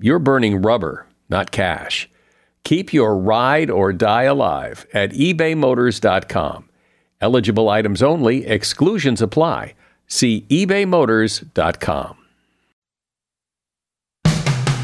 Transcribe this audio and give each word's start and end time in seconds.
you're 0.00 0.18
burning 0.18 0.62
rubber, 0.62 1.06
not 1.28 1.50
cash. 1.50 2.08
Keep 2.64 2.92
your 2.92 3.16
ride 3.16 3.70
or 3.70 3.92
die 3.92 4.24
alive 4.24 4.86
at 4.92 5.12
ebaymotors.com. 5.12 6.68
Eligible 7.20 7.68
items 7.68 8.02
only, 8.02 8.46
exclusions 8.46 9.22
apply. 9.22 9.74
See 10.06 10.46
ebaymotors.com. 10.48 12.16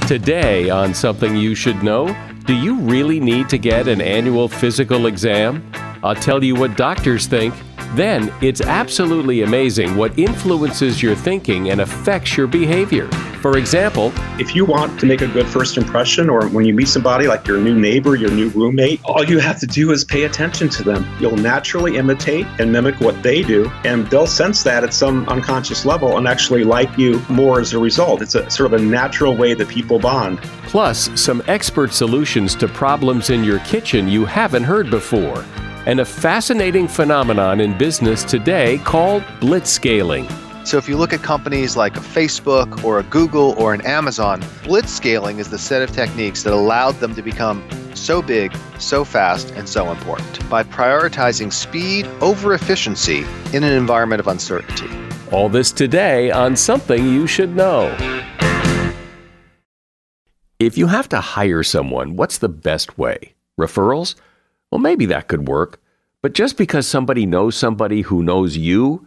Today, 0.06 0.70
on 0.70 0.94
Something 0.94 1.36
You 1.36 1.54
Should 1.54 1.82
Know, 1.82 2.14
do 2.44 2.54
you 2.54 2.76
really 2.76 3.18
need 3.18 3.48
to 3.48 3.58
get 3.58 3.88
an 3.88 4.00
annual 4.00 4.48
physical 4.48 5.06
exam? 5.06 5.68
I'll 6.04 6.14
tell 6.14 6.44
you 6.44 6.54
what 6.54 6.76
doctors 6.76 7.26
think 7.26 7.54
then 7.94 8.32
it's 8.42 8.60
absolutely 8.60 9.42
amazing 9.42 9.96
what 9.96 10.18
influences 10.18 11.02
your 11.02 11.14
thinking 11.14 11.70
and 11.70 11.80
affects 11.80 12.36
your 12.36 12.46
behavior. 12.46 13.08
For 13.46 13.58
example, 13.58 14.12
if 14.40 14.56
you 14.56 14.64
want 14.64 14.98
to 14.98 15.06
make 15.06 15.20
a 15.20 15.28
good 15.28 15.46
first 15.46 15.76
impression, 15.76 16.28
or 16.28 16.48
when 16.48 16.64
you 16.64 16.74
meet 16.74 16.88
somebody 16.88 17.28
like 17.28 17.46
your 17.46 17.60
new 17.60 17.78
neighbor, 17.78 18.16
your 18.16 18.32
new 18.32 18.48
roommate, 18.48 19.00
all 19.04 19.22
you 19.22 19.38
have 19.38 19.60
to 19.60 19.68
do 19.68 19.92
is 19.92 20.02
pay 20.02 20.24
attention 20.24 20.68
to 20.70 20.82
them. 20.82 21.06
You'll 21.20 21.36
naturally 21.36 21.96
imitate 21.96 22.44
and 22.58 22.72
mimic 22.72 23.00
what 23.00 23.22
they 23.22 23.44
do, 23.44 23.70
and 23.84 24.04
they'll 24.08 24.26
sense 24.26 24.64
that 24.64 24.82
at 24.82 24.92
some 24.92 25.28
unconscious 25.28 25.84
level 25.84 26.18
and 26.18 26.26
actually 26.26 26.64
like 26.64 26.98
you 26.98 27.22
more 27.28 27.60
as 27.60 27.72
a 27.72 27.78
result. 27.78 28.20
It's 28.20 28.34
a 28.34 28.50
sort 28.50 28.72
of 28.72 28.80
a 28.80 28.84
natural 28.84 29.36
way 29.36 29.54
that 29.54 29.68
people 29.68 30.00
bond. 30.00 30.38
Plus, 30.64 31.08
some 31.14 31.40
expert 31.46 31.92
solutions 31.92 32.56
to 32.56 32.66
problems 32.66 33.30
in 33.30 33.44
your 33.44 33.60
kitchen 33.60 34.08
you 34.08 34.24
haven't 34.24 34.64
heard 34.64 34.90
before 34.90 35.44
and 35.86 36.00
a 36.00 36.04
fascinating 36.04 36.88
phenomenon 36.88 37.60
in 37.60 37.78
business 37.78 38.24
today 38.24 38.78
called 38.78 39.22
blitzscaling. 39.40 40.28
So, 40.66 40.78
if 40.78 40.88
you 40.88 40.96
look 40.96 41.12
at 41.12 41.22
companies 41.22 41.76
like 41.76 41.96
a 41.96 42.00
Facebook 42.00 42.82
or 42.82 42.98
a 42.98 43.04
Google 43.04 43.54
or 43.56 43.72
an 43.72 43.82
Amazon, 43.82 44.40
blitzscaling 44.64 45.38
is 45.38 45.48
the 45.48 45.58
set 45.58 45.80
of 45.80 45.92
techniques 45.92 46.42
that 46.42 46.52
allowed 46.52 46.96
them 46.96 47.14
to 47.14 47.22
become 47.22 47.62
so 47.94 48.20
big, 48.20 48.52
so 48.80 49.04
fast, 49.04 49.52
and 49.52 49.68
so 49.68 49.92
important 49.92 50.50
by 50.50 50.64
prioritizing 50.64 51.52
speed 51.52 52.04
over 52.20 52.52
efficiency 52.52 53.24
in 53.52 53.62
an 53.62 53.74
environment 53.74 54.18
of 54.18 54.26
uncertainty. 54.26 54.90
All 55.30 55.48
this 55.48 55.70
today 55.70 56.32
on 56.32 56.56
Something 56.56 57.06
You 57.06 57.28
Should 57.28 57.54
Know. 57.54 57.96
If 60.58 60.76
you 60.76 60.88
have 60.88 61.08
to 61.10 61.20
hire 61.20 61.62
someone, 61.62 62.16
what's 62.16 62.38
the 62.38 62.48
best 62.48 62.98
way? 62.98 63.34
Referrals? 63.56 64.16
Well, 64.72 64.80
maybe 64.80 65.06
that 65.06 65.28
could 65.28 65.46
work. 65.46 65.80
But 66.22 66.32
just 66.32 66.56
because 66.56 66.88
somebody 66.88 67.24
knows 67.24 67.54
somebody 67.54 68.00
who 68.00 68.24
knows 68.24 68.56
you 68.56 69.06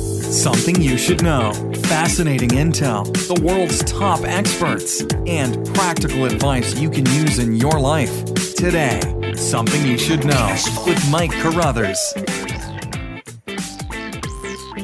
Something 0.31 0.81
you 0.81 0.97
should 0.97 1.21
know. 1.23 1.51
Fascinating 1.89 2.51
intel, 2.51 3.05
the 3.27 3.43
world's 3.43 3.83
top 3.83 4.21
experts, 4.23 5.01
and 5.27 5.65
practical 5.75 6.23
advice 6.23 6.73
you 6.79 6.89
can 6.89 7.05
use 7.07 7.37
in 7.37 7.57
your 7.57 7.77
life. 7.81 8.23
Today, 8.55 9.01
Something 9.35 9.85
You 9.85 9.97
Should 9.97 10.23
Know 10.23 10.55
with 10.87 11.11
Mike 11.11 11.33
Carruthers. 11.33 11.99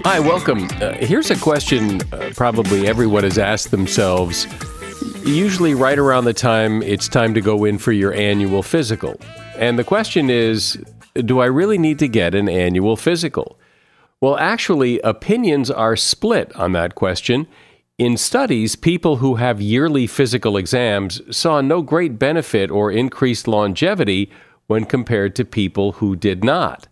Hi, 0.04 0.20
welcome. 0.20 0.68
Uh, 0.82 0.96
here's 0.96 1.32
a 1.32 1.38
question 1.38 2.02
uh, 2.12 2.30
probably 2.36 2.86
everyone 2.86 3.24
has 3.24 3.38
asked 3.38 3.72
themselves, 3.72 4.48
usually 5.26 5.76
right 5.76 5.98
around 5.98 6.26
the 6.26 6.34
time 6.34 6.84
it's 6.84 7.08
time 7.08 7.34
to 7.36 7.40
go 7.40 7.64
in 7.64 7.78
for 7.78 7.94
your 7.94 8.14
annual 8.14 8.64
physical. 8.64 9.16
And 9.56 9.80
the 9.80 9.86
question 9.86 10.30
is 10.30 10.78
Do 11.14 11.40
I 11.40 11.46
really 11.46 11.78
need 11.78 12.00
to 12.00 12.10
get 12.10 12.36
an 12.36 12.50
annual 12.50 12.98
physical? 12.98 13.57
Well, 14.20 14.38
actually, 14.38 15.00
opinions 15.02 15.70
are 15.70 15.96
split 15.96 16.56
on 16.56 16.72
that 16.72 16.96
question. 16.96 17.48
In 18.00 18.18
studies, 18.18 18.76
people 18.76 19.18
who 19.18 19.36
have 19.36 19.62
yearly 19.62 20.08
physical 20.08 20.58
exams 20.58 21.22
saw 21.36 21.62
no 21.62 21.82
great 21.82 22.18
benefit 22.18 22.72
or 22.72 22.92
increased 22.92 23.48
longevity 23.48 24.32
when 24.66 24.86
compared 24.86 25.36
to 25.36 25.46
people 25.46 25.94
who 25.94 26.16
did 26.16 26.44
not. 26.44 26.88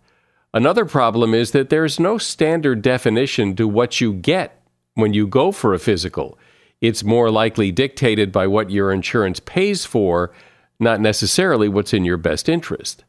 Another 0.54 0.84
problem 0.84 1.34
is 1.34 1.50
that 1.50 1.68
there's 1.68 2.00
no 2.00 2.16
standard 2.16 2.80
definition 2.80 3.54
to 3.56 3.68
what 3.68 4.00
you 4.00 4.12
get 4.12 4.62
when 4.94 5.12
you 5.12 5.26
go 5.26 5.52
for 5.52 5.74
a 5.74 5.78
physical. 5.78 6.38
It's 6.80 7.04
more 7.04 7.30
likely 7.30 7.72
dictated 7.72 8.32
by 8.32 8.46
what 8.46 8.70
your 8.70 8.92
insurance 8.92 9.40
pays 9.40 9.84
for, 9.84 10.32
not 10.78 11.00
necessarily 11.00 11.68
what's 11.68 11.92
in 11.92 12.04
your 12.04 12.16
best 12.16 12.48
interest. 12.48 13.04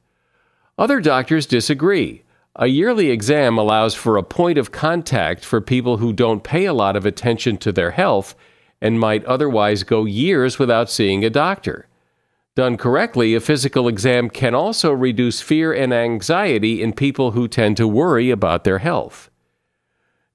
Other 0.78 1.00
doctors 1.00 1.46
disagree. 1.46 2.24
A 2.60 2.66
yearly 2.66 3.12
exam 3.12 3.60
allows 3.60 3.94
for 3.94 4.18
a 4.18 4.24
point 4.24 4.58
of 4.58 4.72
contact 4.72 5.46
for 5.46 5.62
people 5.62 5.98
who 5.98 6.12
don't 6.12 6.44
pay 6.44 6.66
a 6.66 6.74
lot 6.74 6.96
of 6.96 7.06
attention 7.06 7.58
to 7.58 7.72
their 7.72 7.92
health 7.92 8.34
and 8.82 9.00
might 9.00 9.24
otherwise 9.26 9.84
go 9.84 10.06
years 10.06 10.58
without 10.58 10.90
seeing 10.90 11.24
a 11.24 11.30
doctor. 11.30 11.88
Done 12.56 12.76
correctly, 12.76 13.36
a 13.36 13.40
physical 13.40 13.88
exam 13.88 14.32
can 14.32 14.56
also 14.56 14.92
reduce 14.92 15.40
fear 15.40 15.72
and 15.72 15.94
anxiety 15.94 16.82
in 16.82 16.94
people 16.94 17.32
who 17.32 17.48
tend 17.48 17.78
to 17.78 17.88
worry 17.88 18.32
about 18.32 18.64
their 18.64 18.80
health. 18.80 19.30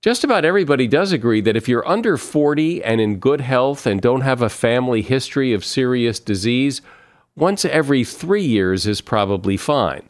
Just 0.00 0.22
about 0.22 0.44
everybody 0.44 0.86
does 0.86 1.10
agree 1.10 1.40
that 1.40 1.56
if 1.56 1.68
you're 1.68 1.86
under 1.88 2.16
40 2.16 2.84
and 2.84 3.00
in 3.00 3.18
good 3.18 3.40
health 3.40 3.84
and 3.84 4.00
don't 4.00 4.20
have 4.20 4.42
a 4.42 4.48
family 4.48 5.02
history 5.02 5.52
of 5.52 5.64
serious 5.64 6.20
disease, 6.20 6.82
once 7.34 7.64
every 7.64 8.04
three 8.04 8.44
years 8.44 8.86
is 8.86 9.00
probably 9.00 9.56
fine. 9.56 10.08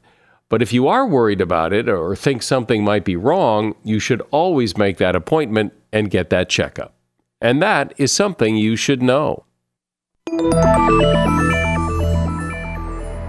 But 0.52 0.60
if 0.60 0.70
you 0.70 0.86
are 0.86 1.06
worried 1.06 1.40
about 1.40 1.72
it 1.72 1.88
or 1.88 2.14
think 2.14 2.42
something 2.42 2.84
might 2.84 3.06
be 3.06 3.16
wrong, 3.16 3.74
you 3.84 3.98
should 3.98 4.20
always 4.30 4.76
make 4.76 4.98
that 4.98 5.16
appointment 5.16 5.72
and 5.94 6.10
get 6.10 6.28
that 6.28 6.50
checkup. 6.50 6.92
And 7.40 7.62
that 7.62 7.94
is 7.96 8.12
something 8.12 8.54
you 8.54 8.76
should 8.76 9.00
know. 9.00 9.46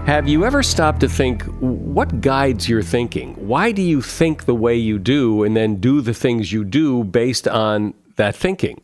Have 0.04 0.28
you 0.28 0.44
ever 0.44 0.62
stopped 0.62 1.00
to 1.00 1.08
think 1.08 1.44
what 1.60 2.20
guides 2.20 2.68
your 2.68 2.82
thinking? 2.82 3.32
Why 3.36 3.72
do 3.72 3.80
you 3.80 4.02
think 4.02 4.44
the 4.44 4.54
way 4.54 4.76
you 4.76 4.98
do 4.98 5.44
and 5.44 5.56
then 5.56 5.76
do 5.76 6.02
the 6.02 6.12
things 6.12 6.52
you 6.52 6.62
do 6.62 7.04
based 7.04 7.48
on 7.48 7.94
that 8.16 8.36
thinking. 8.36 8.80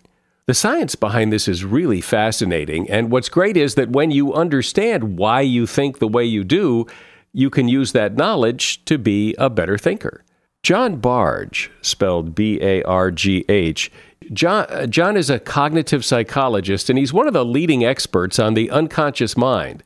The 0.47 0.55
science 0.55 0.95
behind 0.95 1.33
this 1.33 1.47
is 1.47 1.65
really 1.65 2.01
fascinating. 2.01 2.91
And 2.91 3.11
what's 3.11 3.29
great 3.29 3.57
is 3.57 3.77
that 3.77 3.91
when 3.91 4.11
you 4.11 4.33
understand 4.35 5.17
why 5.17 5.43
you 5.43 5.67
think 5.67 5.99
the 5.99 6.09
way 6.09 6.25
you 6.25 6.43
do, 6.43 6.87
you 7.32 7.50
can 7.50 7.69
use 7.69 7.93
that 7.93 8.17
knowledge 8.17 8.85
to 8.87 8.99
be 8.99 9.35
a 9.38 9.50
better 9.50 9.79
thinker. 9.79 10.25
John 10.62 10.97
Bargh, 10.97 11.56
spelled 11.81 12.35
B 12.35 12.59
A 12.61 12.82
R 12.82 13.11
G 13.11 13.44
H, 13.49 13.91
John, 14.32 14.67
uh, 14.69 14.87
John 14.87 15.17
is 15.17 15.31
a 15.31 15.38
cognitive 15.38 16.05
psychologist 16.05 16.91
and 16.91 16.99
he's 16.99 17.12
one 17.12 17.27
of 17.27 17.32
the 17.32 17.44
leading 17.44 17.85
experts 17.85 18.38
on 18.38 18.55
the 18.55 18.71
unconscious 18.71 19.37
mind. 19.37 19.82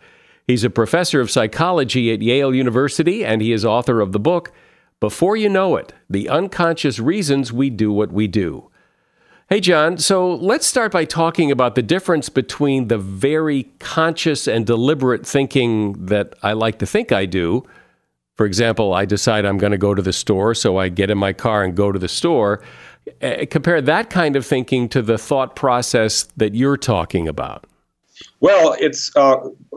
He's 0.46 0.64
a 0.64 0.70
professor 0.70 1.20
of 1.20 1.31
psychology 1.31 2.12
at 2.12 2.23
Yale 2.23 2.55
University 2.55 3.25
and 3.25 3.41
he 3.41 3.52
is 3.52 3.64
author 3.64 4.00
of 4.00 4.12
the 4.12 4.19
book, 4.19 4.52
Before 4.99 5.37
You 5.37 5.49
Know 5.49 5.76
It 5.76 5.94
The 6.11 6.29
Unconscious 6.29 6.99
Reasons 6.99 7.52
We 7.52 7.70
Do 7.70 7.93
What 7.93 8.12
We 8.12 8.26
Do. 8.26 8.70
Hey, 9.50 9.61
John, 9.61 9.99
so 9.99 10.37
let's 10.37 10.67
start 10.67 10.91
by 10.91 11.05
talking 11.05 11.50
about 11.50 11.75
the 11.75 11.82
difference 11.82 12.31
between 12.31 12.88
the 12.88 12.96
very 12.96 13.64
conscious 13.79 14.49
and 14.49 14.64
deliberate 14.64 15.26
thinking 15.26 16.06
that 16.06 16.35
I 16.43 16.55
like 16.55 16.79
to 16.79 16.87
think 16.87 17.12
I 17.12 17.26
do. 17.26 17.62
For 18.37 18.46
example, 18.46 18.94
I 18.94 19.05
decide 19.05 19.44
I'm 19.44 19.58
going 19.58 19.73
to 19.73 19.79
go 19.79 19.94
to 19.94 20.00
the 20.00 20.14
store, 20.14 20.55
so 20.55 20.79
I 20.79 20.88
get 20.88 21.11
in 21.11 21.19
my 21.19 21.35
car 21.35 21.62
and 21.62 21.76
go 21.76 21.93
to 21.93 21.99
the 21.99 22.08
store. 22.08 22.62
Uh, 23.20 23.44
compare 23.50 23.82
that 23.82 24.08
kind 24.08 24.35
of 24.35 24.46
thinking 24.46 24.88
to 24.88 25.02
the 25.02 25.19
thought 25.19 25.55
process 25.55 26.23
that 26.38 26.55
you're 26.55 26.79
talking 26.79 27.29
about. 27.29 27.67
Well, 28.41 28.75
it's 28.81 29.14
uh, 29.14 29.37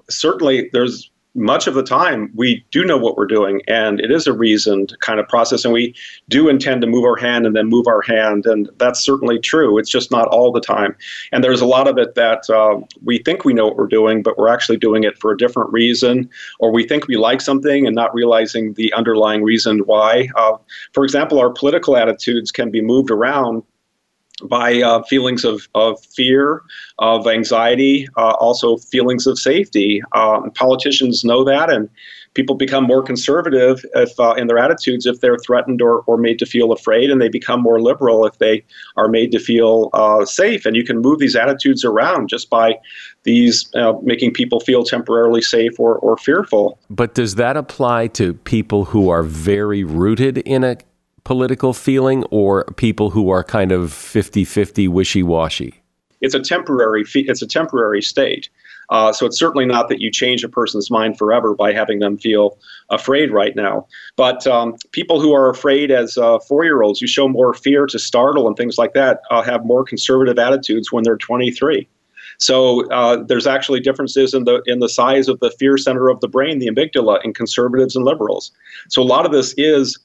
certainly 0.10 0.70
there's 0.72 1.12
much 1.38 1.68
of 1.68 1.76
the 1.76 1.84
time 1.84 2.32
we 2.36 2.66
do 2.72 2.84
know 2.84 2.98
what 2.98 3.16
we're 3.16 3.28
doing 3.28 3.62
and 3.68 4.00
it 4.02 4.10
is 4.10 4.26
a 4.26 4.34
reasoned 4.34 4.98
kind 5.02 5.20
of 5.20 5.28
process 5.28 5.64
and 5.64 5.74
we 5.74 5.94
do 6.30 6.50
intend 6.50 6.82
to 6.82 6.88
move 6.88 7.06
our 7.06 7.16
hand 7.16 7.46
and 7.46 7.56
then 7.56 7.68
move 7.68 7.86
our 7.88 8.02
hand 8.02 8.48
and 8.48 8.70
that's 8.78 9.00
certainly 9.00 9.38
true. 9.38 9.78
It's 9.78 9.90
just 9.90 10.12
not 10.12 10.28
all 10.30 10.52
the 10.52 10.60
time. 10.60 10.96
And 11.32 11.44
there's 11.44 11.62
a 11.62 11.66
lot 11.66 11.88
of 11.88 12.00
it 12.00 12.16
that 12.16 12.50
uh, 12.50 12.80
we 13.04 13.20
think 13.20 13.46
we 13.46 13.54
know 13.54 13.68
what 13.68 13.78
we're 13.78 13.88
doing 13.88 14.24
but 14.24 14.38
we're 14.38 14.50
actually 14.50 14.78
doing 14.78 15.04
it 15.04 15.18
for 15.20 15.32
a 15.32 15.38
different 15.38 15.72
reason 15.72 16.28
or 16.60 16.72
we 16.72 16.88
think 16.88 17.08
we 17.08 17.18
like 17.18 17.42
something 17.42 17.86
and 17.86 17.96
not 17.96 18.14
realizing 18.16 18.74
the 18.74 18.92
underlying 18.94 19.44
reason 19.44 19.80
why. 19.80 20.30
Uh, 20.36 20.58
for 20.94 21.04
example 21.04 21.40
our 21.40 21.52
political 21.52 21.96
attitudes 21.96 22.52
can 22.52 22.72
be 22.72 22.82
moved 22.82 23.12
around 23.12 23.62
by 24.44 24.82
uh, 24.82 25.02
feelings 25.04 25.44
of, 25.44 25.68
of 25.74 26.04
fear, 26.06 26.62
of 27.00 27.28
anxiety, 27.28 28.08
uh, 28.18 28.36
also 28.40 28.78
feelings 28.78 29.26
of 29.26 29.40
safety. 29.40 30.02
Uh, 30.12 30.42
politicians 30.56 31.24
know 31.24 31.44
that, 31.44 31.70
and 31.70 31.90
people 32.34 32.56
become 32.56 32.84
more 32.84 33.02
conservative 33.02 33.84
if, 33.96 34.20
uh, 34.20 34.36
in 34.38 34.46
their 34.46 34.60
attitudes 34.60 35.08
if 35.08 35.22
they're 35.22 35.40
threatened 35.40 35.82
or, 35.82 36.02
or 36.02 36.18
made 36.18 36.38
to 36.38 36.46
feel 36.46 36.72
afraid, 36.72 37.10
and 37.10 37.20
they 37.20 37.30
become 37.30 37.62
more 37.62 37.82
liberal 37.82 38.26
if 38.26 38.38
they 38.38 38.64
are 38.96 39.08
made 39.08 39.32
to 39.32 39.40
feel 39.40 39.90
uh, 39.94 40.24
safe. 40.24 40.66
And 40.66 40.76
you 40.76 40.84
can 40.84 41.00
move 41.00 41.18
these 41.18 41.36
attitudes 41.36 41.84
around 41.84 42.30
just 42.30 42.50
by 42.50 42.76
these 43.24 43.74
uh, 43.76 43.94
making 44.04 44.34
people 44.34 44.60
feel 44.60 44.84
temporarily 44.84 45.42
safe 45.42 45.80
or, 45.80 45.96
or 45.98 46.16
fearful. 46.18 46.78
But 46.90 47.16
does 47.16 47.36
that 47.36 47.58
apply 47.58 48.08
to 48.08 48.36
people 48.36 48.86
who 48.86 49.10
are 49.10 49.24
very 49.24 49.84
rooted 49.84 50.38
in 50.40 50.64
a 50.64 50.78
political 51.28 51.74
feeling 51.74 52.24
or 52.32 52.64
people 52.78 53.10
who 53.10 53.30
are 53.30 53.44
kind 53.44 53.74
of 53.74 53.90
50-50 53.90 54.88
wishy-washy? 54.88 55.74
It's 56.22 56.34
a 56.34 56.40
temporary 56.40 57.04
it's 57.16 57.42
a 57.42 57.46
temporary 57.46 58.02
state. 58.02 58.50
Uh, 58.90 59.12
so 59.12 59.26
it's 59.26 59.38
certainly 59.38 59.66
not 59.66 59.90
that 59.90 60.00
you 60.00 60.10
change 60.10 60.46
a 60.46 60.48
person's 60.48 60.90
mind 60.90 61.18
forever 61.18 61.54
by 61.54 61.74
having 61.74 62.00
them 62.00 62.18
feel 62.18 62.58
afraid 62.90 63.30
right 63.30 63.58
now. 63.58 63.86
But 64.16 64.48
um, 64.48 64.78
people 64.94 65.20
who 65.20 65.34
are 65.34 65.50
afraid 65.50 65.92
as 65.92 66.18
uh, 66.18 66.40
four-year-olds, 66.40 67.02
you 67.02 67.10
show 67.10 67.28
more 67.28 67.54
fear 67.54 67.86
to 67.88 68.00
startle 68.00 68.48
and 68.48 68.56
things 68.56 68.78
like 68.78 68.94
that, 68.94 69.20
uh, 69.30 69.42
have 69.42 69.66
more 69.66 69.84
conservative 69.84 70.40
attitudes 70.40 70.94
when 70.94 71.04
they're 71.04 71.18
23. 71.18 71.90
So 72.38 72.90
uh, 72.90 73.22
there's 73.22 73.48
actually 73.48 73.82
differences 73.82 74.34
in 74.34 74.46
the 74.46 74.62
in 74.66 74.80
the 74.80 74.88
size 74.88 75.28
of 75.28 75.42
the 75.42 75.52
fear 75.60 75.78
center 75.78 76.08
of 76.08 76.22
the 76.22 76.30
brain, 76.30 76.60
the 76.60 76.68
amygdala, 76.68 77.20
in 77.26 77.34
conservatives 77.34 77.98
and 77.98 78.06
liberals. 78.06 78.52
So 78.88 79.02
a 79.02 79.04
lot 79.04 79.26
of 79.26 79.34
this 79.34 79.54
is 79.58 80.00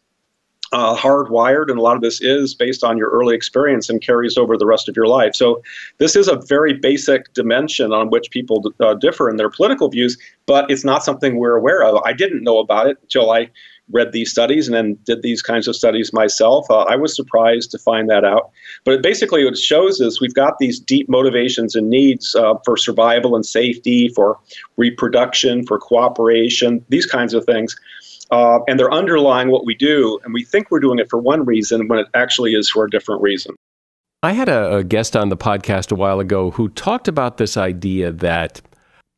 uh, 0.72 0.96
hardwired, 0.96 1.68
and 1.68 1.78
a 1.78 1.82
lot 1.82 1.96
of 1.96 2.02
this 2.02 2.20
is 2.20 2.54
based 2.54 2.82
on 2.82 2.96
your 2.96 3.10
early 3.10 3.34
experience 3.34 3.88
and 3.90 4.00
carries 4.00 4.36
over 4.36 4.56
the 4.56 4.66
rest 4.66 4.88
of 4.88 4.96
your 4.96 5.06
life. 5.06 5.34
So, 5.34 5.62
this 5.98 6.16
is 6.16 6.28
a 6.28 6.36
very 6.36 6.72
basic 6.72 7.32
dimension 7.34 7.92
on 7.92 8.10
which 8.10 8.30
people 8.30 8.72
uh, 8.80 8.94
differ 8.94 9.28
in 9.28 9.36
their 9.36 9.50
political 9.50 9.88
views, 9.88 10.16
but 10.46 10.70
it's 10.70 10.84
not 10.84 11.04
something 11.04 11.36
we're 11.36 11.56
aware 11.56 11.82
of. 11.84 12.00
I 12.04 12.12
didn't 12.12 12.42
know 12.42 12.58
about 12.58 12.86
it 12.86 12.98
until 13.02 13.30
I 13.30 13.50
read 13.90 14.12
these 14.12 14.30
studies 14.30 14.68
and 14.68 14.74
then 14.74 14.98
did 15.04 15.22
these 15.22 15.42
kinds 15.42 15.68
of 15.68 15.76
studies 15.76 16.12
myself. 16.12 16.70
Uh, 16.70 16.82
I 16.82 16.96
was 16.96 17.14
surprised 17.14 17.70
to 17.72 17.78
find 17.78 18.08
that 18.08 18.24
out. 18.24 18.50
But 18.84 18.94
it 18.94 19.02
basically, 19.02 19.44
what 19.44 19.54
it 19.54 19.58
shows 19.58 20.00
is 20.00 20.20
we've 20.20 20.34
got 20.34 20.58
these 20.58 20.80
deep 20.80 21.08
motivations 21.08 21.74
and 21.74 21.90
needs 21.90 22.34
uh, 22.34 22.54
for 22.64 22.76
survival 22.76 23.36
and 23.36 23.44
safety, 23.44 24.08
for 24.08 24.38
reproduction, 24.76 25.66
for 25.66 25.78
cooperation, 25.78 26.84
these 26.88 27.06
kinds 27.06 27.34
of 27.34 27.44
things 27.44 27.76
uh, 28.32 28.60
and 28.66 28.80
they're 28.80 28.92
underlying 28.92 29.50
what 29.50 29.66
we 29.66 29.74
do, 29.74 30.18
and 30.24 30.32
we 30.32 30.42
think 30.42 30.70
we're 30.70 30.80
doing 30.80 30.98
it 30.98 31.08
for 31.10 31.18
one 31.18 31.44
reason 31.44 31.86
when 31.86 31.98
it 31.98 32.06
actually 32.14 32.54
is 32.54 32.68
for 32.68 32.84
a 32.84 32.90
different 32.90 33.20
reason. 33.20 33.54
I 34.22 34.32
had 34.32 34.48
a, 34.48 34.76
a 34.76 34.84
guest 34.84 35.14
on 35.16 35.28
the 35.28 35.36
podcast 35.36 35.92
a 35.92 35.96
while 35.96 36.18
ago 36.18 36.50
who 36.52 36.70
talked 36.70 37.08
about 37.08 37.36
this 37.36 37.56
idea 37.56 38.10
that 38.10 38.62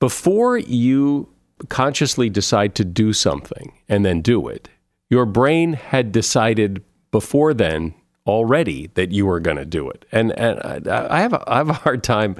before 0.01 0.59
you 0.59 1.29
consciously 1.69 2.29
decide 2.29 2.75
to 2.75 2.85
do 2.85 3.13
something 3.13 3.73
and 3.89 4.05
then 4.05 4.21
do 4.21 4.49
it, 4.49 4.69
your 5.11 5.27
brain 5.27 5.75
had 5.75 6.11
decided 6.11 6.83
before 7.13 7.55
then 7.55 7.95
already 8.27 8.89
that 8.95 9.13
you 9.13 9.27
were 9.27 9.39
going 9.39 9.59
to 9.59 9.67
do 9.67 9.89
it. 9.91 10.07
And, 10.11 10.33
and 10.33 10.89
I, 10.89 11.21
have 11.21 11.35
a, 11.35 11.45
I 11.47 11.59
have 11.59 11.69
a 11.69 11.75
hard 11.75 12.03
time 12.03 12.37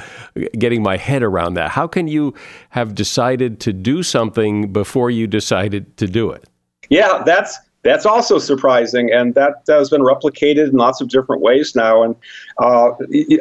getting 0.59 0.83
my 0.83 0.97
head 0.97 1.23
around 1.23 1.55
that. 1.55 1.71
How 1.71 1.87
can 1.87 2.09
you 2.09 2.35
have 2.71 2.95
decided 2.95 3.61
to 3.61 3.73
do 3.73 4.03
something 4.03 4.73
before 4.73 5.11
you 5.11 5.27
decided 5.27 5.97
to 5.99 6.07
do 6.07 6.31
it? 6.31 6.49
Yeah, 6.91 7.23
that's 7.25 7.59
that's 7.85 8.07
also 8.07 8.39
surprising, 8.39 9.13
and 9.13 9.35
that 9.35 9.63
has 9.69 9.91
been 9.91 10.01
replicated 10.01 10.71
in 10.71 10.77
lots 10.77 11.01
of 11.03 11.09
different 11.09 11.43
ways 11.43 11.77
now. 11.77 12.03
And 12.03 12.17
uh, 12.59 12.93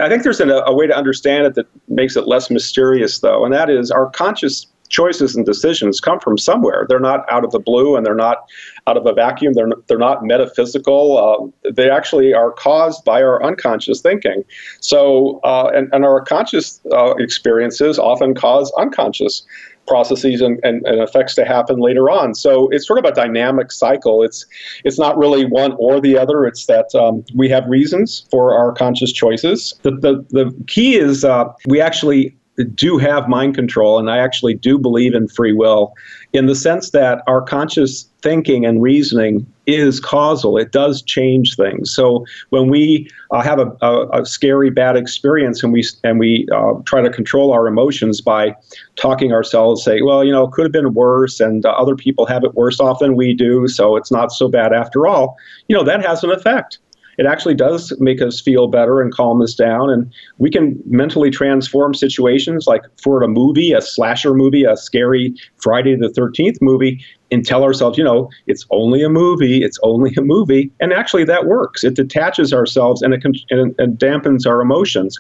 I 0.02 0.10
think 0.10 0.24
there's 0.24 0.42
an, 0.42 0.52
a 0.52 0.74
way 0.74 0.86
to 0.86 0.96
understand 0.96 1.46
it 1.46 1.56
that 1.56 1.66
makes 1.88 2.18
it 2.18 2.28
less 2.28 2.50
mysterious, 2.50 3.20
though, 3.20 3.46
and 3.46 3.54
that 3.54 3.70
is 3.70 3.90
our 3.90 4.10
conscious 4.10 4.68
choices 4.90 5.36
and 5.36 5.46
decisions 5.46 6.00
come 6.00 6.20
from 6.20 6.38
somewhere. 6.38 6.86
They're 6.88 7.00
not 7.00 7.26
out 7.32 7.44
of 7.44 7.52
the 7.52 7.60
blue, 7.60 7.96
and 7.96 8.06
they're 8.06 8.16
not 8.16 8.46
out 8.86 8.98
of 8.98 9.06
a 9.06 9.14
vacuum. 9.14 9.54
They're 9.54 9.70
they're 9.88 9.98
not 9.98 10.26
metaphysical. 10.26 11.54
Uh, 11.66 11.72
they 11.72 11.90
actually 11.90 12.34
are 12.34 12.52
caused 12.52 13.06
by 13.06 13.24
our 13.24 13.44
unconscious 13.44 14.02
thinking. 14.02 14.44
So, 14.82 15.40
uh, 15.44 15.72
and, 15.74 15.90
and 15.94 16.06
our 16.06 16.22
conscious 16.22 16.82
uh, 16.92 17.16
experiences 17.16 17.98
often 17.98 18.36
cause 18.36 18.72
unconscious 18.78 19.44
processes 19.88 20.42
and, 20.42 20.60
and, 20.64 20.86
and, 20.86 21.02
effects 21.02 21.36
to 21.36 21.46
happen 21.46 21.80
later 21.80 22.10
on. 22.10 22.34
So 22.34 22.70
it's 22.70 22.88
sort 22.88 23.00
of 23.00 23.06
a 23.06 23.12
dynamic 23.12 23.72
cycle. 23.72 24.24
It's 24.24 24.46
it's 24.84 24.98
not 24.98 25.18
really 25.18 25.46
one 25.46 25.74
or 25.78 26.00
the 26.00 26.18
other. 26.18 26.46
It's 26.46 26.66
that 26.68 26.94
um, 26.96 27.24
we 27.36 27.50
have 27.50 27.66
reasons 27.68 28.26
for 28.32 28.56
our 28.56 28.72
conscious 28.72 29.12
choices. 29.12 29.76
The 29.82 29.92
the, 29.92 30.26
the 30.30 30.64
key 30.68 30.96
is 30.96 31.24
uh, 31.26 31.46
we 31.68 31.82
actually 31.82 32.36
do 32.76 32.98
have 32.98 33.28
mind 33.28 33.56
control, 33.56 33.98
and 33.98 34.10
I 34.10 34.20
actually 34.20 34.54
do 34.54 34.78
believe 34.78 35.16
in 35.16 35.28
free 35.28 35.54
will 35.54 35.94
in 36.34 36.46
the 36.46 36.56
sense 36.56 36.92
that 36.92 37.24
our 37.28 37.42
conscious 37.42 38.08
thinking 38.22 38.66
and 38.66 38.82
reasoning 38.82 39.46
is 39.66 40.00
causal. 40.00 40.58
It 40.58 40.72
does 40.72 41.02
change 41.02 41.56
things. 41.56 41.94
So 41.94 42.26
when 42.50 42.70
we 42.70 43.10
uh, 43.32 43.42
have 43.42 43.60
a, 43.60 43.76
a, 43.82 44.22
a, 44.22 44.26
scary, 44.26 44.70
bad 44.70 44.96
experience 44.96 45.64
and 45.64 45.74
we 45.74 45.84
and 46.04 46.20
we 46.20 46.48
uh, 46.54 46.74
try 46.86 47.02
to 47.02 47.10
control 47.10 47.52
our 47.52 47.68
emotions 47.68 48.22
by 48.22 48.56
talking 48.96 49.32
ourselves, 49.32 49.84
say, 49.84 50.02
well, 50.02 50.24
you 50.24 50.32
know, 50.32 50.46
it 50.46 50.52
could 50.52 50.66
have 50.66 50.72
been 50.72 50.94
worse, 50.94 51.40
and 51.40 51.66
uh, 51.66 51.70
other 51.72 51.96
people 51.96 52.26
have 52.26 52.44
it 52.44 52.54
worse 52.56 52.80
off 52.80 53.00
than 53.00 53.16
we 53.16 53.34
do, 53.34 53.68
so 53.68 53.96
it's 53.96 54.12
not 54.12 54.32
so 54.32 54.48
bad 54.48 54.74
after 54.74 55.08
all. 55.08 55.38
You 55.68 55.76
know, 55.76 55.84
that 55.84 56.06
has 56.06 56.24
an 56.24 56.32
effect 56.32 56.80
it 57.18 57.26
actually 57.26 57.54
does 57.54 57.94
make 58.00 58.22
us 58.22 58.42
feel 58.42 58.68
better 58.68 59.02
and 59.02 59.14
calm 59.14 59.42
us 59.42 59.54
down. 59.54 59.90
And 59.90 60.12
we 60.38 60.50
can 60.50 60.82
mentally 60.86 61.30
transform 61.30 61.94
situations 61.94 62.68
like 62.68 62.84
for 63.02 63.22
a 63.22 63.28
movie, 63.28 63.72
a 63.72 63.82
slasher 63.82 64.34
movie, 64.34 64.64
a 64.64 64.76
scary 64.76 65.34
Friday 65.58 65.96
the 65.96 66.10
13th 66.10 66.58
movie, 66.62 67.04
and 67.32 67.46
tell 67.46 67.64
ourselves, 67.64 67.98
you 67.98 68.04
know, 68.04 68.30
it's 68.48 68.66
only 68.72 69.04
a 69.04 69.10
movie, 69.10 69.64
it's 69.64 69.80
only 69.84 70.14
a 70.16 70.22
movie. 70.22 70.72
And 70.80 70.94
actually, 70.94 71.24
that 71.26 71.46
works. 71.46 71.84
It 71.84 71.96
detaches 71.96 72.54
ourselves 72.54 73.02
and 73.02 73.14
it, 73.14 73.24
and, 73.50 73.76
and 73.78 73.98
dampens 73.98 74.46
our 74.48 74.62
emotions. 74.62 75.20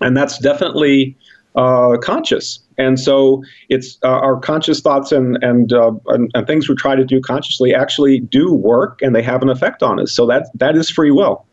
And 0.00 0.16
that's 0.16 0.38
definitely 0.38 1.16
uh, 1.56 1.96
conscious. 2.02 2.60
And 2.80 2.98
so 2.98 3.44
it's 3.68 3.98
uh, 4.02 4.08
our 4.08 4.40
conscious 4.40 4.80
thoughts 4.80 5.12
and 5.12 5.36
and, 5.42 5.72
uh, 5.72 5.92
and, 6.06 6.30
and 6.34 6.46
things 6.46 6.68
we 6.68 6.74
try 6.74 6.96
to 6.96 7.04
do 7.04 7.20
consciously 7.20 7.74
actually 7.74 8.20
do 8.20 8.52
work, 8.52 9.00
and 9.02 9.14
they 9.14 9.22
have 9.22 9.42
an 9.42 9.50
effect 9.50 9.82
on 9.82 10.00
us. 10.00 10.12
So 10.12 10.26
that 10.26 10.46
that 10.54 10.76
is 10.76 10.88
free 10.88 11.10
will. 11.10 11.46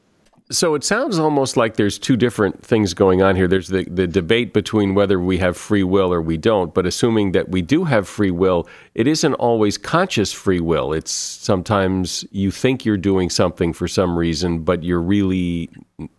So 0.50 0.76
it 0.76 0.86
sounds 0.86 1.20
almost 1.20 1.58
like 1.58 1.76
there's 1.76 2.00
two 2.00 2.16
different 2.16 2.64
things 2.64 2.94
going 2.94 3.22
on 3.22 3.36
here. 3.36 3.50
There's 3.50 3.68
the, 3.68 3.84
the 3.84 4.08
debate 4.08 4.54
between 4.54 4.96
whether 4.96 5.20
we 5.20 5.40
have 5.40 5.58
free 5.58 5.84
will 5.84 6.14
or 6.14 6.22
we 6.22 6.38
don't, 6.38 6.74
but 6.74 6.86
assuming 6.86 7.34
that 7.34 7.50
we 7.50 7.62
do 7.62 7.84
have 7.84 8.08
free 8.08 8.32
will, 8.32 8.66
it 8.96 9.08
isn't 9.08 9.34
always 9.34 9.78
conscious 9.78 10.32
free 10.32 10.62
will. 10.62 10.94
It's 10.94 11.12
sometimes 11.12 12.24
you 12.32 12.50
think 12.50 12.86
you're 12.86 12.96
doing 12.96 13.30
something 13.30 13.74
for 13.74 13.90
some 13.90 14.18
reason, 14.18 14.60
but 14.60 14.84
you're 14.84 15.02
really 15.02 15.70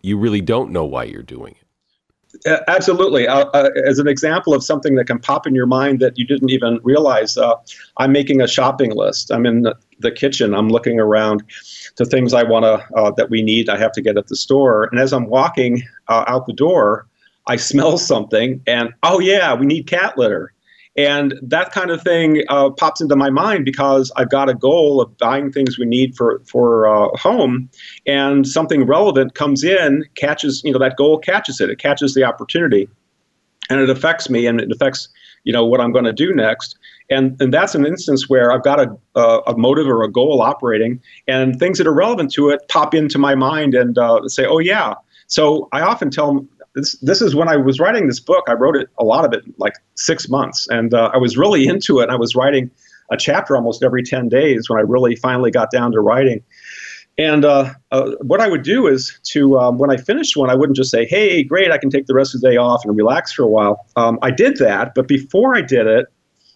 you 0.03 0.19
really 0.19 0.43
don't 0.43 0.73
know 0.73 0.85
why 0.85 1.05
you're 1.05 1.23
doing 1.23 1.55
it. 1.58 1.58
Absolutely. 2.47 3.27
Uh, 3.27 3.47
uh, 3.47 3.71
as 3.85 3.99
an 3.99 4.07
example 4.07 4.55
of 4.55 4.63
something 4.63 4.95
that 4.95 5.07
can 5.07 5.19
pop 5.19 5.47
in 5.47 5.55
your 5.55 5.67
mind 5.67 6.01
that 6.01 6.19
you 6.19 6.27
didn't 6.27 6.51
even 6.51 6.79
realize, 6.83 7.37
uh, 7.37 7.55
I'm 7.97 8.13
making 8.13 8.41
a 8.41 8.49
shopping 8.49 8.95
list. 8.95 9.31
I'm 9.31 9.45
in 9.47 9.63
the, 9.63 9.77
the 9.99 10.11
kitchen. 10.11 10.55
I'm 10.55 10.69
looking 10.69 11.01
around 11.01 11.43
to 11.97 12.05
things 12.05 12.35
I 12.35 12.45
want 12.45 12.65
to 12.65 12.95
uh, 12.97 13.11
that 13.13 13.31
we 13.31 13.43
need. 13.43 13.69
I 13.69 13.77
have 13.77 13.93
to 13.93 14.03
get 14.03 14.17
at 14.17 14.29
the 14.29 14.37
store. 14.37 14.85
And 14.85 15.01
as 15.01 15.13
I'm 15.13 15.27
walking 15.27 15.83
uh, 16.09 16.25
out 16.27 16.47
the 16.47 16.53
door, 16.53 17.07
I 17.47 17.57
smell 17.71 17.99
something, 17.99 18.63
and 18.67 18.93
oh 19.03 19.21
yeah, 19.21 19.55
we 19.55 19.67
need 19.67 19.87
cat 19.87 20.17
litter. 20.17 20.53
And 20.99 21.39
that 21.43 21.71
kind 21.71 21.93
of 21.93 22.03
thing 22.03 22.43
uh, 22.49 22.71
pops 22.71 23.01
into 23.01 23.15
my 23.15 23.31
mind 23.31 23.65
because 23.65 24.11
I've 24.17 24.31
got 24.31 24.49
a 24.49 24.55
goal 24.55 25.01
of 25.01 25.17
buying 25.17 25.53
things 25.53 25.79
we 25.79 25.87
need 25.87 26.17
for 26.17 26.43
for 26.45 26.89
uh, 26.89 27.17
home, 27.17 27.71
and 28.05 28.45
something 28.45 28.85
relevant 28.85 29.37
comes 29.37 29.63
in, 29.63 30.05
catches 30.17 30.61
you 30.65 30.73
know 30.73 30.81
that 30.81 30.97
goal 30.97 31.17
catches 31.19 31.61
it, 31.61 31.71
it 31.71 31.79
catches 31.79 32.15
the 32.15 32.25
opportunity, 32.25 32.89
and 33.71 33.79
it 33.81 33.89
affects 33.89 34.29
me, 34.29 34.49
and 34.49 34.61
it 34.61 34.73
affects 34.73 35.09
you 35.45 35.53
know 35.53 35.65
what 35.65 35.81
I'm 35.81 35.93
going 35.93 36.05
to 36.05 36.13
do 36.13 36.35
next. 36.35 36.77
And 37.09 37.41
and 37.41 37.55
that's 37.55 37.77
an 37.77 37.87
instance 37.87 38.29
where 38.29 38.51
I've 38.51 38.65
got 38.65 38.81
a, 38.81 38.91
a, 39.15 39.39
a 39.47 39.57
motive 39.57 39.87
or 39.87 40.03
a 40.03 40.11
goal 40.11 40.43
operating, 40.43 41.01
and 41.29 41.61
things 41.61 41.79
that 41.79 41.87
are 41.87 41.95
relevant 41.95 42.33
to 42.33 42.51
it 42.51 42.63
pop 42.69 42.93
into 42.93 43.19
my 43.21 43.37
mind 43.37 43.77
and 43.77 43.97
uh, 43.97 44.27
say, 44.27 44.47
oh 44.47 44.59
yeah. 44.59 44.95
So 45.29 45.69
I 45.71 45.83
often 45.83 46.11
tell 46.11 46.45
this 46.75 46.97
this 47.01 47.21
is 47.23 47.35
when 47.35 47.49
I 47.49 47.57
was 47.57 47.81
writing 47.81 48.07
this 48.07 48.21
book. 48.21 48.45
I 48.49 48.53
wrote 48.53 48.77
it 48.77 48.89
a 48.99 49.05
lot 49.05 49.25
of 49.25 49.33
it 49.33 49.45
like 49.59 49.75
six 49.95 50.29
months, 50.29 50.69
and 50.69 50.95
uh, 50.95 51.11
I 51.13 51.17
was 51.17 51.37
really 51.37 51.67
into 51.67 52.01
it. 52.01 52.05
And 52.05 52.13
I 52.13 52.17
was 52.17 52.35
writing 52.35 52.71
a 53.11 53.17
chapter 53.17 53.57
almost 53.57 53.83
every 53.83 54.03
ten 54.03 54.29
days 54.29 54.69
when 54.69 54.79
I 54.79 54.83
really 54.83 55.17
finally 55.17 55.51
got 55.51 55.71
down 55.71 55.93
to 55.93 56.01
writing. 56.01 56.43
And 57.19 57.45
uh, 57.45 57.75
uh, 57.91 58.13
what 58.21 58.41
I 58.41 58.49
would 58.49 58.63
do 58.63 58.87
is 58.87 59.19
to 59.33 59.59
um, 59.59 59.79
when 59.79 59.91
I 59.91 59.97
finished 59.97 60.37
one, 60.37 60.51
I 60.51 60.55
wouldn't 60.55 60.77
just 60.77 60.91
say, 60.91 61.05
"Hey, 61.05 61.43
great, 61.43 61.73
I 61.73 61.79
can 61.79 61.91
take 61.91 62.07
the 62.07 62.15
rest 62.15 62.35
of 62.35 62.41
the 62.41 62.51
day 62.51 62.57
off 62.57 62.85
and 62.85 62.97
relax 62.97 63.33
for 63.33 63.43
a 63.43 63.49
while." 63.49 63.87
Um, 63.97 64.19
I 64.23 64.31
did 64.31 64.59
that, 64.59 64.95
but 64.95 65.09
before 65.09 65.57
I 65.57 65.61
did 65.61 65.87
it, 65.89 66.07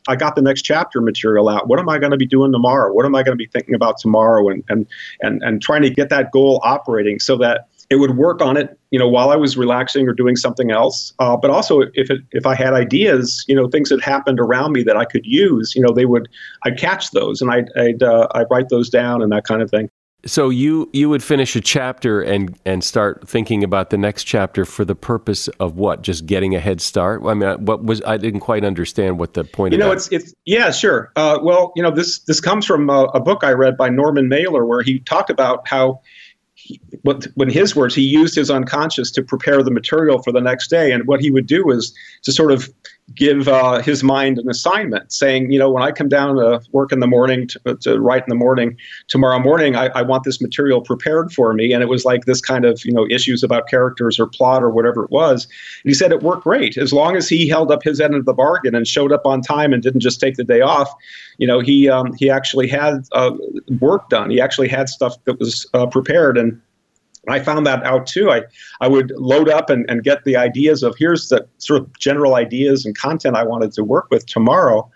I 0.07 0.15
got 0.15 0.37
the 0.37 0.43
next 0.43 0.63
chapter 0.63 1.01
material 1.01 1.49
out. 1.49 1.69
What 1.69 1.81
am 1.81 1.89
I 1.89 1.99
going 1.99 2.13
to 2.13 2.17
be 2.17 2.27
doing 2.27 2.53
tomorrow? 2.53 2.93
What 2.93 3.07
am 3.07 3.15
I 3.17 3.25
going 3.25 3.37
to 3.37 3.43
be 3.43 3.47
thinking 3.47 3.75
about 3.75 3.99
tomorrow? 3.99 4.49
And 4.49 4.63
and 4.69 4.87
and 5.21 5.43
and 5.43 5.61
trying 5.61 5.83
to 5.83 5.91
get 5.91 6.11
that 6.11 6.31
goal 6.31 6.61
operating 6.63 7.19
so 7.19 7.37
that 7.39 7.67
it 7.93 7.97
would 7.97 8.17
work 8.17 8.41
on 8.41 8.57
it, 8.57 8.79
you 8.91 8.99
know, 8.99 9.07
while 9.07 9.29
I 9.29 9.37
was 9.37 9.59
relaxing 9.59 10.09
or 10.09 10.15
doing 10.15 10.35
something 10.35 10.71
else. 10.71 11.13
Uh, 11.19 11.37
but 11.37 11.51
also, 11.51 11.83
if 11.93 12.11
it, 12.11 12.23
if 12.31 12.47
I 12.47 12.55
had 12.55 12.73
ideas, 12.73 13.45
you 13.47 13.55
know, 13.55 13.69
things 13.69 13.91
that 13.91 14.01
happened 14.01 14.41
around 14.41 14.73
me 14.73 14.83
that 14.85 14.97
I 14.97 15.05
could 15.05 15.27
use, 15.27 15.75
you 15.77 15.83
know, 15.83 15.93
they 15.93 16.07
would 16.07 16.27
I'd 16.65 16.79
catch 16.79 17.11
those 17.11 17.43
and 17.43 17.51
I'd 17.51 17.69
I'd, 17.77 18.03
uh, 18.03 18.29
I'd 18.35 18.47
write 18.51 18.71
those 18.71 18.89
down 18.89 19.21
and 19.21 19.31
that 19.33 19.45
kind 19.45 19.61
of 19.61 19.71
thing. 19.71 19.91
So 20.25 20.49
you 20.49 20.89
you 20.95 21.11
would 21.11 21.23
finish 21.23 21.55
a 21.55 21.61
chapter 21.61 22.23
and 22.23 22.59
and 22.65 22.83
start 22.83 23.29
thinking 23.29 23.63
about 23.63 23.91
the 23.91 23.99
next 23.99 24.25
chapter 24.25 24.65
for 24.65 24.87
the 24.87 24.95
purpose 24.95 25.49
of 25.61 25.77
what? 25.77 26.01
Just 26.01 26.25
getting 26.25 26.55
a 26.55 26.61
head 26.61 26.81
start. 26.81 27.23
I 27.27 27.35
mean, 27.35 27.63
what 27.67 27.85
was 27.85 28.01
I 28.07 28.17
didn't 28.17 28.41
quite 28.41 28.65
understand 28.65 29.19
what 29.19 29.35
the 29.35 29.45
point. 29.45 29.73
You 29.73 29.79
know, 29.79 29.89
that. 29.89 29.97
it's 29.97 30.09
it's 30.13 30.35
yeah, 30.47 30.71
sure. 30.71 31.13
Uh, 31.17 31.41
well, 31.43 31.75
you 31.77 31.83
know, 31.83 31.91
this 31.91 32.21
this 32.21 32.41
comes 32.41 32.65
from 32.65 32.89
a, 32.89 33.05
a 33.13 33.21
book 33.21 33.45
I 33.45 33.51
read 33.51 33.77
by 33.77 33.91
Norman 33.91 34.29
Mailer 34.29 34.65
where 34.65 34.81
he 34.81 35.01
talked 35.01 35.29
about 35.29 35.69
how 35.69 36.01
what, 37.03 37.27
when 37.35 37.51
his 37.51 37.75
words, 37.75 37.95
he 37.95 38.03
used 38.03 38.35
his 38.35 38.51
unconscious 38.51 39.11
to 39.13 39.23
prepare 39.23 39.63
the 39.63 39.71
material 39.71 40.23
for 40.23 40.33
the 40.33 40.41
next 40.41 40.69
day. 40.69 40.93
And 40.93 41.07
what 41.07 41.21
he 41.21 41.31
would 41.31 41.47
do 41.47 41.71
is 41.71 41.95
to 42.23 42.33
sort 42.33 42.53
of 42.53 42.73
give 43.15 43.49
uh, 43.49 43.81
his 43.81 44.03
mind 44.03 44.39
an 44.39 44.49
assignment, 44.49 45.13
saying, 45.13 45.51
you 45.51 45.59
know, 45.59 45.71
when 45.71 45.83
I 45.83 45.93
come 45.93 46.09
down 46.09 46.37
to 46.37 46.61
work 46.73 46.93
in 46.93 47.01
the 47.01 47.07
morning, 47.07 47.49
to, 47.49 47.77
to 47.77 48.01
write 48.01 48.23
in 48.23 48.29
the 48.29 48.35
morning, 48.35 48.77
tomorrow 49.09 49.39
morning, 49.39 49.77
I, 49.77 49.87
I, 49.89 50.03
want 50.03 50.25
this 50.25 50.41
material 50.41 50.81
prepared 50.81 51.33
for 51.33 51.53
me. 51.55 51.73
And 51.73 51.83
it 51.83 51.89
was 51.89 52.05
like 52.05 52.25
this 52.25 52.41
kind 52.41 52.65
of, 52.65 52.85
you 52.85 52.93
know, 52.93 53.07
issues 53.11 53.43
about 53.43 53.69
characters 53.69 54.19
or 54.19 54.27
plot 54.27 54.63
or 54.63 54.71
whatever 54.71 55.05
it 55.05 55.11
was. 55.11 55.45
And 55.45 55.91
he 55.91 55.95
said 55.95 56.13
it 56.13 56.23
worked 56.23 56.45
great 56.45 56.77
as 56.77 56.93
long 56.93 57.17
as 57.17 57.29
he 57.29 57.49
held 57.49 57.71
up 57.71 57.83
his 57.83 58.01
end 58.01 58.15
of 58.15 58.25
the 58.25 58.35
bargain 58.35 58.75
and 58.75 58.87
showed 58.87 59.13
up 59.13 59.27
on 59.27 59.41
time 59.41 59.73
and 59.73 59.83
didn't 59.83 60.01
just 60.01 60.21
take 60.21 60.37
the 60.37 60.45
day 60.45 60.61
off. 60.61 60.93
You 61.39 61.47
know, 61.47 61.61
he 61.61 61.89
um, 61.89 62.15
he 62.15 62.31
actually 62.31 62.69
had 62.69 63.07
uh, 63.13 63.33
work 63.81 64.09
done. 64.09 64.31
He 64.31 64.41
actually 64.41 64.69
had 64.69 64.89
stuff 64.89 65.17
that 65.25 65.39
was 65.39 65.67
uh, 65.75 65.87
prepared 65.87 66.39
and 66.39 66.61
I 67.29 67.39
found 67.39 67.67
that 67.67 67.85
out 67.85 68.07
too. 68.07 68.31
I, 68.31 68.43
I 68.81 68.89
would 68.89 69.13
load 69.17 69.49
up 69.49 69.71
and, 69.71 69.89
and 69.89 70.03
get 70.03 70.25
the 70.25 70.37
ideas 70.37 70.83
of 70.83 70.97
here's 70.99 71.29
the 71.29 71.47
sort 71.59 71.81
of 71.81 71.99
general 71.99 72.35
ideas 72.35 72.85
and 72.85 72.97
content 72.97 73.37
I 73.37 73.45
wanted 73.45 73.73
to 73.73 73.85
work 73.85 74.09
with 74.11 74.27
tomorrow 74.27 74.91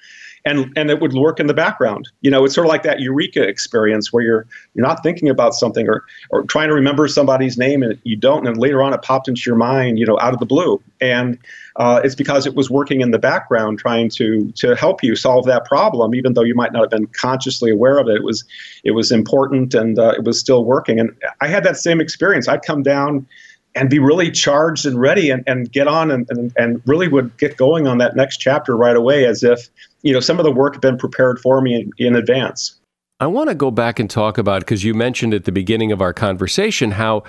and 0.47 0.73
and 0.77 0.91
it 0.91 1.01
would 1.01 1.13
work 1.13 1.39
in 1.41 1.49
the 1.49 1.55
background. 1.55 2.09
You 2.23 2.31
know, 2.31 2.45
it's 2.45 2.55
sort 2.55 2.67
of 2.67 2.69
like 2.71 2.85
that 2.85 3.01
eureka 3.01 3.43
experience 3.47 4.13
where 4.13 4.23
you're 4.23 4.47
you're 4.75 4.87
not 4.87 5.03
thinking 5.03 5.29
about 5.29 5.55
something 5.55 5.89
or 5.89 6.05
or 6.31 6.45
trying 6.45 6.69
to 6.69 6.75
remember 6.75 7.09
somebody's 7.09 7.59
name 7.59 7.83
and 7.83 7.99
you 8.05 8.17
don't, 8.17 8.47
and 8.47 8.57
later 8.57 8.83
on 8.83 8.95
it 8.95 9.03
popped 9.03 9.29
into 9.29 9.43
your 9.45 9.57
mind, 9.57 9.99
you 9.99 10.07
know, 10.07 10.19
out 10.21 10.33
of 10.33 10.39
the 10.41 10.47
blue, 10.47 10.81
and 11.01 11.37
uh, 11.79 12.01
it's 12.03 12.15
because 12.15 12.47
it 12.47 12.55
was 12.55 12.71
working 12.71 13.01
in 13.01 13.11
the 13.11 13.19
background 13.19 13.79
trying 13.79 14.09
to 14.11 14.51
to 14.53 14.75
help 14.75 15.03
you 15.03 15.15
solve 15.15 15.45
that 15.47 15.65
problem, 15.65 16.15
even 16.15 16.35
though 16.35 16.43
you 16.43 16.55
might 16.55 16.73
not 16.73 16.83
have 16.83 16.91
been 16.91 17.07
consciously 17.09 17.71
aware 17.71 17.99
of 17.99 18.09
it. 18.09 18.17
It 18.17 18.25
was 18.25 18.45
it 18.85 18.93
was 18.93 19.13
important 19.13 19.75
and 19.75 19.99
uh, 19.99 20.15
it 20.17 20.25
was 20.25 20.41
still 20.41 20.65
working, 20.65 20.99
and 20.99 21.15
I 21.41 21.49
had 21.49 21.65
that 21.65 21.77
same 21.77 22.01
experience. 22.01 22.49
I'd 22.49 22.63
come 22.63 22.83
down 22.83 23.27
and 23.75 23.91
be 23.91 23.99
really 23.99 24.31
charged 24.31 24.87
and 24.87 24.99
ready 24.99 25.29
and, 25.29 25.45
and 25.47 25.71
get 25.71 25.87
on 25.87 26.11
and, 26.11 26.27
and, 26.31 26.51
and 26.57 26.81
really 26.87 27.09
would 27.09 27.37
get 27.37 27.59
going 27.59 27.87
on 27.87 27.99
that 27.99 28.17
next 28.17 28.39
chapter 28.39 28.75
right 28.75 28.97
away 28.97 29.27
as 29.27 29.45
if 29.45 29.69
you 30.03 30.13
know 30.13 30.21
some 30.21 30.39
of 30.39 30.45
the 30.45 30.51
work 30.51 30.75
had 30.75 30.81
been 30.81 30.97
prepared 30.97 31.39
for 31.39 31.61
me 31.61 31.75
in, 31.75 31.91
in 31.99 32.17
advance 32.17 32.77
i 33.21 33.27
want 33.27 33.51
to 33.51 33.55
go 33.55 33.71
back 33.71 33.99
and 33.99 34.09
talk 34.09 34.39
about 34.39 34.63
because 34.63 34.83
you 34.83 34.95
mentioned 34.95 35.35
at 35.35 35.45
the 35.45 35.53
beginning 35.53 35.93
of 35.93 36.01
our 36.01 36.15
conversation 36.15 36.93
how 36.93 37.23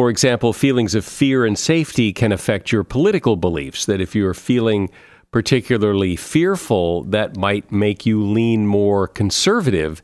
for 0.00 0.08
example 0.08 0.54
feelings 0.54 0.94
of 0.94 1.04
fear 1.04 1.44
and 1.44 1.58
safety 1.58 2.10
can 2.10 2.32
affect 2.32 2.72
your 2.72 2.82
political 2.82 3.36
beliefs 3.36 3.84
that 3.84 4.00
if 4.00 4.14
you're 4.14 4.32
feeling 4.32 4.88
particularly 5.30 6.16
fearful 6.16 7.02
that 7.04 7.36
might 7.36 7.70
make 7.70 8.06
you 8.06 8.24
lean 8.24 8.66
more 8.66 9.06
conservative 9.06 10.00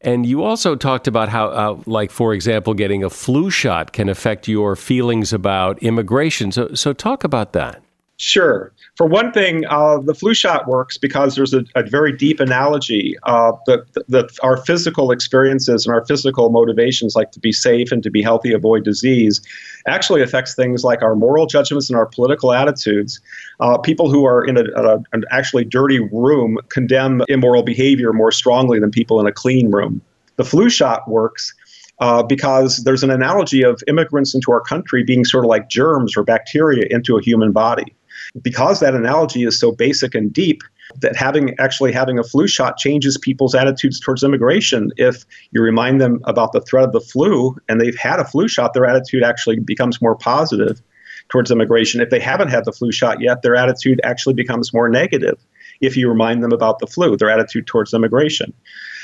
and 0.00 0.26
you 0.26 0.42
also 0.42 0.74
talked 0.74 1.06
about 1.06 1.28
how, 1.28 1.46
uh, 1.50 1.80
like, 1.86 2.10
for 2.10 2.34
example, 2.34 2.74
getting 2.74 3.04
a 3.04 3.10
flu 3.10 3.48
shot 3.48 3.92
can 3.92 4.08
affect 4.08 4.48
your 4.48 4.74
feelings 4.74 5.32
about 5.32 5.80
immigration. 5.84 6.50
So, 6.50 6.74
so 6.74 6.92
talk 6.92 7.22
about 7.22 7.52
that. 7.52 7.80
Sure. 8.16 8.72
For 8.98 9.06
one 9.06 9.30
thing, 9.30 9.64
uh, 9.66 9.98
the 9.98 10.12
flu 10.12 10.34
shot 10.34 10.66
works 10.66 10.98
because 10.98 11.36
there's 11.36 11.54
a, 11.54 11.64
a 11.76 11.84
very 11.84 12.10
deep 12.10 12.40
analogy 12.40 13.16
uh, 13.22 13.52
that, 13.66 13.86
that 14.08 14.36
our 14.42 14.56
physical 14.56 15.12
experiences 15.12 15.86
and 15.86 15.94
our 15.94 16.04
physical 16.04 16.50
motivations, 16.50 17.14
like 17.14 17.30
to 17.30 17.38
be 17.38 17.52
safe 17.52 17.92
and 17.92 18.02
to 18.02 18.10
be 18.10 18.22
healthy, 18.22 18.52
avoid 18.52 18.82
disease, 18.82 19.40
actually 19.86 20.20
affects 20.20 20.56
things 20.56 20.82
like 20.82 21.00
our 21.00 21.14
moral 21.14 21.46
judgments 21.46 21.88
and 21.88 21.96
our 21.96 22.06
political 22.06 22.52
attitudes. 22.52 23.20
Uh, 23.60 23.78
people 23.78 24.10
who 24.10 24.24
are 24.24 24.44
in 24.44 24.56
a, 24.56 24.64
a, 24.74 24.96
an 25.12 25.22
actually 25.30 25.64
dirty 25.64 26.00
room 26.10 26.58
condemn 26.68 27.22
immoral 27.28 27.62
behavior 27.62 28.12
more 28.12 28.32
strongly 28.32 28.80
than 28.80 28.90
people 28.90 29.20
in 29.20 29.28
a 29.28 29.32
clean 29.32 29.70
room. 29.70 30.00
The 30.38 30.44
flu 30.44 30.68
shot 30.68 31.08
works 31.08 31.54
uh, 32.00 32.24
because 32.24 32.78
there's 32.78 33.04
an 33.04 33.10
analogy 33.10 33.62
of 33.62 33.80
immigrants 33.86 34.34
into 34.34 34.50
our 34.50 34.60
country 34.60 35.04
being 35.04 35.24
sort 35.24 35.44
of 35.44 35.48
like 35.48 35.68
germs 35.68 36.16
or 36.16 36.24
bacteria 36.24 36.84
into 36.90 37.16
a 37.16 37.22
human 37.22 37.52
body 37.52 37.94
because 38.42 38.80
that 38.80 38.94
analogy 38.94 39.44
is 39.44 39.58
so 39.58 39.72
basic 39.72 40.14
and 40.14 40.32
deep 40.32 40.62
that 41.00 41.16
having 41.16 41.54
actually 41.58 41.92
having 41.92 42.18
a 42.18 42.24
flu 42.24 42.46
shot 42.46 42.78
changes 42.78 43.18
people's 43.18 43.54
attitudes 43.54 44.00
towards 44.00 44.22
immigration. 44.22 44.90
If 44.96 45.24
you 45.50 45.62
remind 45.62 46.00
them 46.00 46.20
about 46.24 46.52
the 46.52 46.60
threat 46.60 46.84
of 46.84 46.92
the 46.92 47.00
flu 47.00 47.56
and 47.68 47.80
they've 47.80 47.96
had 47.96 48.20
a 48.20 48.24
flu 48.24 48.48
shot 48.48 48.74
their 48.74 48.86
attitude 48.86 49.22
actually 49.22 49.60
becomes 49.60 50.00
more 50.00 50.16
positive 50.16 50.80
towards 51.28 51.50
immigration. 51.50 52.00
If 52.00 52.10
they 52.10 52.20
haven't 52.20 52.48
had 52.48 52.64
the 52.64 52.72
flu 52.72 52.90
shot 52.90 53.20
yet 53.20 53.42
their 53.42 53.54
attitude 53.54 54.00
actually 54.02 54.34
becomes 54.34 54.72
more 54.72 54.88
negative 54.88 55.38
if 55.80 55.96
you 55.96 56.08
remind 56.08 56.42
them 56.42 56.52
about 56.52 56.78
the 56.78 56.86
flu 56.86 57.16
their 57.16 57.30
attitude 57.30 57.66
towards 57.66 57.92
immigration. 57.92 58.52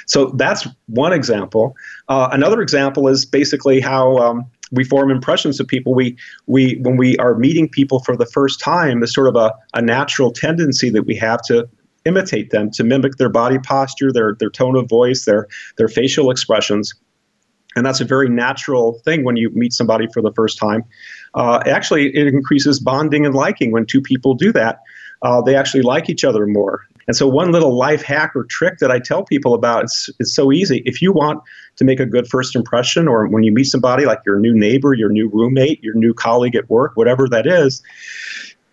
So 0.07 0.27
that's 0.37 0.67
one 0.87 1.13
example. 1.13 1.75
Uh, 2.09 2.29
another 2.33 2.61
example 2.61 3.09
is 3.09 3.25
basically 3.25 3.81
how 3.81 4.19
um, 4.19 4.47
we 4.73 4.85
form 4.85 5.11
impressions 5.11 5.61
of 5.61 5.67
people. 5.67 5.95
We 5.95 6.17
we 6.47 6.79
when 6.83 6.97
we 6.97 7.17
are 7.19 7.35
meeting 7.35 7.69
people 7.69 8.01
for 8.01 8.17
the 8.17 8.27
first 8.27 8.61
time, 8.61 9.01
there's 9.01 9.15
sort 9.15 9.29
of 9.29 9.37
a, 9.37 9.53
a 9.75 9.83
natural 9.83 10.33
tendency 10.33 10.91
that 10.91 11.05
we 11.05 11.17
have 11.17 11.43
to 11.43 11.69
imitate 12.05 12.51
them, 12.51 12.71
to 12.73 12.85
mimic 12.85 13.17
their 13.17 13.29
body 13.29 13.59
posture, 13.59 14.13
their 14.13 14.37
their 14.39 14.51
tone 14.51 14.77
of 14.77 14.89
voice, 14.89 15.25
their 15.25 15.49
their 15.77 15.89
facial 15.89 16.31
expressions. 16.31 16.95
And 17.77 17.85
that's 17.85 18.01
a 18.01 18.05
very 18.05 18.29
natural 18.29 19.01
thing 19.05 19.25
when 19.25 19.37
you 19.37 19.51
meet 19.51 19.73
somebody 19.73 20.07
for 20.13 20.23
the 20.23 20.33
first 20.33 20.59
time. 20.59 20.85
Uh, 21.35 21.61
actually, 21.67 22.15
it 22.15 22.29
increases 22.29 22.79
bonding 22.79 23.27
and 23.27 23.35
liking 23.35 23.73
when 23.73 23.85
two 23.85 24.01
people 24.01 24.35
do 24.35 24.53
that. 24.53 24.81
Uh, 25.23 25.43
they 25.43 25.57
actually 25.57 25.83
like 25.83 26.09
each 26.09 26.25
other 26.25 26.47
more. 26.47 26.83
And 27.07 27.17
so, 27.17 27.29
one 27.29 27.53
little 27.53 27.77
life 27.77 28.03
hack 28.03 28.33
or 28.35 28.45
trick 28.45 28.79
that 28.79 28.91
I 28.91 28.99
tell 28.99 29.25
people 29.25 29.55
about 29.55 29.85
is 29.85 30.11
it's 30.19 30.35
so 30.35 30.53
easy. 30.53 30.83
If 30.87 31.03
you 31.03 31.13
want 31.13 31.43
to 31.77 31.85
make 31.85 32.01
a 32.01 32.07
good 32.07 32.29
first 32.29 32.55
impression, 32.57 33.09
or 33.09 33.27
when 33.29 33.43
you 33.43 33.53
meet 33.53 33.65
somebody 33.65 34.07
like 34.07 34.21
your 34.25 34.39
new 34.39 34.55
neighbor, 34.55 34.95
your 34.95 35.11
new 35.11 35.29
roommate, 35.29 35.83
your 35.83 35.95
new 35.95 36.15
colleague 36.15 36.57
at 36.57 36.69
work, 36.71 36.93
whatever 36.97 37.29
that 37.29 37.47
is, 37.47 37.83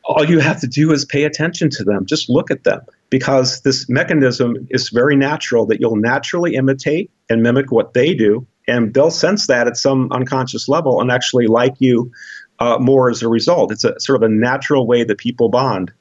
all 0.03 0.25
you 0.25 0.39
have 0.39 0.59
to 0.61 0.67
do 0.67 0.91
is 0.91 1.05
pay 1.05 1.23
attention 1.23 1.69
to 1.71 1.83
them. 1.83 2.05
Just 2.05 2.29
look 2.29 2.51
at 2.51 2.63
them 2.63 2.81
because 3.09 3.61
this 3.61 3.87
mechanism 3.89 4.67
is 4.69 4.89
very 4.89 5.15
natural 5.15 5.65
that 5.67 5.79
you'll 5.79 5.95
naturally 5.95 6.55
imitate 6.55 7.11
and 7.29 7.43
mimic 7.43 7.71
what 7.71 7.93
they 7.93 8.13
do. 8.13 8.45
And 8.67 8.93
they'll 8.93 9.11
sense 9.11 9.47
that 9.47 9.67
at 9.67 9.77
some 9.77 10.11
unconscious 10.11 10.67
level 10.67 11.01
and 11.01 11.11
actually 11.11 11.47
like 11.47 11.75
you 11.79 12.11
uh, 12.59 12.77
more 12.79 13.09
as 13.09 13.21
a 13.21 13.27
result. 13.27 13.71
It's 13.71 13.83
a 13.83 13.99
sort 13.99 14.21
of 14.21 14.29
a 14.29 14.33
natural 14.33 14.85
way 14.85 15.03
that 15.03 15.17
people 15.17 15.49
bond. 15.49 15.91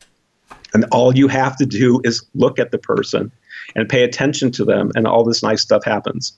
And 0.75 0.85
all 0.93 1.17
you 1.17 1.29
have 1.29 1.57
to 1.59 1.67
do 1.67 2.00
is 2.05 2.25
look 2.35 2.59
at 2.59 2.71
the 2.71 2.79
person 2.79 3.33
and 3.75 3.89
pay 3.89 4.03
attention 4.03 4.50
to 4.53 4.65
them, 4.65 4.91
and 4.95 5.07
all 5.07 5.25
this 5.25 5.43
nice 5.43 5.62
stuff 5.62 5.85
happens. 5.85 6.33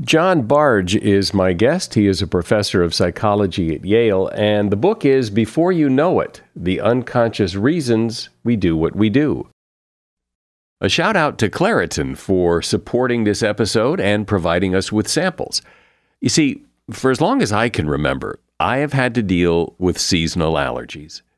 John 0.00 0.42
Bargh 0.42 0.96
is 0.96 1.32
my 1.32 1.52
guest. 1.52 1.94
He 1.94 2.08
is 2.08 2.20
a 2.20 2.26
professor 2.26 2.82
of 2.82 2.92
psychology 2.92 3.74
at 3.74 3.84
Yale, 3.84 4.28
and 4.34 4.72
the 4.72 4.76
book 4.76 5.04
is 5.04 5.30
Before 5.30 5.70
You 5.70 5.88
Know 5.88 6.18
It 6.18 6.42
The 6.56 6.80
Unconscious 6.80 7.54
Reasons 7.54 8.28
We 8.42 8.56
Do 8.56 8.76
What 8.76 8.96
We 8.96 9.08
Do. 9.08 9.48
A 10.80 10.88
shout 10.88 11.16
out 11.16 11.38
to 11.38 11.48
Claritin 11.48 12.16
for 12.16 12.60
supporting 12.60 13.22
this 13.22 13.42
episode 13.42 14.00
and 14.00 14.26
providing 14.26 14.74
us 14.74 14.90
with 14.90 15.06
samples. 15.06 15.62
You 16.20 16.28
see, 16.28 16.64
for 16.90 17.12
as 17.12 17.20
long 17.20 17.40
as 17.40 17.52
I 17.52 17.68
can 17.68 17.88
remember, 17.88 18.40
I 18.58 18.78
have 18.78 18.92
had 18.92 19.14
to 19.14 19.22
deal 19.22 19.74
with 19.78 19.98
seasonal 20.00 20.54
allergies 20.54 21.22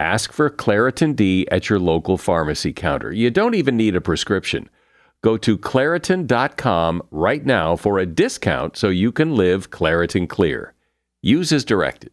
Ask 0.00 0.32
for 0.32 0.48
Claritin 0.48 1.14
D 1.14 1.46
at 1.52 1.68
your 1.68 1.78
local 1.78 2.16
pharmacy 2.16 2.72
counter. 2.72 3.12
You 3.12 3.30
don't 3.30 3.54
even 3.54 3.76
need 3.76 3.94
a 3.94 4.00
prescription. 4.00 4.70
Go 5.22 5.36
to 5.36 5.58
Claritin.com 5.58 7.02
right 7.10 7.44
now 7.44 7.76
for 7.76 7.98
a 7.98 8.06
discount 8.06 8.78
so 8.78 8.88
you 8.88 9.12
can 9.12 9.36
live 9.36 9.70
Claritin 9.70 10.26
Clear. 10.26 10.72
Use 11.20 11.52
as 11.52 11.66
directed. 11.66 12.12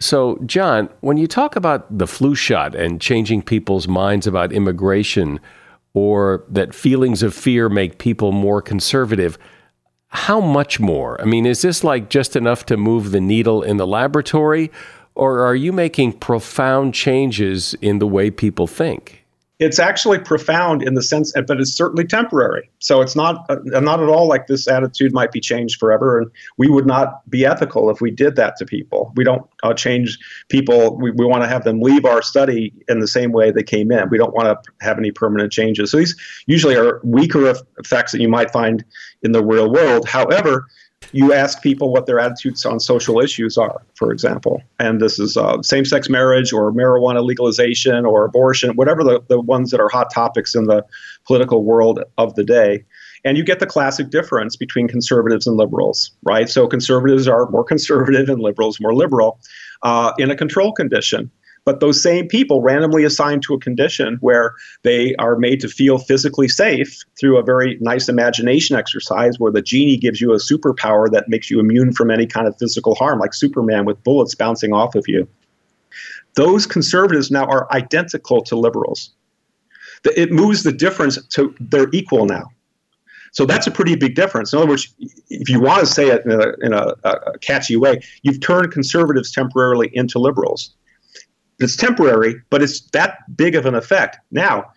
So, 0.00 0.38
John, 0.46 0.88
when 1.00 1.18
you 1.18 1.26
talk 1.26 1.56
about 1.56 1.86
the 1.96 2.06
flu 2.06 2.34
shot 2.34 2.74
and 2.74 3.00
changing 3.00 3.42
people's 3.42 3.86
minds 3.86 4.26
about 4.26 4.52
immigration, 4.52 5.40
or 5.92 6.44
that 6.48 6.74
feelings 6.74 7.22
of 7.22 7.34
fear 7.34 7.68
make 7.68 7.98
people 7.98 8.32
more 8.32 8.62
conservative, 8.62 9.36
how 10.08 10.40
much 10.40 10.80
more? 10.80 11.20
I 11.20 11.24
mean, 11.24 11.44
is 11.44 11.62
this 11.62 11.84
like 11.84 12.08
just 12.08 12.34
enough 12.34 12.64
to 12.66 12.76
move 12.76 13.10
the 13.10 13.20
needle 13.20 13.62
in 13.62 13.76
the 13.76 13.86
laboratory, 13.86 14.70
or 15.14 15.44
are 15.44 15.54
you 15.54 15.72
making 15.72 16.14
profound 16.14 16.94
changes 16.94 17.74
in 17.82 17.98
the 17.98 18.06
way 18.06 18.30
people 18.30 18.66
think? 18.66 19.19
It's 19.60 19.78
actually 19.78 20.18
profound 20.18 20.82
in 20.82 20.94
the 20.94 21.02
sense, 21.02 21.34
but 21.46 21.60
it's 21.60 21.72
certainly 21.72 22.04
temporary. 22.04 22.68
So 22.78 23.02
it's 23.02 23.14
not 23.14 23.44
uh, 23.50 23.56
not 23.80 24.02
at 24.02 24.08
all 24.08 24.26
like 24.26 24.46
this 24.46 24.66
attitude 24.66 25.12
might 25.12 25.32
be 25.32 25.40
changed 25.40 25.78
forever, 25.78 26.18
and 26.18 26.30
we 26.56 26.68
would 26.68 26.86
not 26.86 27.28
be 27.30 27.44
ethical 27.44 27.90
if 27.90 28.00
we 28.00 28.10
did 28.10 28.36
that 28.36 28.56
to 28.56 28.64
people. 28.64 29.12
We 29.16 29.22
don't 29.22 29.46
uh, 29.62 29.74
change 29.74 30.18
people. 30.48 30.96
We, 30.96 31.10
we 31.10 31.26
want 31.26 31.42
to 31.42 31.48
have 31.48 31.64
them 31.64 31.80
leave 31.80 32.06
our 32.06 32.22
study 32.22 32.72
in 32.88 33.00
the 33.00 33.06
same 33.06 33.32
way 33.32 33.50
they 33.50 33.62
came 33.62 33.92
in. 33.92 34.08
We 34.08 34.16
don't 34.16 34.34
want 34.34 34.46
to 34.46 34.72
have 34.80 34.96
any 34.96 35.10
permanent 35.10 35.52
changes. 35.52 35.90
So 35.90 35.98
these 35.98 36.16
usually 36.46 36.76
are 36.76 37.00
weaker 37.04 37.54
effects 37.78 38.12
that 38.12 38.20
you 38.22 38.30
might 38.30 38.50
find 38.50 38.82
in 39.22 39.32
the 39.32 39.44
real 39.44 39.70
world. 39.70 40.08
However, 40.08 40.66
you 41.12 41.32
ask 41.32 41.62
people 41.62 41.92
what 41.92 42.06
their 42.06 42.18
attitudes 42.18 42.64
on 42.64 42.80
social 42.80 43.20
issues 43.20 43.56
are, 43.56 43.82
for 43.94 44.12
example. 44.12 44.62
And 44.78 45.00
this 45.00 45.18
is 45.18 45.36
uh, 45.36 45.62
same 45.62 45.84
sex 45.84 46.08
marriage 46.08 46.52
or 46.52 46.72
marijuana 46.72 47.24
legalization 47.24 48.06
or 48.06 48.24
abortion, 48.24 48.70
whatever 48.76 49.02
the, 49.02 49.20
the 49.28 49.40
ones 49.40 49.70
that 49.70 49.80
are 49.80 49.88
hot 49.88 50.12
topics 50.12 50.54
in 50.54 50.64
the 50.64 50.84
political 51.26 51.64
world 51.64 52.00
of 52.18 52.34
the 52.34 52.44
day. 52.44 52.84
And 53.24 53.36
you 53.36 53.44
get 53.44 53.60
the 53.60 53.66
classic 53.66 54.10
difference 54.10 54.56
between 54.56 54.88
conservatives 54.88 55.46
and 55.46 55.56
liberals, 55.56 56.12
right? 56.22 56.48
So 56.48 56.66
conservatives 56.66 57.28
are 57.28 57.50
more 57.50 57.64
conservative 57.64 58.28
and 58.28 58.40
liberals 58.40 58.80
more 58.80 58.94
liberal 58.94 59.38
uh, 59.82 60.12
in 60.18 60.30
a 60.30 60.36
control 60.36 60.72
condition. 60.72 61.30
But 61.70 61.78
those 61.78 62.02
same 62.02 62.26
people 62.26 62.62
randomly 62.62 63.04
assigned 63.04 63.44
to 63.44 63.54
a 63.54 63.60
condition 63.60 64.18
where 64.22 64.54
they 64.82 65.14
are 65.20 65.36
made 65.36 65.60
to 65.60 65.68
feel 65.68 65.98
physically 65.98 66.48
safe 66.48 67.04
through 67.16 67.38
a 67.38 67.44
very 67.44 67.78
nice 67.80 68.08
imagination 68.08 68.74
exercise 68.74 69.38
where 69.38 69.52
the 69.52 69.62
genie 69.62 69.96
gives 69.96 70.20
you 70.20 70.32
a 70.32 70.38
superpower 70.38 71.08
that 71.12 71.28
makes 71.28 71.48
you 71.48 71.60
immune 71.60 71.92
from 71.92 72.10
any 72.10 72.26
kind 72.26 72.48
of 72.48 72.58
physical 72.58 72.96
harm, 72.96 73.20
like 73.20 73.32
Superman 73.32 73.84
with 73.84 74.02
bullets 74.02 74.34
bouncing 74.34 74.72
off 74.72 74.96
of 74.96 75.04
you. 75.06 75.28
Those 76.34 76.66
conservatives 76.66 77.30
now 77.30 77.44
are 77.44 77.72
identical 77.72 78.42
to 78.42 78.56
liberals. 78.56 79.10
It 80.04 80.32
moves 80.32 80.64
the 80.64 80.72
difference 80.72 81.24
to 81.24 81.54
they're 81.60 81.88
equal 81.92 82.26
now. 82.26 82.50
So 83.30 83.46
that's 83.46 83.68
a 83.68 83.70
pretty 83.70 83.94
big 83.94 84.16
difference. 84.16 84.52
In 84.52 84.58
other 84.58 84.70
words, 84.70 84.92
if 85.28 85.48
you 85.48 85.60
want 85.60 85.78
to 85.78 85.86
say 85.86 86.08
it 86.08 86.24
in 86.24 86.32
a, 86.32 86.66
in 86.66 86.72
a, 86.72 86.96
a 87.04 87.38
catchy 87.38 87.76
way, 87.76 88.00
you've 88.22 88.40
turned 88.40 88.72
conservatives 88.72 89.30
temporarily 89.30 89.88
into 89.92 90.18
liberals. 90.18 90.74
It's 91.60 91.76
temporary, 91.76 92.36
but 92.50 92.62
it's 92.62 92.80
that 92.90 93.18
big 93.36 93.54
of 93.54 93.66
an 93.66 93.74
effect. 93.74 94.18
Now, 94.30 94.72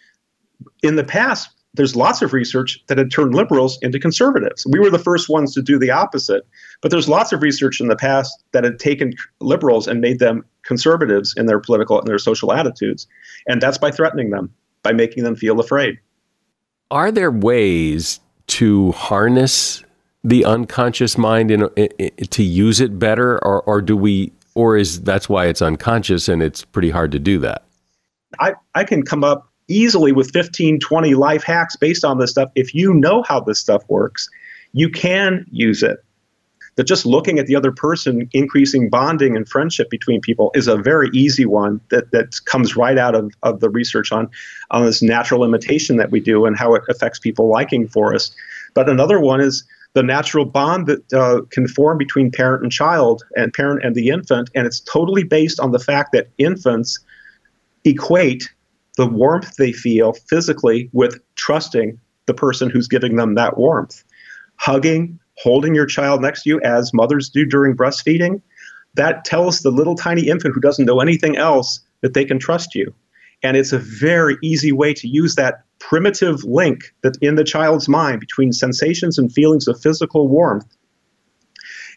in 0.82 0.96
the 0.96 1.04
past, 1.04 1.50
there's 1.76 1.96
lots 1.96 2.22
of 2.22 2.34
research 2.34 2.84
that 2.88 2.98
had 2.98 3.12
turned 3.12 3.34
liberals 3.34 3.80
into 3.82 4.00
conservatives. 4.00 4.66
We 4.70 4.80
were 4.80 4.92
the 4.92 5.00
first 5.00 5.28
ones 5.28 5.54
to 5.56 5.62
do 5.62 5.80
the 5.80 5.90
opposite, 5.90 6.46
but 6.82 6.92
there's 6.92 7.10
lots 7.10 7.32
of 7.34 7.42
research 7.42 7.80
in 7.80 7.88
the 7.88 7.96
past 7.96 8.44
that 8.52 8.64
had 8.64 8.78
taken 8.78 9.14
liberals 9.40 9.88
and 9.88 10.00
made 10.00 10.20
them 10.20 10.46
conservatives 10.62 11.34
in 11.36 11.48
their 11.48 11.60
political 11.60 11.98
and 11.98 12.08
their 12.08 12.20
social 12.20 12.54
attitudes, 12.54 13.08
and 13.48 13.62
that's 13.62 13.78
by 13.78 13.90
threatening 13.90 14.30
them, 14.30 14.54
by 14.84 14.92
making 14.92 15.24
them 15.24 15.36
feel 15.36 15.60
afraid. 15.60 15.98
Are 16.92 17.12
there 17.12 17.32
ways 17.32 18.20
to 18.48 18.92
harness 18.92 19.84
the 20.24 20.46
unconscious 20.46 21.18
mind 21.18 21.50
in, 21.50 21.68
in, 21.76 21.90
in, 21.98 22.28
to 22.28 22.44
use 22.44 22.80
it 22.80 23.00
better, 23.00 23.44
or, 23.44 23.64
or 23.64 23.82
do 23.82 23.98
we 23.98 24.32
or 24.56 24.78
is 24.78 25.02
that's 25.02 25.28
why 25.30 25.48
it's 25.48 25.62
unconscious 25.62 26.30
and 26.30 26.42
it's 26.42 26.64
pretty 26.64 26.90
hard 26.90 27.12
to 27.12 27.20
do 27.20 27.40
that? 27.40 27.66
I, 28.40 28.54
I 28.76 28.84
can 28.84 29.04
come 29.04 29.24
up 29.24 29.50
easily 29.68 30.12
with 30.12 30.32
15, 30.32 30.80
20 30.80 31.16
life 31.16 31.44
hacks 31.44 31.76
based 31.76 32.04
on 32.04 32.20
this 32.20 32.32
stuff. 32.32 32.50
If 32.56 32.74
you 32.74 32.94
know 32.94 33.24
how 33.24 33.40
this 33.40 33.60
stuff 33.60 33.84
works, 33.88 34.30
you 34.74 34.90
can 34.90 35.46
use 35.52 35.84
it. 35.84 36.04
that 36.76 36.86
just 36.86 37.06
looking 37.06 37.38
at 37.38 37.46
the 37.46 37.56
other 37.56 37.72
person 37.72 38.28
increasing 38.34 38.90
bonding 38.90 39.38
and 39.38 39.48
friendship 39.48 39.90
between 39.90 40.20
people 40.20 40.52
is 40.56 40.68
a 40.68 40.78
very 40.78 41.10
easy 41.14 41.46
one 41.46 41.80
that, 41.90 42.12
that 42.12 42.44
comes 42.46 42.76
right 42.76 42.98
out 42.98 43.16
of, 43.16 43.32
of 43.44 43.60
the 43.60 43.70
research 43.70 44.12
on, 44.12 44.30
on 44.72 44.86
this 44.86 45.02
natural 45.02 45.44
imitation 45.44 45.98
that 45.98 46.12
we 46.12 46.20
do 46.20 46.46
and 46.46 46.58
how 46.58 46.74
it 46.74 46.84
affects 46.90 47.20
people 47.20 47.48
liking 47.48 47.88
for 47.88 48.14
us. 48.16 48.32
But 48.74 48.90
another 48.90 49.20
one 49.20 49.40
is 49.40 49.64
the 49.94 50.04
natural 50.04 50.46
bond 50.46 50.88
that 50.88 51.14
uh, 51.14 51.42
can 51.52 51.68
form 51.68 51.98
between 51.98 52.32
parent 52.32 52.64
and 52.64 52.72
child 52.72 53.24
and 53.36 53.54
parent 53.54 53.84
and 53.84 53.96
the 53.96 54.10
infant. 54.10 54.50
And 54.56 54.66
it's 54.66 54.80
totally 54.80 55.24
based 55.24 55.60
on 55.60 55.72
the 55.72 55.80
fact 55.80 56.12
that 56.14 56.30
infants 56.38 57.00
equate 57.86 58.52
the 58.98 59.06
warmth 59.08 59.56
they 59.56 59.72
feel 59.72 60.14
physically 60.14 60.90
with 60.94 61.20
trusting 61.36 62.00
the 62.26 62.34
person 62.34 62.70
who's 62.70 62.88
giving 62.88 63.16
them 63.16 63.36
that 63.36 63.58
warmth. 63.58 64.04
Hugging, 64.56 65.20
holding 65.38 65.76
your 65.76 65.86
child 65.86 66.22
next 66.22 66.44
to 66.44 66.50
you 66.50 66.62
as 66.62 66.94
mothers 66.94 67.30
do 67.30 67.46
during 67.46 67.76
breastfeeding, 67.76 68.42
that 68.96 69.26
tells 69.26 69.60
the 69.60 69.72
little 69.72 69.96
tiny 69.96 70.28
infant 70.28 70.54
who 70.54 70.62
doesn't 70.62 70.86
know 70.86 71.00
anything 71.00 71.36
else 71.36 71.80
that 72.02 72.14
they 72.14 72.26
can 72.26 72.40
trust 72.40 72.76
you. 72.76 72.94
And 73.42 73.58
it's 73.58 73.74
a 73.74 73.80
very 73.80 74.38
easy 74.42 74.72
way 74.72 74.94
to 74.94 75.08
use 75.08 75.36
that 75.36 75.64
primitive 75.90 76.44
link 76.46 76.94
that 77.02 77.18
in 77.22 77.36
the 77.36 77.44
child's 77.44 77.90
mind 77.90 78.20
between 78.20 78.54
sensations 78.54 79.18
and 79.18 79.32
feelings 79.34 79.68
of 79.68 79.80
physical 79.82 80.30
warmth 80.30 80.78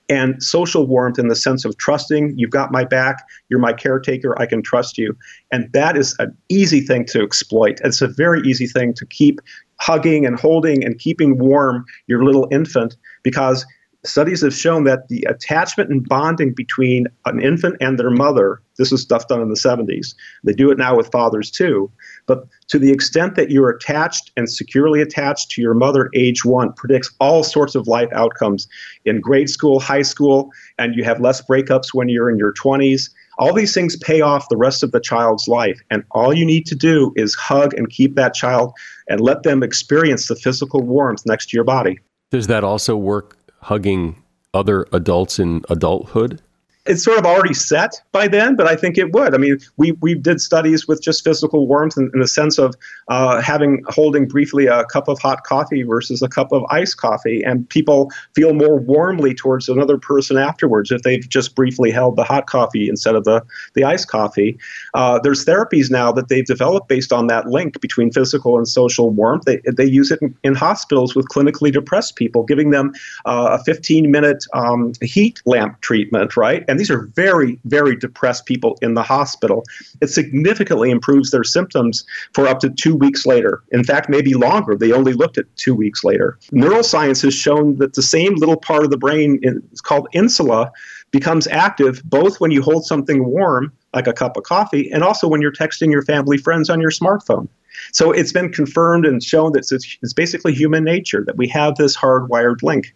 and 0.08 0.42
social 0.42 0.86
warmth 0.86 1.18
in 1.20 1.28
the 1.28 1.36
sense 1.36 1.64
of 1.64 1.76
trusting 1.78 2.36
you've 2.36 2.50
got 2.50 2.72
my 2.72 2.84
back 2.84 3.24
you're 3.48 3.60
my 3.60 3.72
caretaker 3.72 4.34
i 4.40 4.46
can 4.46 4.60
trust 4.60 4.98
you. 4.98 5.16
And 5.52 5.72
that 5.72 5.96
is 5.96 6.16
an 6.18 6.36
easy 6.48 6.80
thing 6.80 7.04
to 7.06 7.22
exploit. 7.22 7.80
It's 7.84 8.02
a 8.02 8.08
very 8.08 8.40
easy 8.42 8.66
thing 8.66 8.92
to 8.94 9.06
keep 9.06 9.40
hugging 9.78 10.26
and 10.26 10.38
holding 10.38 10.84
and 10.84 10.98
keeping 10.98 11.38
warm 11.38 11.84
your 12.08 12.24
little 12.24 12.48
infant 12.50 12.96
because 13.22 13.64
studies 14.08 14.42
have 14.42 14.54
shown 14.54 14.84
that 14.84 15.08
the 15.08 15.24
attachment 15.28 15.90
and 15.90 16.08
bonding 16.08 16.52
between 16.52 17.06
an 17.24 17.40
infant 17.40 17.76
and 17.80 17.98
their 17.98 18.10
mother 18.10 18.62
this 18.78 18.92
is 18.92 19.00
stuff 19.00 19.26
done 19.28 19.40
in 19.40 19.48
the 19.48 19.54
70s 19.54 20.14
they 20.44 20.52
do 20.52 20.70
it 20.70 20.78
now 20.78 20.96
with 20.96 21.10
fathers 21.10 21.50
too 21.50 21.90
but 22.26 22.46
to 22.68 22.78
the 22.78 22.90
extent 22.90 23.34
that 23.36 23.50
you're 23.50 23.70
attached 23.70 24.32
and 24.36 24.50
securely 24.50 25.00
attached 25.00 25.50
to 25.50 25.62
your 25.62 25.74
mother 25.74 26.10
age 26.14 26.44
one 26.44 26.72
predicts 26.72 27.12
all 27.20 27.42
sorts 27.42 27.74
of 27.74 27.86
life 27.86 28.08
outcomes 28.12 28.68
in 29.04 29.20
grade 29.20 29.48
school 29.48 29.80
high 29.80 30.02
school 30.02 30.50
and 30.78 30.94
you 30.94 31.04
have 31.04 31.20
less 31.20 31.42
breakups 31.42 31.94
when 31.94 32.08
you're 32.08 32.30
in 32.30 32.36
your 32.36 32.52
20s 32.52 33.10
all 33.38 33.52
these 33.52 33.74
things 33.74 33.96
pay 33.96 34.20
off 34.20 34.48
the 34.48 34.56
rest 34.56 34.82
of 34.82 34.92
the 34.92 35.00
child's 35.00 35.46
life 35.46 35.80
and 35.90 36.02
all 36.12 36.32
you 36.32 36.44
need 36.44 36.66
to 36.66 36.74
do 36.74 37.12
is 37.16 37.34
hug 37.34 37.74
and 37.74 37.90
keep 37.90 38.14
that 38.14 38.34
child 38.34 38.72
and 39.08 39.20
let 39.20 39.42
them 39.42 39.62
experience 39.62 40.28
the 40.28 40.36
physical 40.36 40.80
warmth 40.80 41.22
next 41.26 41.50
to 41.50 41.56
your 41.56 41.64
body. 41.64 41.98
Does 42.30 42.46
that 42.48 42.64
also 42.64 42.96
work 42.96 43.35
hugging 43.66 44.22
other 44.54 44.86
adults 44.92 45.40
in 45.40 45.62
adulthood? 45.68 46.40
It's 46.86 47.04
sort 47.04 47.18
of 47.18 47.26
already 47.26 47.54
set 47.54 48.00
by 48.12 48.28
then, 48.28 48.56
but 48.56 48.66
I 48.66 48.76
think 48.76 48.98
it 48.98 49.12
would. 49.12 49.34
I 49.34 49.38
mean, 49.38 49.58
we, 49.76 49.92
we 49.92 50.14
did 50.14 50.40
studies 50.40 50.86
with 50.86 51.02
just 51.02 51.24
physical 51.24 51.66
warmth 51.66 51.96
in, 51.96 52.10
in 52.14 52.20
the 52.20 52.28
sense 52.28 52.58
of 52.58 52.74
uh, 53.08 53.40
having 53.40 53.82
holding 53.88 54.26
briefly 54.26 54.66
a 54.66 54.84
cup 54.84 55.08
of 55.08 55.18
hot 55.18 55.44
coffee 55.44 55.82
versus 55.82 56.22
a 56.22 56.28
cup 56.28 56.52
of 56.52 56.64
iced 56.70 56.96
coffee, 56.98 57.42
and 57.44 57.68
people 57.68 58.10
feel 58.34 58.54
more 58.54 58.78
warmly 58.78 59.34
towards 59.34 59.68
another 59.68 59.98
person 59.98 60.36
afterwards 60.36 60.90
if 60.90 61.02
they've 61.02 61.28
just 61.28 61.54
briefly 61.54 61.90
held 61.90 62.16
the 62.16 62.24
hot 62.24 62.46
coffee 62.46 62.88
instead 62.88 63.14
of 63.14 63.24
the 63.24 63.44
the 63.74 63.84
iced 63.84 64.08
coffee. 64.08 64.58
Uh, 64.94 65.18
there's 65.18 65.44
therapies 65.44 65.90
now 65.90 66.12
that 66.12 66.28
they've 66.28 66.46
developed 66.46 66.88
based 66.88 67.12
on 67.12 67.26
that 67.26 67.46
link 67.46 67.80
between 67.80 68.10
physical 68.10 68.56
and 68.56 68.68
social 68.68 69.10
warmth. 69.10 69.44
They 69.44 69.60
they 69.76 69.86
use 69.86 70.10
it 70.10 70.20
in, 70.22 70.36
in 70.42 70.54
hospitals 70.54 71.14
with 71.14 71.26
clinically 71.28 71.72
depressed 71.72 72.16
people, 72.16 72.44
giving 72.44 72.70
them 72.70 72.92
uh, 73.24 73.58
a 73.58 73.64
15 73.64 74.10
minute 74.10 74.44
um, 74.54 74.92
heat 75.02 75.42
lamp 75.46 75.80
treatment, 75.80 76.36
right? 76.36 76.64
And 76.68 76.75
and 76.76 76.80
these 76.82 76.90
are 76.90 77.06
very, 77.14 77.58
very 77.64 77.96
depressed 77.96 78.44
people 78.44 78.76
in 78.82 78.92
the 78.92 79.02
hospital. 79.02 79.64
It 80.02 80.08
significantly 80.08 80.90
improves 80.90 81.30
their 81.30 81.42
symptoms 81.42 82.04
for 82.34 82.46
up 82.46 82.60
to 82.60 82.68
two 82.68 82.94
weeks 82.94 83.24
later. 83.24 83.62
In 83.72 83.82
fact, 83.82 84.10
maybe 84.10 84.34
longer. 84.34 84.76
They 84.76 84.92
only 84.92 85.14
looked 85.14 85.38
at 85.38 85.46
two 85.56 85.74
weeks 85.74 86.04
later. 86.04 86.38
Neuroscience 86.52 87.22
has 87.22 87.32
shown 87.32 87.76
that 87.78 87.94
the 87.94 88.02
same 88.02 88.34
little 88.34 88.58
part 88.58 88.84
of 88.84 88.90
the 88.90 88.98
brain, 88.98 89.40
is 89.42 89.80
called 89.80 90.06
insula, 90.12 90.70
becomes 91.12 91.46
active 91.46 92.02
both 92.04 92.40
when 92.42 92.50
you 92.50 92.60
hold 92.60 92.84
something 92.84 93.24
warm, 93.24 93.72
like 93.94 94.06
a 94.06 94.12
cup 94.12 94.36
of 94.36 94.42
coffee, 94.42 94.92
and 94.92 95.02
also 95.02 95.26
when 95.26 95.40
you're 95.40 95.52
texting 95.52 95.90
your 95.90 96.02
family 96.02 96.36
friends 96.36 96.68
on 96.68 96.78
your 96.78 96.90
smartphone. 96.90 97.48
So 97.92 98.12
it's 98.12 98.32
been 98.32 98.52
confirmed 98.52 99.06
and 99.06 99.22
shown 99.22 99.52
that 99.52 99.66
it's, 99.70 99.96
it's 100.02 100.12
basically 100.12 100.52
human 100.52 100.84
nature 100.84 101.24
that 101.26 101.38
we 101.38 101.48
have 101.48 101.76
this 101.76 101.96
hardwired 101.96 102.62
link 102.62 102.94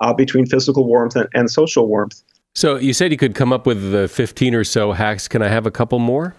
uh, 0.00 0.12
between 0.12 0.44
physical 0.44 0.86
warmth 0.86 1.16
and, 1.16 1.28
and 1.32 1.50
social 1.50 1.86
warmth. 1.88 2.22
So 2.54 2.76
you 2.76 2.92
said 2.92 3.10
you 3.10 3.16
could 3.16 3.34
come 3.34 3.52
up 3.52 3.66
with 3.66 3.92
the 3.92 4.08
15 4.08 4.54
or 4.54 4.64
so 4.64 4.92
hacks. 4.92 5.26
Can 5.26 5.42
I 5.42 5.48
have 5.48 5.66
a 5.66 5.70
couple 5.70 5.98
more? 5.98 6.34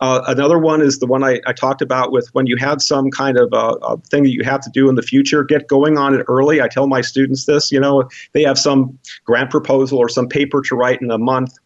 Uh, 0.00 0.22
another 0.28 0.58
one 0.58 0.80
is 0.80 0.98
the 0.98 1.06
one 1.06 1.24
I, 1.24 1.40
I, 1.46 1.52
talked 1.52 1.82
about 1.82 2.12
with 2.12 2.28
when 2.32 2.46
you 2.46 2.56
have 2.56 2.80
some 2.80 3.10
kind 3.10 3.36
of 3.36 3.52
uh, 3.52 3.96
thing 4.10 4.22
that 4.22 4.30
you 4.30 4.44
have 4.44 4.60
to 4.60 4.70
do 4.70 4.88
in 4.88 4.94
the 4.94 5.02
future, 5.02 5.42
get 5.42 5.66
going 5.66 5.98
on 5.98 6.14
it 6.14 6.24
early. 6.28 6.62
I 6.62 6.68
tell 6.68 6.86
my 6.86 7.00
students 7.00 7.46
this, 7.46 7.72
you 7.72 7.80
know, 7.80 8.08
they 8.32 8.44
have 8.44 8.58
some 8.58 8.96
grant 9.24 9.50
proposal 9.50 9.98
or 9.98 10.08
some 10.08 10.28
paper 10.28 10.62
to 10.62 10.76
write 10.76 11.02
in 11.02 11.10
a 11.10 11.18
month 11.18 11.58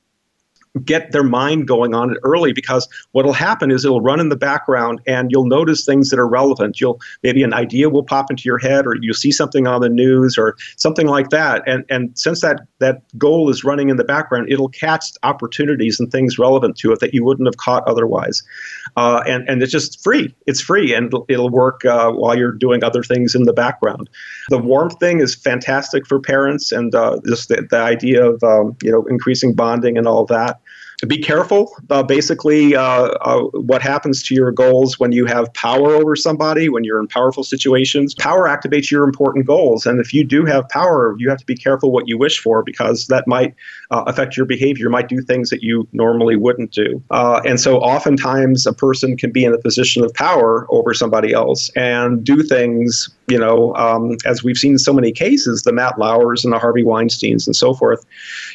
get 0.85 1.13
their 1.13 1.23
mind 1.23 1.69
going 1.69 1.95
on 1.95 2.11
it 2.11 2.19
early 2.25 2.53
because 2.53 2.89
what'll 3.13 3.35
happen 3.35 3.71
is 3.71 3.85
it'll 3.85 4.01
run 4.01 4.21
in 4.21 4.31
the 4.31 4.37
background 4.37 5.01
and 5.07 5.31
you'll 5.31 5.47
notice 5.47 5.85
things 5.85 6.09
that 6.09 6.19
are 6.19 6.29
relevant. 6.29 6.81
You'll 6.81 7.01
maybe 7.23 7.43
an 7.43 7.53
idea 7.53 7.91
will 7.91 8.03
pop 8.03 8.31
into 8.31 8.45
your 8.45 8.59
head 8.59 8.87
or 8.87 8.97
you'll 9.01 9.15
see 9.15 9.33
something 9.33 9.67
on 9.67 9.83
the 9.83 9.91
news 9.91 10.39
or 10.39 10.57
something 10.77 11.07
like 11.07 11.29
that. 11.29 11.63
And 11.67 11.85
and 11.91 12.19
since 12.19 12.41
that 12.41 12.61
that 12.79 13.03
goal 13.19 13.51
is 13.51 13.65
running 13.65 13.91
in 13.91 13.97
the 13.97 14.05
background, 14.05 14.51
it'll 14.51 14.71
catch 14.71 15.11
opportunities 15.23 16.01
and 16.01 16.11
things 16.11 16.39
relevant 16.39 16.77
to 16.79 16.93
it 16.93 17.01
that 17.01 17.13
you 17.13 17.23
wouldn't 17.23 17.47
have 17.47 17.59
caught 17.59 17.87
otherwise. 17.87 18.43
Uh, 18.97 19.23
and 19.27 19.47
and 19.49 19.63
it's 19.63 19.73
just 19.73 20.03
free. 20.03 20.35
It's 20.47 20.61
free 20.61 20.95
and 20.95 21.07
it'll, 21.07 21.27
it'll 21.29 21.51
work 21.51 21.85
uh, 21.85 22.13
while 22.13 22.37
you're 22.37 22.53
doing 22.53 22.83
other 22.83 23.03
things 23.03 23.35
in 23.35 23.45
the 23.45 23.53
background. 23.53 24.09
The 24.49 24.59
warmth 24.59 24.99
thing 24.99 25.21
is 25.21 25.35
fantastic 25.35 26.07
for 26.07 26.19
parents 26.19 26.73
and 26.73 26.95
uh, 26.95 27.19
just 27.27 27.49
the, 27.49 27.67
the 27.71 27.79
idea 27.79 28.25
of 28.27 28.43
um, 28.43 28.77
you 28.83 28.91
know 28.91 29.05
increasing 29.05 29.55
bonding 29.55 29.99
and 29.99 30.07
all 30.07 30.25
that 30.27 30.62
be 31.07 31.19
careful. 31.19 31.75
Uh, 31.91 32.03
basically, 32.03 32.77
uh, 32.77 32.83
uh, 32.83 33.43
what 33.53 33.83
happens 33.83 34.23
to 34.25 34.35
your 34.35 34.53
goals 34.53 35.01
when 35.01 35.12
you 35.12 35.27
have 35.27 35.53
power 35.55 35.95
over 35.95 36.15
somebody, 36.15 36.69
when 36.69 36.85
you're 36.85 37.01
in 37.01 37.09
powerful 37.09 37.43
situations, 37.43 38.15
power 38.15 38.49
activates 38.49 38.91
your 38.91 39.05
important 39.05 39.47
goals. 39.47 39.87
And 39.87 40.01
if 40.01 40.15
you 40.15 40.25
do 40.25 40.45
have 40.45 40.69
power, 40.69 41.17
you 41.19 41.29
have 41.29 41.38
to 41.38 41.47
be 41.47 41.57
careful 41.57 41.91
what 41.91 42.09
you 42.09 42.17
wish 42.19 42.38
for 42.38 42.62
because 42.62 43.07
that 43.09 43.27
might 43.27 43.55
uh, 43.93 44.05
affect 44.07 44.37
your 44.37 44.47
behavior, 44.47 44.89
might 44.89 45.09
do 45.09 45.21
things 45.21 45.51
that 45.51 45.63
you 45.63 45.87
normally 45.93 46.35
wouldn't 46.35 46.73
do. 46.73 47.03
Uh, 47.11 47.41
and 47.45 47.61
so, 47.61 47.79
oftentimes, 47.79 48.67
a 48.67 48.73
person 48.73 49.17
can 49.17 49.31
be 49.31 49.45
in 49.45 49.53
a 49.53 49.59
position 49.59 50.03
of 50.03 50.13
power 50.15 50.67
over 50.71 50.95
somebody 50.95 51.33
else 51.33 51.71
and 51.77 52.25
do 52.25 52.43
things 52.43 53.11
you 53.33 53.39
know, 53.39 53.75
um, 53.77 54.17
as 54.27 54.45
we've 54.45 54.59
seen 54.59 54.73
in 54.73 54.79
so 54.79 54.93
many 54.93 55.11
cases, 55.11 55.63
the 55.63 55.73
Matt 55.73 55.99
Lauers 55.99 56.45
and 56.45 56.53
the 56.53 56.59
Harvey 56.59 56.83
Weinsteins 56.83 57.47
and 57.47 57.57
so 57.57 57.73
forth, 57.73 58.05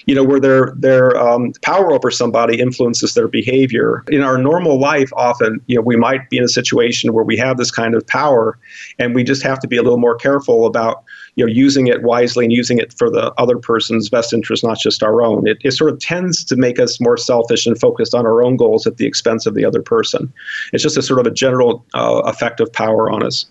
you 0.05 0.13
know, 0.13 0.23
where 0.23 0.39
their 0.39 0.73
their 0.75 1.17
um, 1.17 1.53
power 1.63 1.91
over 1.91 2.11
somebody 2.11 2.59
influences 2.59 3.15
their 3.15 3.27
behavior. 3.27 4.03
In 4.09 4.21
our 4.21 4.37
normal 4.37 4.79
life, 4.79 5.11
often, 5.15 5.61
you 5.65 5.75
know, 5.77 5.81
we 5.81 5.95
might 5.95 6.29
be 6.29 6.37
in 6.37 6.43
a 6.43 6.49
situation 6.49 7.13
where 7.13 7.23
we 7.23 7.37
have 7.37 7.57
this 7.57 7.71
kind 7.71 7.95
of 7.95 8.05
power, 8.05 8.59
and 8.99 9.15
we 9.15 9.23
just 9.23 9.41
have 9.41 9.59
to 9.61 9.67
be 9.67 9.77
a 9.77 9.81
little 9.81 9.97
more 9.97 10.15
careful 10.15 10.67
about 10.67 11.03
you 11.37 11.45
know 11.45 11.51
using 11.51 11.87
it 11.87 12.01
wisely 12.01 12.43
and 12.43 12.51
using 12.51 12.79
it 12.79 12.91
for 12.93 13.09
the 13.09 13.31
other 13.37 13.57
person's 13.57 14.09
best 14.09 14.33
interest, 14.33 14.63
not 14.63 14.79
just 14.79 15.03
our 15.03 15.21
own. 15.21 15.47
It, 15.47 15.57
it 15.63 15.71
sort 15.71 15.93
of 15.93 15.99
tends 15.99 16.43
to 16.45 16.55
make 16.57 16.79
us 16.79 16.99
more 16.99 17.15
selfish 17.15 17.65
and 17.65 17.79
focused 17.79 18.15
on 18.15 18.25
our 18.25 18.43
own 18.43 18.57
goals 18.57 18.87
at 18.87 18.97
the 18.97 19.05
expense 19.05 19.45
of 19.45 19.53
the 19.53 19.63
other 19.63 19.81
person. 19.81 20.33
It's 20.73 20.83
just 20.83 20.97
a 20.97 21.01
sort 21.01 21.19
of 21.19 21.27
a 21.27 21.31
general 21.31 21.85
uh, 21.93 22.23
effect 22.25 22.59
of 22.59 22.73
power 22.73 23.09
on 23.11 23.23
us. 23.23 23.45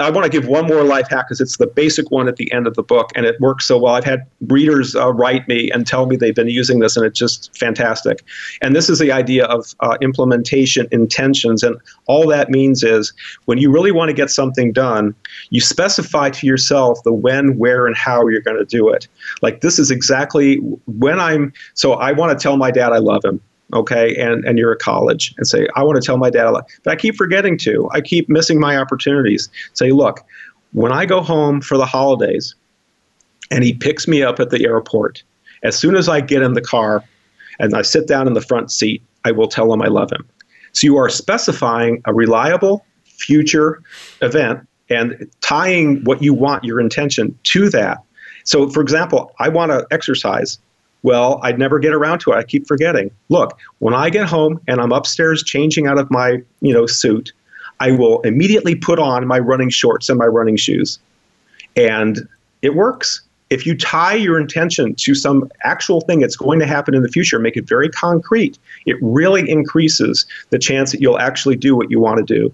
I 0.00 0.10
want 0.10 0.24
to 0.24 0.30
give 0.30 0.48
one 0.48 0.66
more 0.66 0.84
life 0.84 1.08
hack 1.10 1.26
because 1.26 1.40
it's 1.40 1.56
the 1.56 1.66
basic 1.66 2.10
one 2.10 2.28
at 2.28 2.36
the 2.36 2.50
end 2.52 2.66
of 2.66 2.74
the 2.74 2.82
book, 2.82 3.10
and 3.14 3.26
it 3.26 3.40
works 3.40 3.66
so 3.66 3.78
well. 3.78 3.94
I've 3.94 4.04
had 4.04 4.26
readers 4.46 4.94
uh, 4.94 5.12
write 5.12 5.46
me 5.48 5.70
and 5.70 5.86
tell 5.86 6.06
me 6.06 6.16
they've 6.16 6.34
been 6.34 6.48
using 6.48 6.78
this, 6.78 6.96
and 6.96 7.04
it's 7.04 7.18
just 7.18 7.56
fantastic. 7.58 8.22
And 8.62 8.74
this 8.74 8.88
is 8.88 8.98
the 8.98 9.12
idea 9.12 9.44
of 9.46 9.74
uh, 9.80 9.96
implementation 10.00 10.86
intentions. 10.92 11.62
And 11.62 11.76
all 12.06 12.26
that 12.28 12.50
means 12.50 12.82
is 12.82 13.12
when 13.46 13.58
you 13.58 13.70
really 13.70 13.92
want 13.92 14.08
to 14.08 14.14
get 14.14 14.30
something 14.30 14.72
done, 14.72 15.14
you 15.50 15.60
specify 15.60 16.30
to 16.30 16.46
yourself 16.46 17.02
the 17.04 17.12
when, 17.12 17.58
where, 17.58 17.86
and 17.86 17.96
how 17.96 18.26
you're 18.28 18.40
going 18.40 18.58
to 18.58 18.64
do 18.64 18.88
it. 18.88 19.08
Like, 19.42 19.60
this 19.60 19.78
is 19.78 19.90
exactly 19.90 20.56
when 20.86 21.18
I'm, 21.18 21.52
so 21.74 21.94
I 21.94 22.12
want 22.12 22.38
to 22.38 22.42
tell 22.42 22.56
my 22.56 22.70
dad 22.70 22.92
I 22.92 22.98
love 22.98 23.24
him 23.24 23.40
okay, 23.74 24.14
and, 24.16 24.44
and 24.44 24.58
you're 24.58 24.72
at 24.72 24.78
college 24.78 25.34
and 25.36 25.46
say, 25.46 25.66
I 25.76 25.82
want 25.82 26.00
to 26.00 26.06
tell 26.06 26.16
my 26.16 26.30
dad, 26.30 26.46
a 26.46 26.50
lot. 26.50 26.70
but 26.84 26.92
I 26.92 26.96
keep 26.96 27.16
forgetting 27.16 27.58
to. 27.58 27.88
I 27.92 28.00
keep 28.00 28.28
missing 28.28 28.58
my 28.60 28.76
opportunities. 28.76 29.48
Say, 29.74 29.90
look, 29.92 30.24
when 30.72 30.92
I 30.92 31.06
go 31.06 31.20
home 31.20 31.60
for 31.60 31.76
the 31.76 31.86
holidays 31.86 32.54
and 33.50 33.64
he 33.64 33.74
picks 33.74 34.06
me 34.08 34.22
up 34.22 34.40
at 34.40 34.50
the 34.50 34.64
airport, 34.64 35.22
as 35.62 35.76
soon 35.76 35.96
as 35.96 36.08
I 36.08 36.20
get 36.20 36.42
in 36.42 36.52
the 36.52 36.60
car 36.60 37.04
and 37.58 37.74
I 37.74 37.82
sit 37.82 38.06
down 38.06 38.26
in 38.26 38.34
the 38.34 38.40
front 38.40 38.70
seat, 38.70 39.02
I 39.24 39.32
will 39.32 39.48
tell 39.48 39.72
him 39.72 39.82
I 39.82 39.88
love 39.88 40.10
him. 40.12 40.26
So 40.72 40.86
you 40.86 40.96
are 40.96 41.08
specifying 41.08 42.02
a 42.04 42.14
reliable 42.14 42.84
future 43.04 43.82
event 44.22 44.66
and 44.90 45.28
tying 45.40 46.02
what 46.04 46.22
you 46.22 46.32
want, 46.32 46.64
your 46.64 46.80
intention, 46.80 47.38
to 47.44 47.68
that 47.70 47.98
So, 48.44 48.70
for 48.70 48.80
example, 48.80 49.34
I 49.38 49.50
want 49.50 49.72
to 49.72 49.86
exercise. 49.90 50.58
Well, 51.02 51.40
I'd 51.42 51.58
never 51.58 51.78
get 51.78 51.94
around 51.94 52.18
to 52.20 52.32
it. 52.32 52.36
I 52.36 52.42
keep 52.42 52.66
forgetting. 52.66 53.10
Look, 53.28 53.58
when 53.78 53.94
I 53.94 54.10
get 54.10 54.26
home 54.26 54.60
and 54.66 54.80
I'm 54.80 54.92
upstairs 54.92 55.42
changing 55.42 55.86
out 55.86 55.98
of 55.98 56.10
my, 56.10 56.42
you 56.60 56.72
know, 56.72 56.86
suit, 56.86 57.32
I 57.80 57.92
will 57.92 58.20
immediately 58.22 58.74
put 58.74 58.98
on 58.98 59.26
my 59.26 59.38
running 59.38 59.70
shorts 59.70 60.08
and 60.08 60.18
my 60.18 60.26
running 60.26 60.56
shoes. 60.56 60.98
And 61.76 62.28
it 62.62 62.74
works. 62.74 63.22
If 63.50 63.64
you 63.64 63.76
tie 63.76 64.14
your 64.14 64.38
intention 64.38 64.94
to 64.96 65.14
some 65.14 65.48
actual 65.62 66.00
thing 66.02 66.18
that's 66.18 66.36
going 66.36 66.58
to 66.58 66.66
happen 66.66 66.94
in 66.94 67.02
the 67.02 67.08
future, 67.08 67.38
make 67.38 67.56
it 67.56 67.66
very 67.66 67.88
concrete, 67.88 68.58
it 68.84 68.96
really 69.00 69.48
increases 69.48 70.26
the 70.50 70.58
chance 70.58 70.92
that 70.92 71.00
you'll 71.00 71.18
actually 71.18 71.56
do 71.56 71.74
what 71.74 71.90
you 71.90 72.00
want 72.00 72.18
to 72.18 72.24
do. 72.24 72.52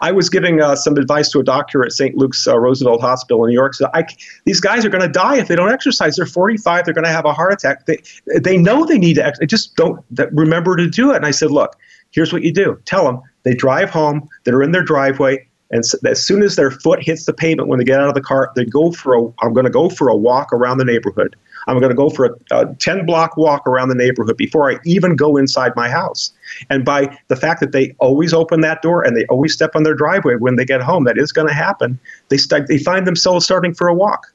I 0.00 0.12
was 0.12 0.28
giving 0.28 0.60
uh, 0.60 0.76
some 0.76 0.96
advice 0.96 1.30
to 1.30 1.40
a 1.40 1.44
doctor 1.44 1.84
at 1.84 1.92
St. 1.92 2.16
Luke's 2.16 2.46
uh, 2.46 2.58
Roosevelt 2.58 3.00
Hospital 3.00 3.44
in 3.44 3.50
New 3.50 3.54
York. 3.54 3.74
So 3.74 3.88
I, 3.94 4.04
these 4.44 4.60
guys 4.60 4.84
are 4.84 4.88
going 4.88 5.02
to 5.02 5.08
die 5.08 5.36
if 5.36 5.48
they 5.48 5.56
don't 5.56 5.70
exercise. 5.70 6.16
They're 6.16 6.26
45. 6.26 6.84
They're 6.84 6.94
going 6.94 7.04
to 7.04 7.10
have 7.10 7.24
a 7.24 7.32
heart 7.32 7.52
attack. 7.52 7.86
They, 7.86 8.02
they 8.40 8.56
know 8.56 8.84
they 8.84 8.98
need 8.98 9.14
to. 9.14 9.26
Ex- 9.26 9.38
they 9.38 9.46
just 9.46 9.76
don't 9.76 10.04
remember 10.32 10.76
to 10.76 10.88
do 10.88 11.12
it. 11.12 11.16
And 11.16 11.26
I 11.26 11.30
said, 11.30 11.50
look, 11.50 11.76
here's 12.10 12.32
what 12.32 12.42
you 12.42 12.52
do. 12.52 12.80
Tell 12.84 13.04
them 13.04 13.20
they 13.44 13.54
drive 13.54 13.90
home. 13.90 14.28
They're 14.44 14.62
in 14.62 14.72
their 14.72 14.82
driveway. 14.82 15.46
And 15.70 15.84
so 15.84 15.98
as 16.06 16.24
soon 16.24 16.42
as 16.42 16.56
their 16.56 16.70
foot 16.70 17.02
hits 17.02 17.26
the 17.26 17.32
pavement 17.32 17.68
when 17.68 17.78
they 17.78 17.84
get 17.84 18.00
out 18.00 18.08
of 18.08 18.14
the 18.14 18.20
car, 18.20 18.52
they 18.54 18.64
go 18.64 18.92
for 18.92 19.14
a. 19.14 19.22
I'm 19.42 19.52
going 19.52 19.64
to 19.64 19.70
go 19.70 19.88
for 19.88 20.08
a 20.08 20.16
walk 20.16 20.52
around 20.52 20.78
the 20.78 20.84
neighborhood. 20.84 21.36
I'm 21.66 21.78
going 21.78 21.90
to 21.90 21.96
go 21.96 22.10
for 22.10 22.26
a, 22.26 22.60
a 22.60 22.74
10 22.76 23.06
block 23.06 23.36
walk 23.36 23.66
around 23.66 23.88
the 23.88 23.94
neighborhood 23.94 24.36
before 24.36 24.70
I 24.70 24.78
even 24.84 25.16
go 25.16 25.36
inside 25.36 25.72
my 25.74 25.88
house. 25.88 26.32
And 26.70 26.84
by 26.84 27.16
the 27.28 27.36
fact 27.36 27.60
that 27.60 27.72
they 27.72 27.94
always 27.98 28.32
open 28.32 28.60
that 28.60 28.82
door 28.82 29.02
and 29.02 29.16
they 29.16 29.24
always 29.26 29.52
step 29.52 29.74
on 29.74 29.82
their 29.82 29.94
driveway 29.94 30.36
when 30.36 30.56
they 30.56 30.64
get 30.64 30.80
home, 30.80 31.04
that 31.04 31.18
is 31.18 31.32
going 31.32 31.48
to 31.48 31.54
happen. 31.54 31.98
They, 32.28 32.36
st- 32.36 32.68
they 32.68 32.78
find 32.78 33.06
themselves 33.06 33.44
starting 33.44 33.74
for 33.74 33.88
a 33.88 33.94
walk. 33.94 34.32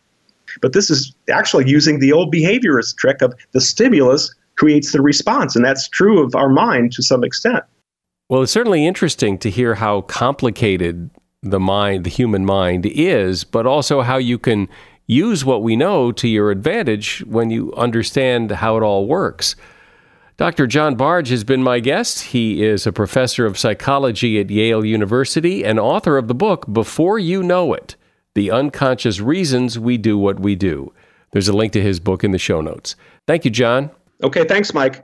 But 0.62 0.74
this 0.74 0.90
is 0.90 1.16
actually 1.30 1.70
using 1.70 2.00
the 2.00 2.12
old 2.12 2.34
behaviorist 2.34 2.98
trick 2.98 3.22
of 3.22 3.34
the 3.54 3.62
stimulus 3.62 4.34
creates 4.58 4.92
the 4.92 5.02
response. 5.02 5.56
And 5.56 5.64
that's 5.64 5.88
true 5.88 6.24
of 6.24 6.36
our 6.36 6.50
mind 6.50 6.92
to 6.94 7.04
some 7.04 7.24
extent. 7.24 7.64
Well, 8.30 8.44
it's 8.44 8.52
certainly 8.52 8.86
interesting 8.86 9.38
to 9.40 9.50
hear 9.50 9.76
how 9.76 10.02
complicated 10.02 11.10
the 11.42 11.60
mind, 11.60 12.04
the 12.04 12.10
human 12.10 12.46
mind 12.46 12.86
is, 12.86 13.44
but 13.44 13.66
also 13.66 14.02
how 14.02 14.18
you 14.18 14.38
can 14.38 14.70
use 15.12 15.44
what 15.44 15.62
we 15.62 15.76
know 15.76 16.12
to 16.14 16.28
your 16.28 16.52
advantage 16.52 17.20
when 17.28 17.50
you 17.50 17.74
understand 17.74 18.50
how 18.50 18.78
it 18.78 18.84
all 18.84 19.06
works. 19.06 19.56
Dr. 20.38 20.66
John 20.66 20.96
Bargh 20.96 21.28
has 21.28 21.44
been 21.44 21.62
my 21.62 21.80
guest. 21.80 22.22
He 22.22 22.64
is 22.64 22.88
a 22.88 22.94
professor 22.94 23.46
of 23.46 23.60
psychology 23.60 24.40
at 24.40 24.50
Yale 24.50 24.86
University 24.86 25.64
and 25.64 25.80
author 25.80 26.18
of 26.18 26.28
the 26.28 26.34
book 26.34 26.66
Before 26.72 27.20
You 27.20 27.44
Know 27.44 27.74
It 27.74 27.96
The 28.36 28.50
Unconscious 28.50 29.20
Reasons 29.20 29.78
We 29.78 29.98
Do 29.98 30.18
What 30.18 30.40
We 30.40 30.56
Do. 30.56 30.94
There's 31.32 31.50
a 31.50 31.54
link 31.54 31.74
to 31.74 31.82
his 31.82 32.00
book 32.00 32.24
in 32.24 32.32
the 32.32 32.40
show 32.40 32.62
notes. 32.62 32.96
Thank 33.28 33.46
you, 33.46 33.52
John. 33.52 33.92
Okay, 34.24 34.46
thanks, 34.46 34.74
Mike. 34.74 35.04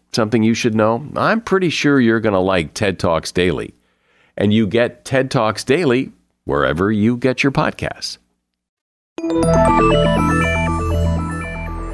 something 0.13 0.43
you 0.43 0.53
should 0.53 0.75
know? 0.75 1.07
I'm 1.15 1.41
pretty 1.41 1.69
sure 1.69 1.99
you're 1.99 2.19
going 2.19 2.33
to 2.33 2.39
like 2.39 2.73
TED 2.73 2.99
Talks 2.99 3.31
Daily. 3.31 3.73
And 4.37 4.53
you 4.53 4.67
get 4.67 5.05
TED 5.05 5.29
Talks 5.31 5.63
Daily 5.63 6.11
wherever 6.45 6.91
you 6.91 7.17
get 7.17 7.43
your 7.43 7.51
podcasts. 7.51 8.17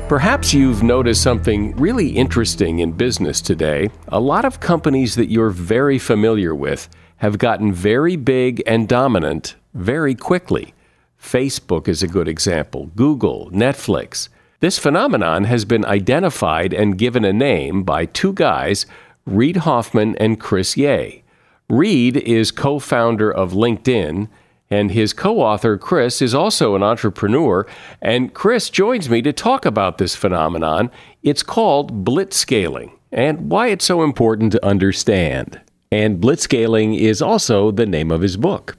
Perhaps 0.07 0.53
you've 0.53 0.83
noticed 0.83 1.21
something 1.21 1.75
really 1.75 2.09
interesting 2.09 2.79
in 2.79 2.93
business 2.93 3.41
today. 3.41 3.89
A 4.07 4.19
lot 4.21 4.45
of 4.45 4.61
companies 4.61 5.15
that 5.15 5.29
you're 5.29 5.49
very 5.49 5.99
familiar 5.99 6.55
with 6.55 6.87
have 7.17 7.37
gotten 7.37 7.73
very 7.73 8.15
big 8.15 8.63
and 8.65 8.87
dominant 8.87 9.55
very 9.73 10.15
quickly. 10.15 10.73
Facebook 11.21 11.87
is 11.87 12.01
a 12.01 12.07
good 12.07 12.27
example, 12.27 12.89
Google, 12.95 13.51
Netflix. 13.51 14.29
This 14.59 14.79
phenomenon 14.79 15.43
has 15.43 15.65
been 15.65 15.85
identified 15.85 16.73
and 16.73 16.97
given 16.97 17.23
a 17.23 17.31
name 17.31 17.83
by 17.83 18.05
two 18.07 18.33
guys, 18.33 18.87
Reid 19.23 19.57
Hoffman 19.57 20.15
and 20.15 20.39
Chris 20.39 20.75
Yeh. 20.75 21.19
Reid 21.69 22.17
is 22.17 22.49
co 22.49 22.79
founder 22.79 23.31
of 23.31 23.51
LinkedIn, 23.51 24.27
and 24.71 24.89
his 24.89 25.13
co 25.13 25.41
author, 25.41 25.77
Chris, 25.77 26.23
is 26.23 26.33
also 26.33 26.73
an 26.73 26.81
entrepreneur. 26.81 27.67
And 28.01 28.33
Chris 28.33 28.71
joins 28.71 29.11
me 29.11 29.21
to 29.21 29.31
talk 29.31 29.63
about 29.63 29.99
this 29.99 30.15
phenomenon. 30.15 30.89
It's 31.21 31.43
called 31.43 32.03
blitzscaling 32.03 32.93
and 33.11 33.51
why 33.51 33.67
it's 33.67 33.85
so 33.85 34.01
important 34.01 34.53
to 34.53 34.65
understand. 34.65 35.61
And 35.91 36.19
blitzscaling 36.19 36.97
is 36.97 37.21
also 37.21 37.69
the 37.69 37.85
name 37.85 38.09
of 38.09 38.21
his 38.21 38.37
book. 38.37 38.75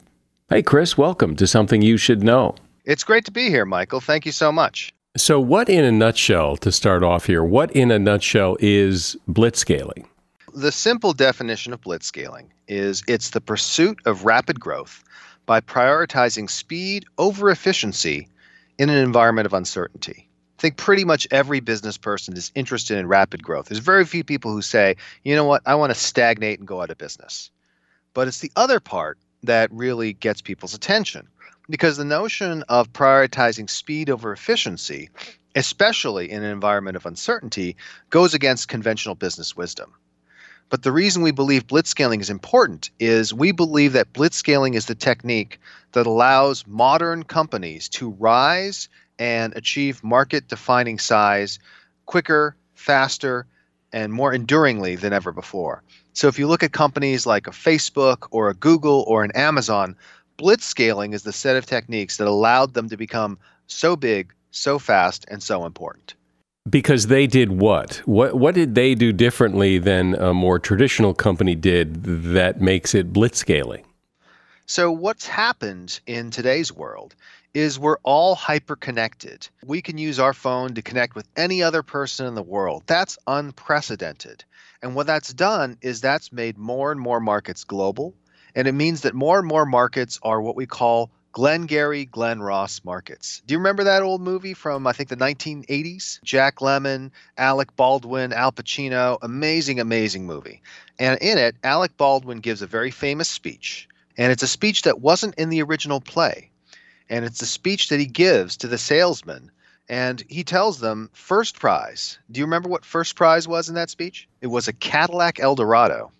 Hey, 0.51 0.63
Chris, 0.63 0.99
welcome 0.99 1.37
to 1.37 1.47
Something 1.47 1.83
You 1.83 1.97
Should 1.99 2.25
Know. 2.25 2.57
It's 2.85 3.05
great 3.05 3.27
to 3.27 3.31
be 3.31 3.49
here, 3.49 3.65
Michael. 3.65 4.01
Thank 4.01 4.27
you 4.27 4.33
so 4.33 4.51
much. 4.51 4.93
So, 5.19 5.41
what 5.41 5.69
in 5.69 5.85
a 5.85 5.91
nutshell, 5.91 6.57
to 6.59 6.71
start 6.71 7.03
off 7.03 7.27
here, 7.27 7.43
what 7.43 7.73
in 7.73 7.91
a 7.91 7.99
nutshell 7.99 8.57
is 8.61 9.17
blitzscaling? 9.29 10.07
The 10.55 10.71
simple 10.71 11.13
definition 11.13 11.73
of 11.73 11.81
blitzscaling 11.81 12.47
is 12.69 13.03
it's 13.09 13.31
the 13.31 13.41
pursuit 13.41 13.99
of 14.07 14.25
rapid 14.25 14.61
growth 14.61 15.03
by 15.45 15.61
prioritizing 15.61 16.49
speed 16.49 17.05
over 17.19 17.51
efficiency 17.51 18.29
in 18.79 18.91
an 18.91 18.97
environment 18.97 19.47
of 19.47 19.55
uncertainty. 19.55 20.29
I 20.59 20.63
think 20.63 20.77
pretty 20.77 21.05
much 21.05 21.27
every 21.33 21.59
business 21.59 21.99
person 21.99 22.37
is 22.37 22.53
interested 22.55 22.97
in 22.97 23.09
rapid 23.09 23.43
growth. 23.43 23.67
There's 23.67 23.81
very 23.81 24.05
few 24.05 24.23
people 24.23 24.53
who 24.53 24.63
say, 24.63 24.95
you 25.25 25.35
know 25.35 25.45
what, 25.45 25.63
I 25.67 25.75
want 25.75 25.91
to 25.91 25.99
stagnate 25.99 26.61
and 26.61 26.69
go 26.69 26.81
out 26.81 26.91
of 26.91 26.99
business. 26.99 27.51
But 28.15 28.29
it's 28.29 28.39
the 28.39 28.53
other 28.55 28.79
part 28.79 29.19
that 29.43 29.69
really 29.73 30.13
gets 30.13 30.41
people's 30.41 30.75
attention 30.75 31.27
because 31.71 31.97
the 31.97 32.05
notion 32.05 32.65
of 32.69 32.93
prioritizing 32.93 33.69
speed 33.69 34.11
over 34.11 34.33
efficiency, 34.33 35.11
especially 35.55 36.31
in 36.31 36.43
an 36.43 36.51
environment 36.51 36.97
of 36.97 37.07
uncertainty, 37.07 37.77
goes 38.11 38.35
against 38.35 38.69
conventional 38.69 39.15
business 39.15 39.57
wisdom. 39.57 39.93
But 40.71 40.83
the 40.83 40.93
reason 40.93 41.23
we 41.23 41.31
believe 41.31 41.67
blitzscaling 41.67 42.21
is 42.21 42.31
important 42.31 42.91
is 43.01 43.33
we 43.33 43.53
believe 43.53 43.95
that 43.95 44.13
blitzscaling 44.13 44.75
is 44.75 44.87
the 44.87 44.95
technique 44.95 45.61
that 45.93 46.07
allows 46.07 46.67
modern 46.67 47.23
companies 47.23 47.89
to 47.91 48.11
rise 48.11 48.89
and 49.19 49.57
achieve 49.57 50.05
market 50.05 50.49
defining 50.49 50.99
size 50.99 51.59
quicker, 52.05 52.55
faster, 52.75 53.47
and 53.93 54.13
more 54.13 54.33
enduringly 54.33 54.97
than 54.97 55.13
ever 55.13 55.33
before. 55.33 55.83
So 56.13 56.29
if 56.29 56.39
you 56.39 56.49
look 56.49 56.63
at 56.63 56.73
companies 56.73 57.27
like 57.27 57.47
a 57.47 57.51
Facebook 57.51 58.29
or 58.31 58.49
a 58.49 58.55
Google 58.55 59.05
or 59.07 59.25
an 59.25 59.31
Amazon, 59.35 59.97
blitzscaling 60.39 61.13
is 61.13 61.25
the 61.25 61.33
set 61.33 61.57
of 61.57 61.67
techniques 61.67 62.17
that 62.17 62.29
allowed 62.29 62.75
them 62.75 62.89
to 62.89 62.97
become 62.97 63.39
so 63.67 63.97
big, 63.97 64.33
so 64.51 64.79
fast, 64.79 65.27
and 65.29 65.43
so 65.43 65.67
important. 65.67 66.15
Because 66.71 67.07
they 67.07 67.27
did 67.27 67.53
what? 67.53 67.97
What 68.05 68.35
what 68.35 68.55
did 68.55 68.75
they 68.75 68.95
do 68.95 69.13
differently 69.13 69.79
than 69.79 70.15
a 70.15 70.35
more 70.35 70.59
traditional 70.59 71.15
company 71.15 71.55
did 71.55 72.05
that 72.05 72.61
makes 72.61 72.95
it 72.95 73.13
blitz 73.13 73.39
scaling? 73.39 73.85
So 74.67 74.93
what's 74.93 75.27
happened 75.27 76.01
in 76.07 76.31
today's 76.31 76.71
world 76.71 77.15
is 77.55 77.79
we're 77.79 77.97
all 78.03 78.35
hyper 78.35 78.77
connected. 78.77 79.49
We 79.65 79.81
can 79.81 79.97
use 79.97 80.19
our 80.19 80.35
phone 80.35 80.75
to 80.75 80.83
connect 80.83 81.15
with 81.15 81.27
any 81.37 81.63
other 81.63 81.83
person 81.83 82.27
in 82.27 82.35
the 82.35 82.43
world. 82.43 82.83
That's 82.87 83.17
unprecedented. 83.27 84.45
And 84.83 84.95
what 84.95 85.07
that's 85.07 85.33
done 85.33 85.79
is 85.81 86.03
that's 86.03 86.33
made 86.33 86.59
more 86.59 86.93
and 86.93 87.01
more 87.01 87.19
markets 87.19 87.65
global. 87.65 88.15
And 88.59 88.67
it 88.67 88.73
means 88.73 89.03
that 89.03 89.15
more 89.15 89.39
and 89.39 89.47
more 89.47 89.65
markets 89.65 90.19
are 90.21 90.43
what 90.43 90.57
we 90.57 90.67
call 90.67 91.13
Glengarry 91.31 92.07
Glen 92.07 92.41
Ross 92.41 92.81
markets. 92.83 93.41
Do 93.47 93.55
you 93.55 93.59
remember 93.59 93.85
that 93.85 94.03
old 94.03 94.21
movie 94.21 94.53
from 94.53 94.85
I 94.85 94.93
think 94.93 95.11
the 95.11 95.17
1980s? 95.17 96.21
Jack 96.25 96.57
Lemmon, 96.57 97.13
Alec 97.37 97.77
Baldwin, 97.77 98.33
Al 98.33 98.51
Pacino, 98.51 99.17
amazing 99.23 99.79
amazing 99.79 100.27
movie. 100.27 100.61
And 100.99 101.21
in 101.21 101.39
it, 101.39 101.55
Alec 101.63 101.97
Baldwin 101.97 102.41
gives 102.41 102.61
a 102.61 102.67
very 102.67 102.91
famous 102.91 103.29
speech, 103.29 103.89
and 104.17 104.33
it's 104.33 104.43
a 104.43 104.49
speech 104.49 104.83
that 104.83 105.01
wasn't 105.01 105.37
in 105.37 105.51
the 105.51 105.63
original 105.63 106.01
play. 106.01 106.51
And 107.09 107.25
it's 107.25 107.41
a 107.41 107.47
speech 107.47 107.91
that 107.91 108.01
he 108.01 108.07
gives 108.07 108.57
to 108.57 108.67
the 108.67 108.77
salesman 108.77 109.53
and 109.89 110.25
he 110.29 110.43
tells 110.43 110.81
them 110.81 111.11
first 111.13 111.61
prize. 111.61 112.19
Do 112.29 112.41
you 112.41 112.47
remember 112.47 112.69
what 112.69 112.85
first 112.85 113.15
prize 113.15 113.47
was 113.47 113.69
in 113.69 113.77
that 113.77 113.89
speech? 113.89 114.29
It 114.41 114.49
was 114.49 114.67
a 114.67 114.73
Cadillac 114.73 115.39
Eldorado. 115.39 116.11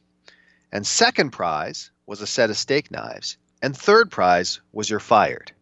And 0.71 0.87
second 0.87 1.31
prize 1.33 1.91
was 2.09 2.23
a 2.23 2.27
set 2.27 2.51
of 2.51 2.57
steak 2.57 2.91
knives. 2.91 3.37
And 3.63 3.77
third 3.77 4.11
prize 4.11 4.61
was 4.73 4.89
you're 4.89 4.99
fired. 4.99 5.53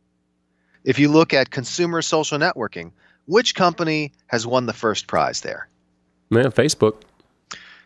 If 0.85 0.98
you 0.98 1.11
look 1.11 1.35
at 1.35 1.50
consumer 1.50 2.00
social 2.00 2.38
networking, 2.38 2.92
which 3.26 3.56
company 3.56 4.12
has 4.28 4.46
won 4.46 4.66
the 4.66 4.72
first 4.72 5.09
prize 5.09 5.40
there? 5.40 5.68
Yeah, 6.30 6.44
Facebook. 6.44 7.02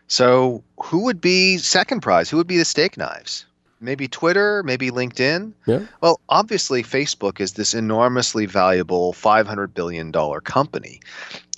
So, 0.07 0.63
who 0.83 1.05
would 1.05 1.19
be 1.19 1.57
second 1.57 2.01
prize? 2.01 2.29
Who 2.29 2.37
would 2.37 2.47
be 2.47 2.57
the 2.57 2.65
steak 2.65 2.97
knives? 2.97 3.45
Maybe 3.81 4.07
Twitter, 4.07 4.61
maybe 4.63 4.91
LinkedIn. 4.91 5.53
Yeah. 5.65 5.81
Well, 6.01 6.21
obviously, 6.29 6.83
Facebook 6.83 7.39
is 7.39 7.53
this 7.53 7.73
enormously 7.73 8.45
valuable 8.45 9.11
$500 9.13 9.73
billion 9.73 10.11
company. 10.41 11.01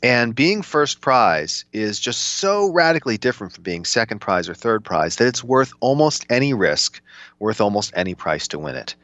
And 0.02 0.34
being 0.34 0.62
first 0.62 1.02
prize 1.02 1.66
is 1.74 2.00
just 2.00 2.22
so 2.22 2.72
radically 2.72 3.18
different 3.18 3.54
from 3.54 3.64
being 3.64 3.86
second 3.86 4.20
prize 4.20 4.48
or 4.48 4.54
third 4.54 4.84
prize 4.84 5.18
that 5.18 5.28
it's 5.28 5.44
worth 5.44 5.74
almost 5.82 6.26
any 6.30 6.54
risk, 6.54 7.02
worth 7.40 7.62
almost 7.62 7.92
any 7.96 8.16
price 8.16 8.48
to 8.50 8.60
win 8.60 8.76
it. 8.76 8.96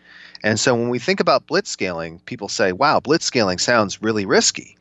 And 0.43 0.59
so 0.59 0.73
when 0.73 0.89
we 0.89 0.99
think 0.99 1.19
about 1.19 1.47
blitzscaling, 1.47 2.23
people 2.25 2.47
say, 2.47 2.71
wow, 2.71 2.99
blitzscaling 2.99 3.59
sounds 3.59 4.01
really 4.01 4.25
risky. 4.25 4.77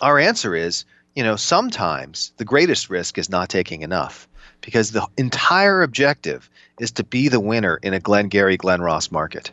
Our 0.00 0.18
answer 0.18 0.54
is, 0.54 0.84
you 1.16 1.24
know, 1.24 1.36
sometimes 1.36 2.32
the 2.36 2.44
greatest 2.44 2.88
risk 2.88 3.18
is 3.18 3.28
not 3.28 3.48
taking 3.48 3.82
enough 3.82 4.28
because 4.60 4.92
the 4.92 5.06
entire 5.16 5.82
objective 5.82 6.50
is 6.78 6.90
to 6.92 7.04
be 7.04 7.28
the 7.28 7.40
winner 7.40 7.78
in 7.82 7.94
a 7.94 8.00
Glengarry 8.00 8.56
Glen 8.56 8.80
Ross 8.80 9.10
market. 9.10 9.50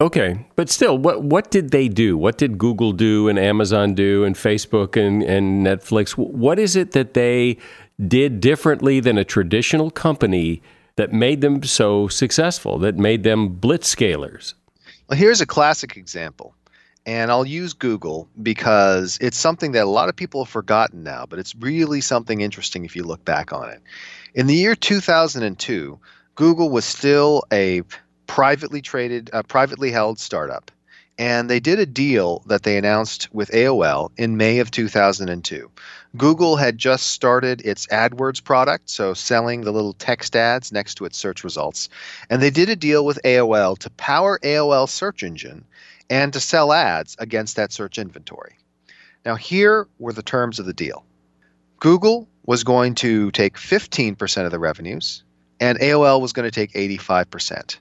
Okay, 0.00 0.44
but 0.56 0.68
still, 0.68 0.98
what 0.98 1.22
what 1.22 1.50
did 1.52 1.70
they 1.70 1.86
do? 1.86 2.18
What 2.18 2.36
did 2.36 2.58
Google 2.58 2.92
do 2.92 3.28
and 3.28 3.38
Amazon 3.38 3.94
do 3.94 4.24
and 4.24 4.34
Facebook 4.34 4.96
and, 4.96 5.22
and 5.22 5.64
Netflix? 5.64 6.12
What 6.12 6.58
is 6.58 6.74
it 6.74 6.90
that 6.90 7.14
they 7.14 7.56
did 8.08 8.40
differently 8.40 8.98
than 8.98 9.16
a 9.16 9.24
traditional 9.24 9.90
company 9.90 10.60
that 10.96 11.12
made 11.12 11.40
them 11.40 11.62
so 11.62 12.08
successful, 12.08 12.78
that 12.80 12.96
made 12.96 13.22
them 13.22 13.56
blitzscalers? 13.56 14.54
Well, 15.08 15.18
here's 15.18 15.40
a 15.40 15.46
classic 15.46 15.96
example. 15.96 16.54
And 17.04 17.30
I'll 17.32 17.46
use 17.46 17.72
Google 17.72 18.28
because 18.42 19.18
it's 19.20 19.36
something 19.36 19.72
that 19.72 19.84
a 19.84 19.90
lot 19.90 20.08
of 20.08 20.14
people 20.14 20.44
have 20.44 20.52
forgotten 20.52 21.02
now, 21.02 21.26
but 21.28 21.40
it's 21.40 21.54
really 21.56 22.00
something 22.00 22.40
interesting 22.40 22.84
if 22.84 22.94
you 22.94 23.02
look 23.02 23.24
back 23.24 23.52
on 23.52 23.70
it. 23.70 23.82
In 24.34 24.46
the 24.46 24.54
year 24.54 24.74
2002, 24.74 25.98
Google 26.36 26.70
was 26.70 26.86
still 26.86 27.42
a 27.52 27.82
privately 28.26 28.80
traded, 28.80 29.28
uh, 29.34 29.42
privately 29.42 29.90
held 29.90 30.18
startup. 30.18 30.70
And 31.18 31.50
they 31.50 31.60
did 31.60 31.78
a 31.78 31.84
deal 31.84 32.42
that 32.46 32.62
they 32.62 32.78
announced 32.78 33.28
with 33.34 33.50
AOL 33.50 34.10
in 34.16 34.38
May 34.38 34.58
of 34.60 34.70
2002. 34.70 35.70
Google 36.16 36.56
had 36.56 36.78
just 36.78 37.08
started 37.08 37.60
its 37.60 37.86
AdWords 37.88 38.42
product, 38.42 38.88
so 38.88 39.12
selling 39.12 39.60
the 39.60 39.72
little 39.72 39.92
text 39.92 40.34
ads 40.34 40.72
next 40.72 40.94
to 40.94 41.04
its 41.04 41.18
search 41.18 41.44
results. 41.44 41.90
And 42.30 42.40
they 42.40 42.50
did 42.50 42.70
a 42.70 42.76
deal 42.76 43.04
with 43.04 43.20
AOL 43.26 43.76
to 43.80 43.90
power 43.90 44.38
AOL 44.42 44.88
search 44.88 45.22
engine 45.22 45.66
and 46.08 46.32
to 46.32 46.40
sell 46.40 46.72
ads 46.72 47.16
against 47.18 47.56
that 47.56 47.70
search 47.70 47.98
inventory. 47.98 48.56
Now, 49.26 49.34
here 49.34 49.88
were 49.98 50.14
the 50.14 50.22
terms 50.22 50.58
of 50.58 50.64
the 50.64 50.72
deal 50.72 51.04
Google 51.78 52.28
was 52.44 52.64
going 52.64 52.94
to 52.96 53.30
take 53.30 53.56
15% 53.56 54.44
of 54.44 54.50
the 54.50 54.58
revenues, 54.58 55.22
and 55.60 55.78
AOL 55.78 56.20
was 56.20 56.32
going 56.32 56.50
to 56.50 56.54
take 56.54 56.72
85%. 56.72 57.78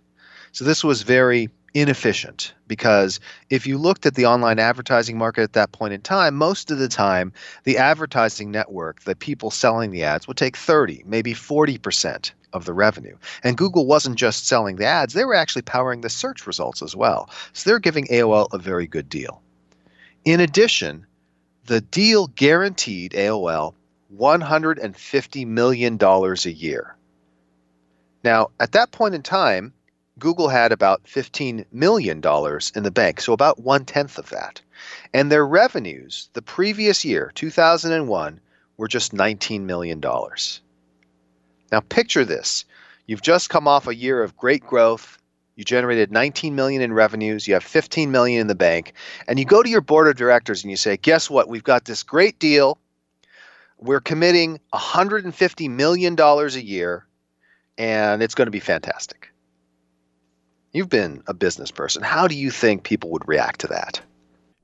So 0.52 0.66
this 0.66 0.84
was 0.84 1.02
very 1.02 1.50
inefficient 1.74 2.54
because 2.68 3.20
if 3.50 3.66
you 3.66 3.78
looked 3.78 4.06
at 4.06 4.16
the 4.16 4.26
online 4.26 4.60
advertising 4.60 5.18
market 5.18 5.44
at 5.44 5.54
that 5.54 5.72
point 5.72 5.94
in 5.94 6.02
time, 6.02 6.36
most 6.36 6.70
of 6.70 6.78
the 6.78 6.90
time 6.90 7.32
the 7.64 7.78
advertising 7.78 8.52
network, 8.52 9.02
the 9.02 9.16
people 9.16 9.52
selling 9.52 9.92
the 9.92 10.04
ads, 10.04 10.28
would 10.28 10.38
take 10.38 10.58
30, 10.58 11.04
maybe 11.06 11.34
40% 11.34 12.32
of 12.54 12.66
the 12.66 12.74
revenue. 12.74 13.16
And 13.44 13.58
Google 13.58 13.86
wasn't 13.86 14.18
just 14.18 14.48
selling 14.48 14.76
the 14.76 14.86
ads, 14.86 15.14
they 15.14 15.24
were 15.24 15.34
actually 15.34 15.62
powering 15.62 16.02
the 16.02 16.10
search 16.10 16.46
results 16.46 16.82
as 16.82 16.96
well. 16.96 17.30
So 17.54 17.70
they're 17.70 17.80
giving 17.80 18.08
AOL 18.08 18.50
a 18.52 18.58
very 18.58 18.88
good 18.88 19.08
deal. 19.08 19.42
In 20.26 20.42
addition, 20.42 21.06
the 21.66 21.82
deal 21.82 22.28
guaranteed 22.28 23.14
AOL 23.14 23.76
$150 24.18 25.48
million 25.48 25.98
a 26.02 26.50
year. 26.50 26.96
Now, 28.24 28.50
at 28.60 28.74
that 28.74 28.92
point 28.92 29.16
in 29.16 29.24
time, 29.24 29.74
Google 30.20 30.50
had 30.50 30.72
about 30.72 31.04
$15 31.06 31.66
million 31.72 32.18
in 32.76 32.84
the 32.84 32.92
bank, 32.92 33.22
so 33.22 33.34
about 33.34 33.60
one 33.60 33.86
tenth 33.86 34.18
of 34.18 34.30
that. 34.30 34.62
And 35.14 35.32
their 35.32 35.46
revenues 35.46 36.30
the 36.34 36.42
previous 36.42 37.04
year, 37.04 37.32
2001, 37.36 38.40
were 38.78 38.88
just 38.88 39.14
$19 39.14 39.62
million. 39.62 40.02
Now, 41.72 41.80
picture 41.80 42.26
this. 42.26 42.66
You've 43.08 43.22
just 43.22 43.50
come 43.50 43.68
off 43.68 43.88
a 43.88 43.96
year 43.96 44.22
of 44.22 44.38
great 44.38 44.64
growth. 44.64 45.18
You 45.56 45.64
generated 45.64 46.12
19 46.12 46.56
million 46.56 46.82
in 46.82 46.94
revenues, 46.94 47.48
you 47.48 47.54
have 47.54 47.64
15 47.64 48.12
million 48.12 48.42
in 48.42 48.48
the 48.48 48.56
bank, 48.56 48.94
and 49.28 49.38
you 49.38 49.46
go 49.46 49.62
to 49.62 49.70
your 49.70 49.82
board 49.82 50.08
of 50.08 50.16
directors 50.16 50.64
and 50.64 50.72
you 50.72 50.78
say, 50.78 50.98
"Guess 50.98 51.30
what? 51.30 51.50
We've 51.50 51.64
got 51.64 51.86
this 51.86 52.04
great 52.04 52.40
deal. 52.40 52.80
We're 53.82 54.00
committing 54.00 54.60
150 54.70 55.68
million 55.68 56.16
dollars 56.16 56.56
a 56.56 56.64
year, 56.64 57.06
and 57.78 58.22
it's 58.22 58.36
going 58.36 58.48
to 58.48 58.52
be 58.52 58.60
fantastic." 58.60 59.32
You've 60.74 60.90
been 60.90 61.22
a 61.28 61.34
business 61.34 61.70
person. 61.70 62.02
How 62.02 62.28
do 62.28 62.36
you 62.36 62.50
think 62.50 62.84
people 62.84 63.10
would 63.12 63.28
react 63.28 63.60
to 63.62 63.68
that? 63.68 64.00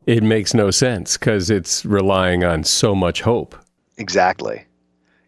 It 0.05 0.23
makes 0.23 0.53
no 0.53 0.71
sense 0.71 1.17
because 1.17 1.49
it's 1.49 1.83
relying 1.83 2.45
on 2.45 2.63
so 2.63 2.95
much 2.95 3.21
hope. 3.21 3.57
Exactly. 3.97 4.65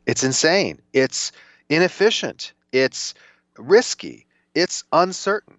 It's 0.06 0.24
insane. 0.24 0.80
It's 0.94 1.34
inefficient. 1.68 2.54
It's 2.72 3.14
risky. 3.58 4.26
It's 4.56 4.86
uncertain. 4.94 5.58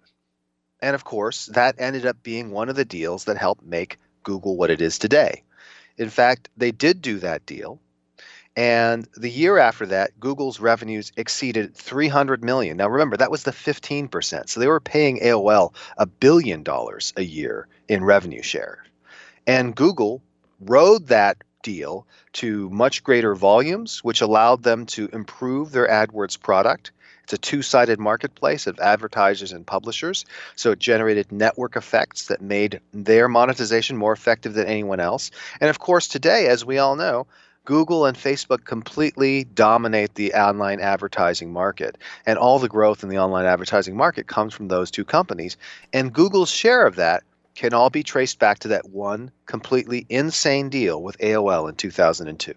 And 0.81 0.95
of 0.95 1.03
course, 1.03 1.45
that 1.47 1.75
ended 1.77 2.07
up 2.07 2.23
being 2.23 2.49
one 2.49 2.67
of 2.67 2.75
the 2.75 2.85
deals 2.85 3.25
that 3.25 3.37
helped 3.37 3.63
make 3.63 3.99
Google 4.23 4.57
what 4.57 4.71
it 4.71 4.81
is 4.81 4.97
today. 4.97 5.43
In 5.97 6.09
fact, 6.09 6.49
they 6.57 6.71
did 6.71 7.01
do 7.01 7.19
that 7.19 7.45
deal 7.45 7.79
and 8.55 9.07
the 9.15 9.29
year 9.29 9.57
after 9.57 9.85
that, 9.87 10.19
Google's 10.19 10.59
revenues 10.59 11.11
exceeded 11.15 11.75
300 11.75 12.43
million. 12.43 12.77
Now 12.77 12.89
remember, 12.89 13.17
that 13.17 13.31
was 13.31 13.43
the 13.43 13.51
15%. 13.51 14.49
So 14.49 14.59
they 14.59 14.67
were 14.67 14.81
paying 14.81 15.19
AOL 15.19 15.73
a 15.97 16.05
billion 16.05 16.63
dollars 16.63 17.13
a 17.15 17.23
year 17.23 17.67
in 17.87 18.03
revenue 18.03 18.41
share. 18.41 18.83
And 19.47 19.75
Google 19.75 20.21
rode 20.59 21.07
that 21.07 21.37
deal 21.63 22.05
to 22.33 22.69
much 22.69 23.03
greater 23.03 23.35
volumes, 23.35 24.03
which 24.03 24.21
allowed 24.21 24.63
them 24.63 24.85
to 24.87 25.07
improve 25.13 25.71
their 25.71 25.87
AdWords 25.87 26.39
product. 26.39 26.91
It's 27.23 27.33
a 27.33 27.37
two 27.37 27.61
sided 27.61 27.99
marketplace 27.99 28.67
of 28.67 28.79
advertisers 28.79 29.53
and 29.53 29.65
publishers. 29.65 30.25
So 30.55 30.71
it 30.71 30.79
generated 30.79 31.31
network 31.31 31.77
effects 31.77 32.27
that 32.27 32.41
made 32.41 32.81
their 32.93 33.29
monetization 33.29 33.95
more 33.95 34.11
effective 34.11 34.53
than 34.53 34.67
anyone 34.67 34.99
else. 34.99 35.31
And 35.61 35.69
of 35.69 35.79
course, 35.79 36.07
today, 36.07 36.47
as 36.47 36.65
we 36.65 36.79
all 36.79 36.95
know, 36.95 37.27
Google 37.65 38.05
and 38.05 38.17
Facebook 38.17 38.65
completely 38.65 39.43
dominate 39.43 40.15
the 40.15 40.33
online 40.33 40.79
advertising 40.79 41.53
market. 41.53 41.97
And 42.25 42.37
all 42.37 42.59
the 42.59 42.67
growth 42.67 43.03
in 43.03 43.09
the 43.09 43.19
online 43.19 43.45
advertising 43.45 43.95
market 43.95 44.27
comes 44.27 44.53
from 44.53 44.67
those 44.67 44.89
two 44.89 45.05
companies. 45.05 45.57
And 45.93 46.13
Google's 46.13 46.49
share 46.49 46.85
of 46.85 46.95
that 46.95 47.23
can 47.55 47.73
all 47.73 47.89
be 47.89 48.03
traced 48.03 48.39
back 48.39 48.59
to 48.59 48.67
that 48.69 48.89
one 48.89 49.31
completely 49.45 50.05
insane 50.09 50.69
deal 50.69 51.03
with 51.03 51.17
AOL 51.19 51.69
in 51.69 51.75
2002. 51.75 52.53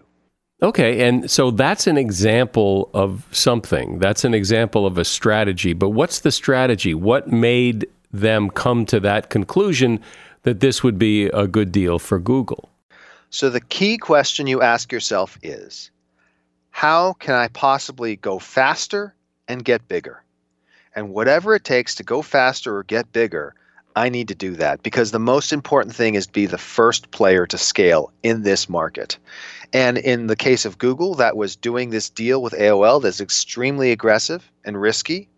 Okay, 0.61 1.05
and 1.05 1.29
so 1.29 1.51
that's 1.51 1.85
an 1.85 1.97
example 1.97 2.89
of 2.93 3.27
something. 3.31 3.99
That's 3.99 4.23
an 4.23 4.33
example 4.33 4.87
of 4.87 4.97
a 4.97 5.03
strategy. 5.03 5.73
But 5.73 5.89
what's 5.89 6.19
the 6.19 6.31
strategy? 6.31 6.93
What 6.93 7.27
made 7.27 7.85
them 8.11 8.49
come 8.49 8.85
to 8.85 8.99
that 9.01 9.29
conclusion 9.29 9.99
that 10.43 10.61
this 10.61 10.81
would 10.81 10.97
be 10.97 11.25
a 11.25 11.45
good 11.45 11.73
deal 11.73 11.99
for 11.99 12.19
Google? 12.19 12.69
So 13.29 13.49
the 13.49 13.61
key 13.61 13.97
question 13.97 14.47
you 14.47 14.61
ask 14.61 14.91
yourself 14.91 15.37
is 15.43 15.91
how 16.71 17.13
can 17.13 17.35
I 17.35 17.47
possibly 17.47 18.15
go 18.15 18.39
faster 18.39 19.15
and 19.47 19.63
get 19.63 19.87
bigger? 19.87 20.23
And 20.95 21.09
whatever 21.09 21.55
it 21.55 21.63
takes 21.63 21.95
to 21.95 22.03
go 22.03 22.21
faster 22.21 22.75
or 22.77 22.83
get 22.83 23.11
bigger, 23.11 23.55
I 23.95 24.09
need 24.09 24.27
to 24.27 24.35
do 24.35 24.55
that 24.55 24.83
because 24.83 25.11
the 25.11 25.19
most 25.19 25.53
important 25.53 25.95
thing 25.95 26.15
is 26.15 26.27
to 26.27 26.33
be 26.33 26.45
the 26.45 26.57
first 26.57 27.11
player 27.11 27.45
to 27.47 27.57
scale 27.57 28.11
in 28.23 28.43
this 28.43 28.67
market. 28.67 29.17
And 29.71 29.97
in 29.97 30.27
the 30.27 30.35
case 30.35 30.65
of 30.65 30.77
Google, 30.77 31.15
that 31.15 31.37
was 31.37 31.55
doing 31.55 31.89
this 31.89 32.09
deal 32.09 32.41
with 32.41 32.53
AOL 32.53 33.01
that's 33.01 33.21
extremely 33.21 33.91
aggressive 33.91 34.49
and 34.65 34.79
risky. 34.79 35.29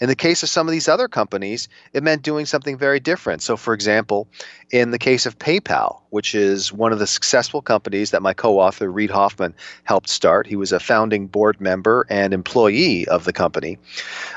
In 0.00 0.08
the 0.08 0.16
case 0.16 0.42
of 0.42 0.48
some 0.48 0.66
of 0.66 0.72
these 0.72 0.88
other 0.88 1.08
companies, 1.08 1.68
it 1.92 2.02
meant 2.02 2.22
doing 2.22 2.46
something 2.46 2.78
very 2.78 3.00
different. 3.00 3.42
So, 3.42 3.56
for 3.56 3.74
example, 3.74 4.26
in 4.70 4.92
the 4.92 4.98
case 4.98 5.26
of 5.26 5.38
PayPal, 5.38 6.00
which 6.08 6.34
is 6.34 6.72
one 6.72 6.92
of 6.92 6.98
the 6.98 7.06
successful 7.06 7.60
companies 7.60 8.10
that 8.10 8.22
my 8.22 8.32
co 8.32 8.58
author, 8.58 8.90
Reid 8.90 9.10
Hoffman, 9.10 9.54
helped 9.84 10.08
start, 10.08 10.46
he 10.46 10.56
was 10.56 10.72
a 10.72 10.80
founding 10.80 11.26
board 11.26 11.60
member 11.60 12.06
and 12.08 12.32
employee 12.32 13.06
of 13.08 13.24
the 13.24 13.32
company. 13.32 13.78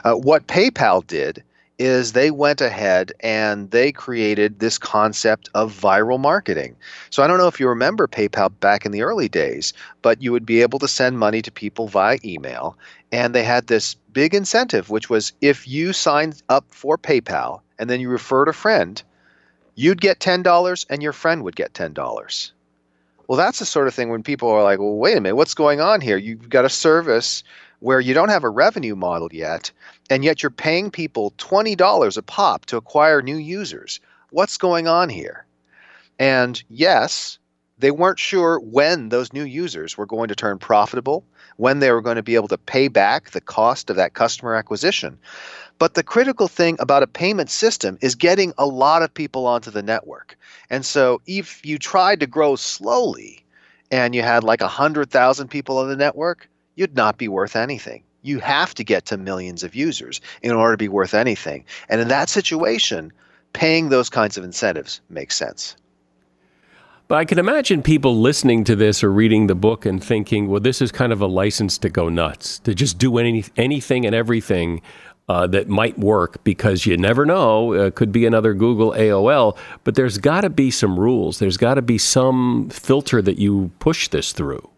Uh, 0.03 0.15
what 0.15 0.47
PayPal 0.47 1.05
did 1.07 1.43
is 1.79 2.11
they 2.11 2.31
went 2.31 2.61
ahead 2.61 3.11
and 3.19 3.71
they 3.71 3.91
created 3.91 4.59
this 4.59 4.77
concept 4.77 5.49
of 5.53 5.73
viral 5.73 6.19
marketing. 6.19 6.75
So 7.09 7.23
I 7.23 7.27
don't 7.27 7.37
know 7.39 7.47
if 7.47 7.59
you 7.59 7.67
remember 7.67 8.07
PayPal 8.07 8.51
back 8.59 8.85
in 8.85 8.91
the 8.91 9.01
early 9.01 9.27
days, 9.27 9.73
but 10.01 10.21
you 10.21 10.31
would 10.31 10.45
be 10.45 10.61
able 10.61 10.79
to 10.79 10.87
send 10.87 11.17
money 11.17 11.41
to 11.41 11.51
people 11.51 11.87
via 11.87 12.19
email. 12.23 12.77
And 13.11 13.33
they 13.33 13.43
had 13.43 13.67
this 13.67 13.95
big 14.13 14.33
incentive, 14.33 14.89
which 14.89 15.09
was 15.09 15.33
if 15.41 15.67
you 15.67 15.93
signed 15.93 16.41
up 16.49 16.65
for 16.69 16.97
PayPal 16.97 17.61
and 17.79 17.89
then 17.89 17.99
you 17.99 18.09
referred 18.09 18.47
a 18.47 18.53
friend, 18.53 19.01
you'd 19.75 20.01
get 20.01 20.19
$10 20.19 20.85
and 20.89 21.01
your 21.01 21.13
friend 21.13 21.43
would 21.43 21.55
get 21.55 21.73
$10. 21.73 22.51
Well, 23.27 23.37
that's 23.37 23.59
the 23.59 23.65
sort 23.65 23.87
of 23.87 23.95
thing 23.95 24.09
when 24.09 24.21
people 24.21 24.49
are 24.49 24.63
like, 24.63 24.79
well, 24.79 24.95
wait 24.95 25.17
a 25.17 25.21
minute, 25.21 25.35
what's 25.35 25.53
going 25.53 25.79
on 25.79 26.01
here? 26.01 26.17
You've 26.17 26.49
got 26.49 26.65
a 26.65 26.69
service 26.69 27.43
where 27.83 27.99
you 27.99 28.13
don't 28.13 28.29
have 28.29 28.45
a 28.45 28.49
revenue 28.49 28.95
model 28.95 29.27
yet, 29.33 29.69
and 30.09 30.23
yet 30.23 30.41
you're 30.41 30.49
paying 30.49 30.89
people 30.89 31.33
$20 31.37 32.17
a 32.17 32.21
pop 32.21 32.65
to 32.65 32.77
acquire 32.77 33.21
new 33.21 33.35
users. 33.35 33.99
What's 34.29 34.55
going 34.55 34.87
on 34.87 35.09
here? 35.09 35.45
And 36.17 36.63
yes, 36.69 37.39
they 37.79 37.91
weren't 37.91 38.19
sure 38.19 38.57
when 38.57 39.09
those 39.09 39.33
new 39.33 39.43
users 39.43 39.97
were 39.97 40.05
going 40.05 40.29
to 40.29 40.35
turn 40.35 40.59
profitable, 40.59 41.25
when 41.57 41.79
they 41.79 41.91
were 41.91 42.01
going 42.01 42.15
to 42.15 42.23
be 42.23 42.35
able 42.35 42.47
to 42.47 42.57
pay 42.57 42.87
back 42.87 43.31
the 43.31 43.41
cost 43.41 43.89
of 43.89 43.97
that 43.97 44.13
customer 44.13 44.55
acquisition. 44.55 45.19
But 45.77 45.95
the 45.95 46.03
critical 46.03 46.47
thing 46.47 46.77
about 46.79 47.03
a 47.03 47.07
payment 47.07 47.49
system 47.49 47.97
is 47.99 48.15
getting 48.15 48.53
a 48.57 48.65
lot 48.65 49.01
of 49.03 49.13
people 49.13 49.45
onto 49.45 49.71
the 49.71 49.83
network. 49.83 50.37
And 50.69 50.85
so 50.85 51.19
if 51.27 51.65
you 51.65 51.77
tried 51.77 52.21
to 52.21 52.27
grow 52.27 52.55
slowly 52.55 53.43
and 53.91 54.15
you 54.15 54.21
had 54.21 54.45
like 54.45 54.61
100,000 54.61 55.49
people 55.49 55.79
on 55.79 55.89
the 55.89 55.97
network, 55.97 56.47
you'd 56.75 56.95
not 56.95 57.17
be 57.17 57.27
worth 57.27 57.55
anything. 57.55 58.03
You 58.21 58.39
have 58.39 58.73
to 58.75 58.83
get 58.83 59.05
to 59.07 59.17
millions 59.17 59.63
of 59.63 59.75
users 59.75 60.21
in 60.41 60.51
order 60.51 60.73
to 60.73 60.77
be 60.77 60.87
worth 60.87 61.13
anything. 61.13 61.65
And 61.89 61.99
in 61.99 62.07
that 62.07 62.29
situation, 62.29 63.11
paying 63.51 63.89
those 63.89 64.09
kinds 64.09 64.37
of 64.37 64.43
incentives 64.43 65.01
makes 65.09 65.35
sense. 65.35 65.75
But 67.09 67.15
I 67.15 67.25
can 67.25 67.37
imagine 67.37 67.83
people 67.83 68.15
listening 68.15 68.63
to 68.63 68.75
this 68.75 69.03
or 69.03 69.11
reading 69.11 69.47
the 69.47 69.55
book 69.55 69.85
and 69.85 70.03
thinking, 70.03 70.47
well, 70.47 70.61
this 70.61 70.81
is 70.81 70.91
kind 70.91 71.11
of 71.11 71.21
a 71.21 71.27
license 71.27 71.77
to 71.79 71.89
go 71.89 72.07
nuts, 72.07 72.59
to 72.59 72.73
just 72.73 72.97
do 72.97 73.17
any, 73.17 73.43
anything 73.57 74.05
and 74.05 74.15
everything 74.15 74.81
uh, 75.29 75.47
that 75.47 75.67
might 75.67 75.97
work 75.99 76.43
because 76.43 76.85
you 76.85 76.97
never 76.97 77.25
know. 77.25 77.73
It 77.73 77.81
uh, 77.81 77.91
could 77.91 78.11
be 78.11 78.25
another 78.25 78.53
Google 78.53 78.91
AOL, 78.93 79.57
but 79.83 79.95
there's 79.95 80.17
got 80.17 80.41
to 80.41 80.49
be 80.49 80.71
some 80.71 80.99
rules. 80.99 81.39
There's 81.39 81.57
got 81.57 81.75
to 81.75 81.81
be 81.81 81.97
some 81.97 82.69
filter 82.69 83.21
that 83.21 83.37
you 83.37 83.71
push 83.79 84.07
this 84.07 84.31
through. 84.31 84.69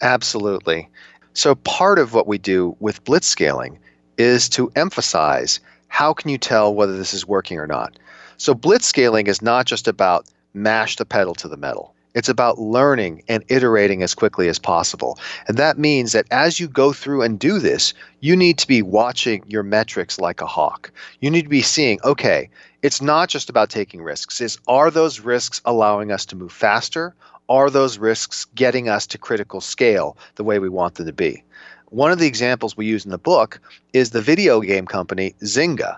Absolutely. 0.00 0.88
So 1.36 1.54
part 1.54 1.98
of 1.98 2.14
what 2.14 2.26
we 2.26 2.38
do 2.38 2.74
with 2.80 3.04
blitzscaling 3.04 3.76
is 4.16 4.48
to 4.48 4.72
emphasize 4.74 5.60
how 5.88 6.14
can 6.14 6.30
you 6.30 6.38
tell 6.38 6.74
whether 6.74 6.96
this 6.96 7.12
is 7.12 7.28
working 7.28 7.58
or 7.58 7.66
not. 7.66 7.98
So 8.38 8.54
blitzscaling 8.54 9.28
is 9.28 9.42
not 9.42 9.66
just 9.66 9.86
about 9.86 10.24
mash 10.54 10.96
the 10.96 11.04
pedal 11.04 11.34
to 11.34 11.46
the 11.46 11.58
metal. 11.58 11.94
It's 12.14 12.30
about 12.30 12.58
learning 12.58 13.22
and 13.28 13.44
iterating 13.48 14.02
as 14.02 14.14
quickly 14.14 14.48
as 14.48 14.58
possible. 14.58 15.18
And 15.46 15.58
that 15.58 15.76
means 15.76 16.12
that 16.12 16.24
as 16.30 16.58
you 16.58 16.68
go 16.68 16.94
through 16.94 17.20
and 17.20 17.38
do 17.38 17.58
this, 17.58 17.92
you 18.20 18.34
need 18.34 18.56
to 18.56 18.66
be 18.66 18.80
watching 18.80 19.44
your 19.46 19.62
metrics 19.62 20.18
like 20.18 20.40
a 20.40 20.46
hawk. 20.46 20.90
You 21.20 21.30
need 21.30 21.42
to 21.42 21.50
be 21.50 21.60
seeing, 21.60 22.00
okay, 22.02 22.48
it's 22.80 23.02
not 23.02 23.28
just 23.28 23.50
about 23.50 23.68
taking 23.68 24.02
risks. 24.02 24.40
Is 24.40 24.58
are 24.66 24.90
those 24.90 25.20
risks 25.20 25.60
allowing 25.66 26.10
us 26.10 26.24
to 26.26 26.36
move 26.36 26.52
faster 26.52 27.14
are 27.48 27.70
those 27.70 27.98
risks 27.98 28.44
getting 28.54 28.88
us 28.88 29.06
to 29.08 29.18
critical 29.18 29.60
scale 29.60 30.16
the 30.34 30.44
way 30.44 30.58
we 30.58 30.68
want 30.68 30.96
them 30.96 31.06
to 31.06 31.12
be? 31.12 31.42
One 31.90 32.10
of 32.10 32.18
the 32.18 32.26
examples 32.26 32.76
we 32.76 32.86
use 32.86 33.04
in 33.04 33.10
the 33.10 33.18
book 33.18 33.60
is 33.92 34.10
the 34.10 34.20
video 34.20 34.60
game 34.60 34.86
company 34.86 35.34
Zynga. 35.42 35.96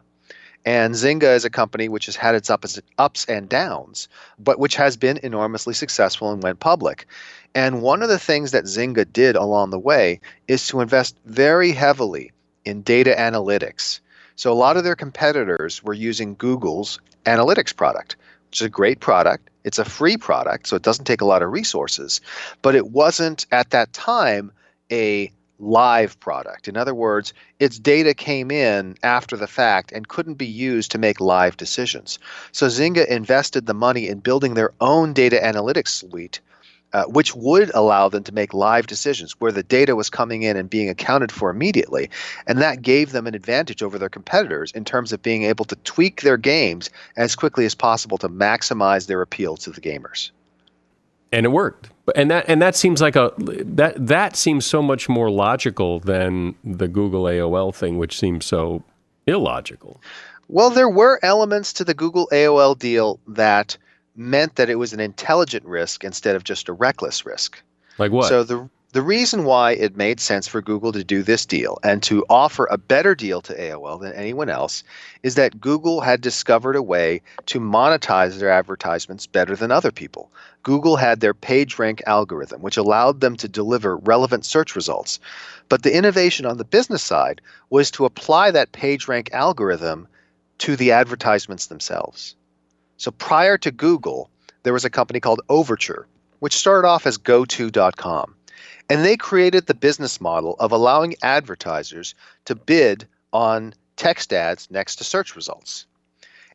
And 0.64 0.94
Zynga 0.94 1.34
is 1.34 1.46
a 1.46 1.50
company 1.50 1.88
which 1.88 2.06
has 2.06 2.16
had 2.16 2.34
its 2.34 2.50
ups 2.50 3.24
and 3.24 3.48
downs, 3.48 4.08
but 4.38 4.58
which 4.58 4.76
has 4.76 4.96
been 4.96 5.18
enormously 5.22 5.72
successful 5.72 6.30
and 6.30 6.42
went 6.42 6.60
public. 6.60 7.06
And 7.54 7.80
one 7.80 8.02
of 8.02 8.10
the 8.10 8.18
things 8.18 8.50
that 8.50 8.64
Zynga 8.64 9.10
did 9.10 9.34
along 9.34 9.70
the 9.70 9.78
way 9.78 10.20
is 10.46 10.66
to 10.68 10.80
invest 10.80 11.16
very 11.24 11.72
heavily 11.72 12.32
in 12.66 12.82
data 12.82 13.14
analytics. 13.18 14.00
So 14.36 14.52
a 14.52 14.54
lot 14.54 14.76
of 14.76 14.84
their 14.84 14.96
competitors 14.96 15.82
were 15.82 15.94
using 15.94 16.34
Google's 16.34 17.00
analytics 17.24 17.74
product, 17.74 18.16
which 18.50 18.60
is 18.60 18.66
a 18.66 18.70
great 18.70 19.00
product. 19.00 19.48
It's 19.68 19.78
a 19.78 19.84
free 19.84 20.16
product, 20.16 20.66
so 20.66 20.76
it 20.76 20.82
doesn't 20.82 21.04
take 21.04 21.20
a 21.20 21.26
lot 21.26 21.42
of 21.42 21.52
resources, 21.52 22.22
but 22.62 22.74
it 22.74 22.90
wasn't 22.90 23.44
at 23.52 23.68
that 23.68 23.92
time 23.92 24.50
a 24.90 25.30
live 25.58 26.18
product. 26.20 26.68
In 26.68 26.76
other 26.78 26.94
words, 26.94 27.34
its 27.60 27.78
data 27.78 28.14
came 28.14 28.50
in 28.50 28.96
after 29.02 29.36
the 29.36 29.46
fact 29.46 29.92
and 29.92 30.08
couldn't 30.08 30.38
be 30.38 30.46
used 30.46 30.90
to 30.92 30.98
make 30.98 31.20
live 31.20 31.58
decisions. 31.58 32.18
So 32.50 32.68
Zynga 32.68 33.06
invested 33.08 33.66
the 33.66 33.74
money 33.74 34.08
in 34.08 34.20
building 34.20 34.54
their 34.54 34.72
own 34.80 35.12
data 35.12 35.38
analytics 35.44 35.88
suite 35.88 36.40
uh, 36.92 37.04
which 37.04 37.34
would 37.34 37.70
allow 37.74 38.08
them 38.08 38.22
to 38.24 38.32
make 38.32 38.54
live 38.54 38.86
decisions 38.86 39.32
where 39.40 39.52
the 39.52 39.62
data 39.62 39.94
was 39.94 40.08
coming 40.08 40.42
in 40.42 40.56
and 40.56 40.70
being 40.70 40.88
accounted 40.88 41.30
for 41.30 41.50
immediately. 41.50 42.08
And 42.46 42.58
that 42.60 42.82
gave 42.82 43.12
them 43.12 43.26
an 43.26 43.34
advantage 43.34 43.82
over 43.82 43.98
their 43.98 44.08
competitors 44.08 44.72
in 44.72 44.84
terms 44.84 45.12
of 45.12 45.22
being 45.22 45.44
able 45.44 45.64
to 45.66 45.76
tweak 45.76 46.22
their 46.22 46.36
games 46.36 46.90
as 47.16 47.36
quickly 47.36 47.64
as 47.66 47.74
possible 47.74 48.18
to 48.18 48.28
maximize 48.28 49.06
their 49.06 49.22
appeal 49.22 49.56
to 49.58 49.70
the 49.70 49.80
gamers. 49.80 50.30
And 51.30 51.44
it 51.44 51.50
worked. 51.50 51.90
And 52.16 52.30
that 52.30 52.46
and 52.48 52.62
that 52.62 52.74
seems 52.74 53.02
like 53.02 53.16
a 53.16 53.32
that 53.38 53.94
that 54.06 54.34
seems 54.34 54.64
so 54.64 54.80
much 54.80 55.10
more 55.10 55.30
logical 55.30 56.00
than 56.00 56.54
the 56.64 56.88
Google 56.88 57.24
AOL 57.24 57.74
thing, 57.74 57.98
which 57.98 58.18
seems 58.18 58.46
so 58.46 58.82
illogical. 59.26 60.00
Well, 60.48 60.70
there 60.70 60.88
were 60.88 61.20
elements 61.22 61.74
to 61.74 61.84
the 61.84 61.92
Google 61.92 62.28
AOL 62.32 62.78
deal 62.78 63.20
that 63.28 63.76
meant 64.18 64.56
that 64.56 64.68
it 64.68 64.74
was 64.74 64.92
an 64.92 65.00
intelligent 65.00 65.64
risk 65.64 66.04
instead 66.04 66.36
of 66.36 66.44
just 66.44 66.68
a 66.68 66.72
reckless 66.72 67.24
risk. 67.24 67.62
Like 67.98 68.12
what? 68.12 68.28
So 68.28 68.42
the 68.42 68.68
the 68.92 69.02
reason 69.02 69.44
why 69.44 69.72
it 69.72 69.98
made 69.98 70.18
sense 70.18 70.48
for 70.48 70.62
Google 70.62 70.92
to 70.92 71.04
do 71.04 71.22
this 71.22 71.44
deal 71.44 71.78
and 71.82 72.02
to 72.04 72.24
offer 72.30 72.66
a 72.70 72.78
better 72.78 73.14
deal 73.14 73.42
to 73.42 73.54
AOL 73.54 74.00
than 74.00 74.14
anyone 74.14 74.48
else 74.48 74.82
is 75.22 75.34
that 75.34 75.60
Google 75.60 76.00
had 76.00 76.22
discovered 76.22 76.74
a 76.74 76.82
way 76.82 77.20
to 77.46 77.60
monetize 77.60 78.38
their 78.38 78.48
advertisements 78.48 79.26
better 79.26 79.54
than 79.54 79.70
other 79.70 79.92
people. 79.92 80.30
Google 80.62 80.96
had 80.96 81.20
their 81.20 81.34
PageRank 81.34 82.00
algorithm, 82.06 82.62
which 82.62 82.78
allowed 82.78 83.20
them 83.20 83.36
to 83.36 83.46
deliver 83.46 83.98
relevant 83.98 84.46
search 84.46 84.74
results. 84.74 85.20
But 85.68 85.82
the 85.82 85.94
innovation 85.94 86.46
on 86.46 86.56
the 86.56 86.64
business 86.64 87.02
side 87.02 87.42
was 87.68 87.90
to 87.90 88.06
apply 88.06 88.52
that 88.52 88.72
PageRank 88.72 89.30
algorithm 89.32 90.08
to 90.58 90.76
the 90.76 90.92
advertisements 90.92 91.66
themselves. 91.66 92.34
So 92.98 93.12
prior 93.12 93.56
to 93.58 93.70
Google, 93.70 94.28
there 94.64 94.72
was 94.72 94.84
a 94.84 94.90
company 94.90 95.20
called 95.20 95.40
Overture, 95.48 96.06
which 96.40 96.56
started 96.56 96.86
off 96.86 97.06
as 97.06 97.16
GoTo.com. 97.16 98.34
And 98.90 99.04
they 99.04 99.16
created 99.16 99.66
the 99.66 99.74
business 99.74 100.20
model 100.20 100.56
of 100.58 100.72
allowing 100.72 101.14
advertisers 101.22 102.14
to 102.46 102.56
bid 102.56 103.06
on 103.32 103.72
text 103.96 104.32
ads 104.32 104.68
next 104.70 104.96
to 104.96 105.04
search 105.04 105.36
results. 105.36 105.86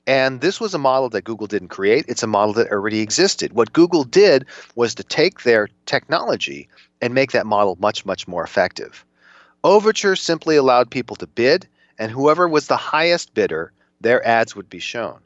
And 0.05 0.41
this 0.41 0.59
was 0.59 0.73
a 0.73 0.79
model 0.79 1.07
that 1.09 1.23
Google 1.23 1.47
didn't 1.47 1.69
create, 1.69 2.05
it's 2.09 2.23
a 2.23 2.27
model 2.27 2.53
that 2.55 2.71
already 2.71 2.99
existed. 2.99 3.53
What 3.53 3.71
Google 3.71 4.03
did 4.03 4.45
was 4.75 4.95
to 4.95 5.03
take 5.03 5.43
their 5.43 5.69
technology 5.85 6.67
and 7.01 7.13
make 7.13 7.31
that 7.31 7.45
model 7.45 7.77
much, 7.79 8.05
much 8.05 8.27
more 8.27 8.43
effective. 8.43 9.05
Overture 9.63 10.17
simply 10.17 10.57
allowed 10.57 10.91
people 10.91 11.15
to 11.17 11.27
bid, 11.27 11.67
and 11.97 12.11
whoever 12.11 12.49
was 12.49 12.67
the 12.67 12.75
highest 12.75 13.33
bidder, 13.33 13.71
their 14.01 14.25
ads 14.27 14.57
would 14.57 14.69
be 14.69 14.79
shown. 14.79 15.19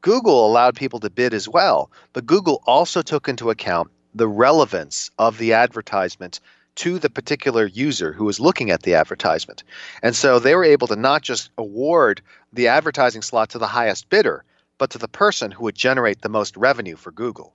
Google 0.00 0.46
allowed 0.46 0.76
people 0.76 1.00
to 1.00 1.10
bid 1.10 1.34
as 1.34 1.48
well, 1.48 1.90
but 2.12 2.26
Google 2.26 2.62
also 2.66 3.02
took 3.02 3.28
into 3.28 3.50
account 3.50 3.90
the 4.14 4.28
relevance 4.28 5.10
of 5.18 5.38
the 5.38 5.52
advertisement 5.52 6.40
to 6.76 6.98
the 6.98 7.10
particular 7.10 7.66
user 7.66 8.12
who 8.12 8.24
was 8.24 8.38
looking 8.38 8.70
at 8.70 8.82
the 8.82 8.94
advertisement. 8.94 9.64
And 10.02 10.14
so 10.14 10.38
they 10.38 10.54
were 10.54 10.64
able 10.64 10.86
to 10.86 10.96
not 10.96 11.22
just 11.22 11.50
award 11.58 12.22
the 12.52 12.68
advertising 12.68 13.22
slot 13.22 13.50
to 13.50 13.58
the 13.58 13.66
highest 13.66 14.08
bidder, 14.08 14.44
but 14.78 14.90
to 14.90 14.98
the 14.98 15.08
person 15.08 15.50
who 15.50 15.64
would 15.64 15.74
generate 15.74 16.22
the 16.22 16.28
most 16.28 16.56
revenue 16.56 16.94
for 16.94 17.10
Google. 17.10 17.52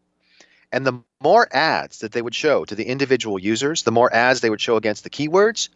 And 0.74 0.86
the 0.86 1.02
more 1.22 1.48
ads 1.56 2.00
that 2.00 2.12
they 2.12 2.22
would 2.22 2.36
show 2.36 2.66
to 2.66 2.76
the 2.76 2.86
individual 2.86 3.39
users, 3.39 3.84
the 3.84 3.91
more 3.91 4.14
ads 4.14 4.41
they 4.41 4.50
would 4.50 4.60
show 4.60 4.76
against 4.76 5.06
the 5.06 5.10
keywords, 5.10 5.70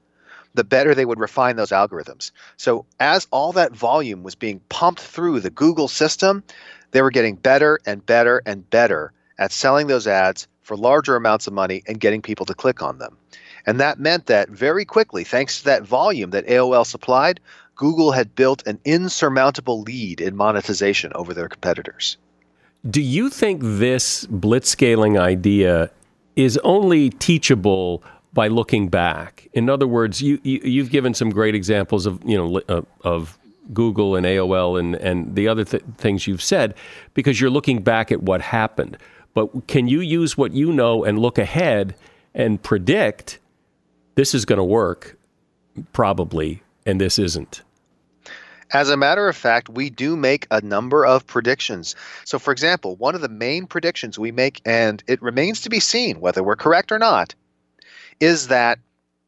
the 0.53 0.63
better 0.63 0.95
they 0.95 1.05
would 1.05 1.19
refine 1.19 1.55
those 1.55 1.69
algorithms. 1.69 2.31
So 2.57 2.85
as 2.99 3.27
all 3.31 3.51
that 3.53 3.73
volume 3.73 4.23
was 4.23 4.35
being 4.35 4.59
pumped 4.69 5.01
through 5.01 5.39
the 5.39 5.49
Google 5.49 5.87
system, 5.87 6.43
they 6.91 7.01
were 7.01 7.11
getting 7.11 7.35
better 7.35 7.79
and 7.85 8.05
better 8.05 8.41
and 8.45 8.69
better 8.69 9.11
at 9.37 9.51
selling 9.51 9.87
those 9.87 10.07
ads 10.07 10.47
for 10.61 10.75
larger 10.75 11.15
amounts 11.15 11.47
of 11.47 11.53
money 11.53 11.83
and 11.87 11.99
getting 11.99 12.21
people 12.21 12.45
to 12.45 12.53
click 12.53 12.81
on 12.81 12.97
them. 12.97 13.17
And 13.65 13.79
that 13.79 13.99
meant 13.99 14.27
that 14.27 14.49
very 14.49 14.85
quickly, 14.85 15.23
thanks 15.23 15.59
to 15.59 15.65
that 15.65 15.83
volume 15.83 16.31
that 16.31 16.47
AOL 16.47 16.85
supplied, 16.85 17.39
Google 17.75 18.11
had 18.11 18.33
built 18.33 18.65
an 18.65 18.79
insurmountable 18.85 19.81
lead 19.81 20.19
in 20.19 20.35
monetization 20.35 21.11
over 21.15 21.33
their 21.33 21.47
competitors. 21.47 22.17
Do 22.89 23.01
you 23.01 23.29
think 23.29 23.61
this 23.61 24.25
blitzscaling 24.27 25.19
idea 25.19 25.91
is 26.35 26.57
only 26.63 27.09
teachable 27.09 28.03
by 28.37 28.47
looking 28.49 28.87
back? 28.87 29.47
In 29.53 29.67
other 29.67 29.87
words, 29.87 30.21
you, 30.21 30.39
you 30.43 30.83
have 30.83 30.91
given 30.91 31.15
some 31.15 31.31
great 31.31 31.55
examples 31.55 32.05
of 32.05 32.21
you 32.23 32.37
know 32.37 32.61
uh, 32.69 32.83
of 33.01 33.35
Google 33.73 34.15
and 34.15 34.27
AOL 34.27 34.79
and 34.79 34.93
and 34.93 35.35
the 35.35 35.47
other 35.47 35.65
th- 35.65 35.81
things 35.97 36.27
you've 36.27 36.43
said 36.43 36.75
because 37.15 37.41
you're 37.41 37.49
looking 37.49 37.81
back 37.81 38.11
at 38.11 38.21
what 38.21 38.41
happened. 38.41 38.95
But 39.33 39.65
can 39.65 39.87
you 39.87 40.01
use 40.01 40.37
what 40.37 40.51
you 40.51 40.71
know 40.71 41.03
and 41.03 41.17
look 41.17 41.39
ahead 41.39 41.95
and 42.35 42.61
predict 42.61 43.39
this 44.13 44.35
is 44.35 44.45
going 44.45 44.57
to 44.57 44.63
work 44.63 45.17
probably 45.91 46.61
and 46.85 47.01
this 47.01 47.17
isn't? 47.17 47.63
As 48.71 48.91
a 48.91 48.97
matter 48.97 49.27
of 49.27 49.35
fact, 49.35 49.67
we 49.67 49.89
do 49.89 50.15
make 50.15 50.45
a 50.51 50.61
number 50.61 51.07
of 51.07 51.25
predictions. 51.25 51.95
So, 52.23 52.37
for 52.37 52.51
example, 52.51 52.97
one 52.97 53.15
of 53.15 53.21
the 53.21 53.29
main 53.29 53.65
predictions 53.65 54.19
we 54.19 54.31
make, 54.31 54.61
and 54.63 55.03
it 55.07 55.23
remains 55.23 55.61
to 55.61 55.69
be 55.69 55.79
seen 55.79 56.19
whether 56.19 56.43
we're 56.43 56.55
correct 56.55 56.91
or 56.91 56.99
not, 56.99 57.33
is 58.19 58.47
that 58.47 58.79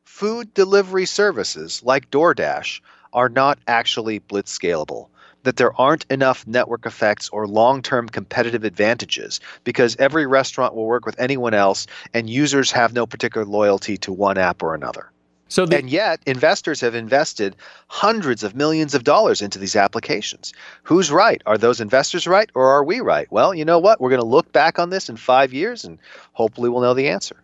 food 0.04 0.54
delivery 0.54 1.06
services 1.06 1.82
like 1.84 2.10
DoorDash 2.12 2.82
are 3.14 3.30
not 3.30 3.60
actually 3.68 4.20
blitzscalable. 4.20 5.08
That 5.44 5.56
there 5.56 5.80
aren't 5.80 6.06
enough 6.10 6.46
network 6.46 6.86
effects 6.86 7.30
or 7.30 7.48
long 7.48 7.82
term 7.82 8.10
competitive 8.10 8.66
advantages 8.66 9.40
because 9.64 9.96
every 9.96 10.26
restaurant 10.26 10.76
will 10.76 10.86
work 10.86 11.06
with 11.06 11.18
anyone 11.18 11.54
else 11.54 11.88
and 12.14 12.30
users 12.30 12.72
have 12.72 12.92
no 12.94 13.06
particular 13.06 13.46
loyalty 13.46 13.96
to 14.00 14.12
one 14.12 14.38
app 14.38 14.62
or 14.62 14.76
another. 14.76 15.12
So 15.48 15.66
the, 15.66 15.78
and 15.78 15.90
yet, 15.90 16.20
investors 16.28 16.82
have 16.82 16.94
invested 16.94 17.56
hundreds 17.88 18.44
of 18.44 18.56
millions 18.56 18.94
of 18.94 19.04
dollars 19.04 19.42
into 19.42 19.58
these 19.58 19.76
applications. 19.76 20.54
Who's 20.84 21.10
right? 21.12 21.42
Are 21.46 21.58
those 21.58 21.82
investors 21.82 22.28
right, 22.28 22.50
or 22.54 22.68
are 22.68 22.84
we 22.84 23.00
right? 23.00 23.32
Well, 23.32 23.56
you 23.56 23.66
know 23.66 23.80
what? 23.80 24.00
We're 24.00 24.12
going 24.12 24.22
to 24.22 24.28
look 24.28 24.52
back 24.52 24.78
on 24.78 24.92
this 24.92 25.10
in 25.10 25.16
five 25.16 25.52
years, 25.52 25.86
and 25.86 25.98
hopefully, 26.34 26.70
we'll 26.70 26.82
know 26.82 26.94
the 26.94 27.10
answer. 27.10 27.38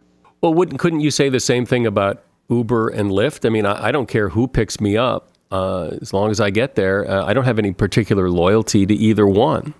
Well, 0.45 0.53
wouldn't 0.53 0.79
couldn't 0.79 0.99
you 0.99 1.09
say 1.09 1.29
the 1.29 1.39
same 1.39 1.65
thing 1.65 1.87
about 1.87 2.21
Uber 2.49 2.89
and 2.89 3.09
Lyft? 3.09 3.47
I 3.47 3.49
mean, 3.49 3.65
I, 3.65 3.87
I 3.87 3.91
don't 3.91 4.07
care 4.07 4.29
who 4.29 4.47
picks 4.47 4.79
me 4.79 4.95
up 4.95 5.27
uh, 5.51 5.97
as 5.99 6.13
long 6.13 6.29
as 6.29 6.39
I 6.39 6.51
get 6.51 6.75
there. 6.75 7.09
Uh, 7.09 7.25
I 7.25 7.33
don't 7.33 7.45
have 7.45 7.57
any 7.57 7.73
particular 7.73 8.29
loyalty 8.29 8.85
to 8.85 8.93
either 8.93 9.25
one. 9.25 9.73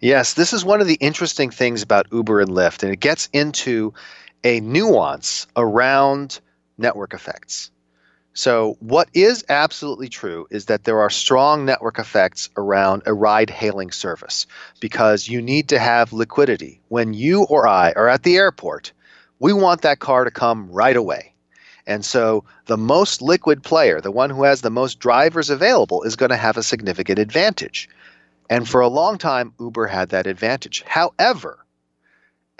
Yes, 0.00 0.34
this 0.34 0.52
is 0.52 0.64
one 0.64 0.80
of 0.80 0.88
the 0.88 0.96
interesting 0.96 1.50
things 1.50 1.80
about 1.80 2.08
Uber 2.10 2.40
and 2.40 2.50
Lyft, 2.50 2.82
and 2.82 2.92
it 2.92 2.98
gets 2.98 3.28
into 3.32 3.94
a 4.42 4.58
nuance 4.58 5.46
around 5.54 6.40
network 6.76 7.14
effects. 7.14 7.70
So, 8.34 8.76
what 8.80 9.10
is 9.14 9.44
absolutely 9.48 10.08
true 10.08 10.48
is 10.50 10.64
that 10.64 10.82
there 10.82 10.98
are 10.98 11.08
strong 11.08 11.64
network 11.64 12.00
effects 12.00 12.50
around 12.56 13.02
a 13.06 13.14
ride 13.14 13.48
hailing 13.48 13.92
service 13.92 14.44
because 14.80 15.28
you 15.28 15.40
need 15.40 15.68
to 15.68 15.78
have 15.78 16.12
liquidity. 16.12 16.80
When 16.88 17.14
you 17.14 17.44
or 17.44 17.68
I 17.68 17.92
are 17.92 18.08
at 18.08 18.24
the 18.24 18.36
airport, 18.36 18.90
we 19.42 19.52
want 19.52 19.82
that 19.82 19.98
car 19.98 20.22
to 20.22 20.30
come 20.30 20.70
right 20.70 20.96
away. 20.96 21.34
And 21.84 22.04
so, 22.04 22.44
the 22.66 22.76
most 22.76 23.20
liquid 23.20 23.64
player, 23.64 24.00
the 24.00 24.12
one 24.12 24.30
who 24.30 24.44
has 24.44 24.60
the 24.60 24.70
most 24.70 25.00
drivers 25.00 25.50
available, 25.50 26.04
is 26.04 26.14
going 26.14 26.30
to 26.30 26.36
have 26.36 26.56
a 26.56 26.62
significant 26.62 27.18
advantage. 27.18 27.88
And 28.48 28.68
for 28.68 28.80
a 28.80 28.86
long 28.86 29.18
time, 29.18 29.52
Uber 29.58 29.88
had 29.88 30.10
that 30.10 30.28
advantage. 30.28 30.84
However, 30.86 31.58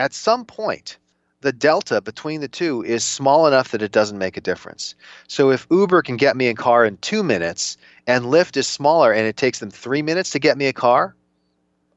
at 0.00 0.12
some 0.12 0.44
point, 0.44 0.98
the 1.42 1.52
delta 1.52 2.00
between 2.00 2.40
the 2.40 2.48
two 2.48 2.82
is 2.82 3.04
small 3.04 3.46
enough 3.46 3.70
that 3.70 3.82
it 3.82 3.92
doesn't 3.92 4.18
make 4.18 4.36
a 4.36 4.40
difference. 4.40 4.96
So 5.28 5.52
if 5.52 5.68
Uber 5.70 6.02
can 6.02 6.16
get 6.16 6.36
me 6.36 6.48
a 6.48 6.54
car 6.54 6.84
in 6.84 6.96
two 6.96 7.22
minutes 7.22 7.76
and 8.08 8.24
Lyft 8.24 8.56
is 8.56 8.66
smaller 8.66 9.12
and 9.12 9.24
it 9.24 9.36
takes 9.36 9.60
them 9.60 9.70
three 9.70 10.02
minutes 10.02 10.30
to 10.30 10.40
get 10.40 10.58
me 10.58 10.66
a 10.66 10.72
car, 10.72 11.14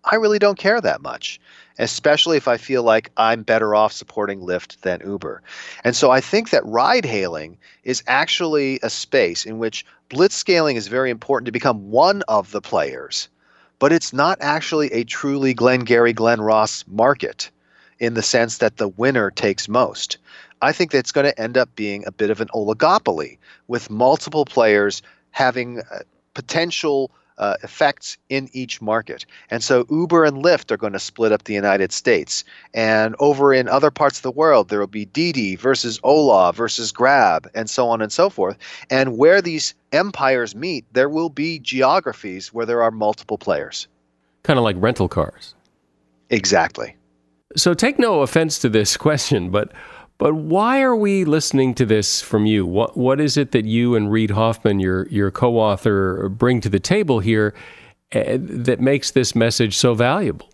I 0.06 0.16
really 0.16 0.40
don't 0.40 0.58
care 0.58 0.80
that 0.80 1.02
much, 1.02 1.40
especially 1.80 2.38
if 2.38 2.48
I 2.48 2.58
feel 2.58 2.84
like 2.84 3.12
I'm 3.18 3.42
better 3.42 3.74
off 3.74 3.92
supporting 3.92 4.42
Lyft 4.42 4.82
than 4.82 5.02
Uber. 5.06 5.42
And 5.84 5.96
so 5.96 6.12
I 6.12 6.22
think 6.22 6.52
that 6.52 6.66
ride 6.66 7.06
hailing 7.06 7.58
is 7.84 8.04
actually 8.06 8.80
a 8.84 8.90
space 8.90 9.46
in 9.46 9.58
which 9.58 9.86
blitzscaling 10.10 10.76
is 10.76 10.88
very 10.88 11.10
important 11.10 11.48
to 11.48 11.52
become 11.52 11.90
one 11.90 12.22
of 12.28 12.52
the 12.52 12.62
players, 12.62 13.30
but 13.80 13.92
it's 13.92 14.14
not 14.14 14.38
actually 14.42 14.94
a 14.94 15.04
truly 15.04 15.54
Glengarry 15.56 16.14
Glen 16.14 16.40
Ross 16.40 16.84
market 16.88 17.50
in 17.98 18.14
the 18.14 18.22
sense 18.22 18.60
that 18.60 18.78
the 18.78 18.90
winner 18.90 19.32
takes 19.32 19.68
most. 19.68 20.18
I 20.62 20.72
think 20.72 20.92
that's 20.92 21.12
going 21.12 21.26
to 21.26 21.42
end 21.42 21.58
up 21.58 21.76
being 21.76 22.06
a 22.06 22.12
bit 22.12 22.30
of 22.30 22.42
an 22.42 22.50
oligopoly 22.50 23.38
with 23.68 23.90
multiple 23.90 24.46
players 24.46 25.02
having 25.32 25.80
uh, 25.80 26.00
potential 26.34 27.12
uh, 27.38 27.56
effects 27.64 28.18
in 28.30 28.50
each 28.54 28.82
market. 28.82 29.26
And 29.50 29.64
so 29.64 29.86
Uber 29.90 30.24
and 30.24 30.44
Lyft 30.44 30.72
are 30.72 30.78
going 30.78 30.94
to 30.94 31.00
split 31.00 31.32
up 31.32 31.44
the 31.44 31.54
United 31.54 31.92
States. 31.92 32.44
And 32.74 33.16
over 33.20 33.54
in 33.54 33.68
other 33.68 33.92
parts 33.92 34.18
of 34.18 34.24
the 34.24 34.32
world, 34.32 34.70
there 34.70 34.80
will 34.80 34.88
be 34.88 35.06
Didi 35.06 35.56
versus 35.56 36.00
Ola 36.04 36.54
versus 36.54 36.92
Grab, 36.92 37.50
and 37.54 37.70
so 37.70 37.88
on 37.90 38.02
and 38.02 38.12
so 38.12 38.30
forth. 38.30 38.58
And 38.90 39.18
where 39.18 39.42
these 39.42 39.74
empires 39.92 40.56
meet, 40.56 40.86
there 40.94 41.10
will 41.10 41.30
be 41.30 41.60
geographies 41.60 42.54
where 42.54 42.66
there 42.66 42.84
are 42.84 42.92
multiple 42.92 43.38
players. 43.38 43.88
Kind 44.44 44.60
of 44.60 44.64
like 44.64 44.76
rental 44.80 45.08
cars. 45.08 45.56
Exactly. 46.30 46.96
So 47.56 47.74
take 47.74 48.00
no 48.00 48.22
offense 48.22 48.60
to 48.60 48.70
this 48.70 48.98
question, 49.06 49.50
but 49.50 49.72
but 50.18 50.34
why 50.34 50.82
are 50.82 50.96
we 50.96 51.26
listening 51.26 51.74
to 51.76 51.86
this 51.86 52.22
from 52.22 52.46
you? 52.46 52.66
What 52.66 52.96
what 52.96 53.20
is 53.20 53.38
it 53.38 53.52
that 53.52 53.66
you 53.66 53.96
and 53.96 54.12
Reid 54.12 54.32
Hoffman, 54.32 54.80
your 54.80 55.08
your 55.08 55.32
co-author, 55.32 56.30
bring 56.30 56.62
to 56.62 56.70
the 56.70 56.80
table 56.80 57.20
here 57.20 57.54
uh, 58.14 58.38
that 58.40 58.80
makes 58.80 59.12
this 59.12 59.36
message 59.36 59.76
so 59.76 59.94
valuable? 59.94 60.50